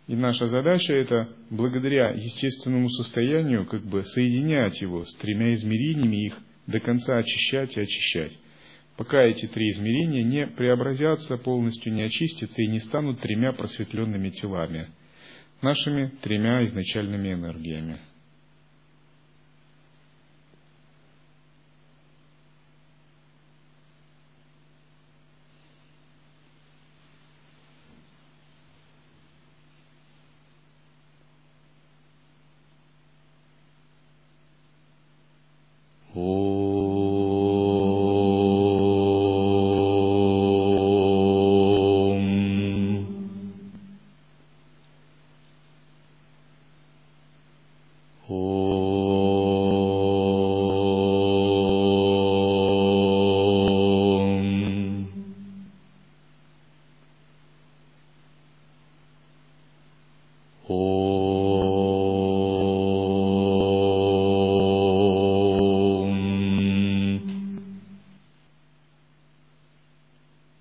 и 0.08 0.16
наша 0.16 0.48
задача 0.48 0.94
это, 0.94 1.30
благодаря 1.50 2.10
естественному 2.10 2.90
состоянию, 2.90 3.66
как 3.66 3.84
бы 3.84 4.04
соединять 4.04 4.82
его 4.82 5.06
с 5.06 5.14
тремя 5.16 5.54
измерениями, 5.54 6.26
их 6.26 6.38
до 6.68 6.80
конца 6.80 7.18
очищать 7.18 7.78
и 7.78 7.82
очищать, 7.82 8.34
пока 8.98 9.22
эти 9.24 9.48
три 9.48 9.72
измерения 9.72 10.24
не 10.24 10.48
преобразятся, 10.48 11.38
полностью 11.38 11.94
не 11.94 12.04
очистятся 12.04 12.62
и 12.62 12.68
не 12.68 12.80
станут 12.80 13.22
тремя 13.22 13.54
просветленными 13.54 14.30
телами, 14.30 14.90
нашими 15.62 16.12
тремя 16.22 16.66
изначальными 16.66 17.34
энергиями. 17.34 18.00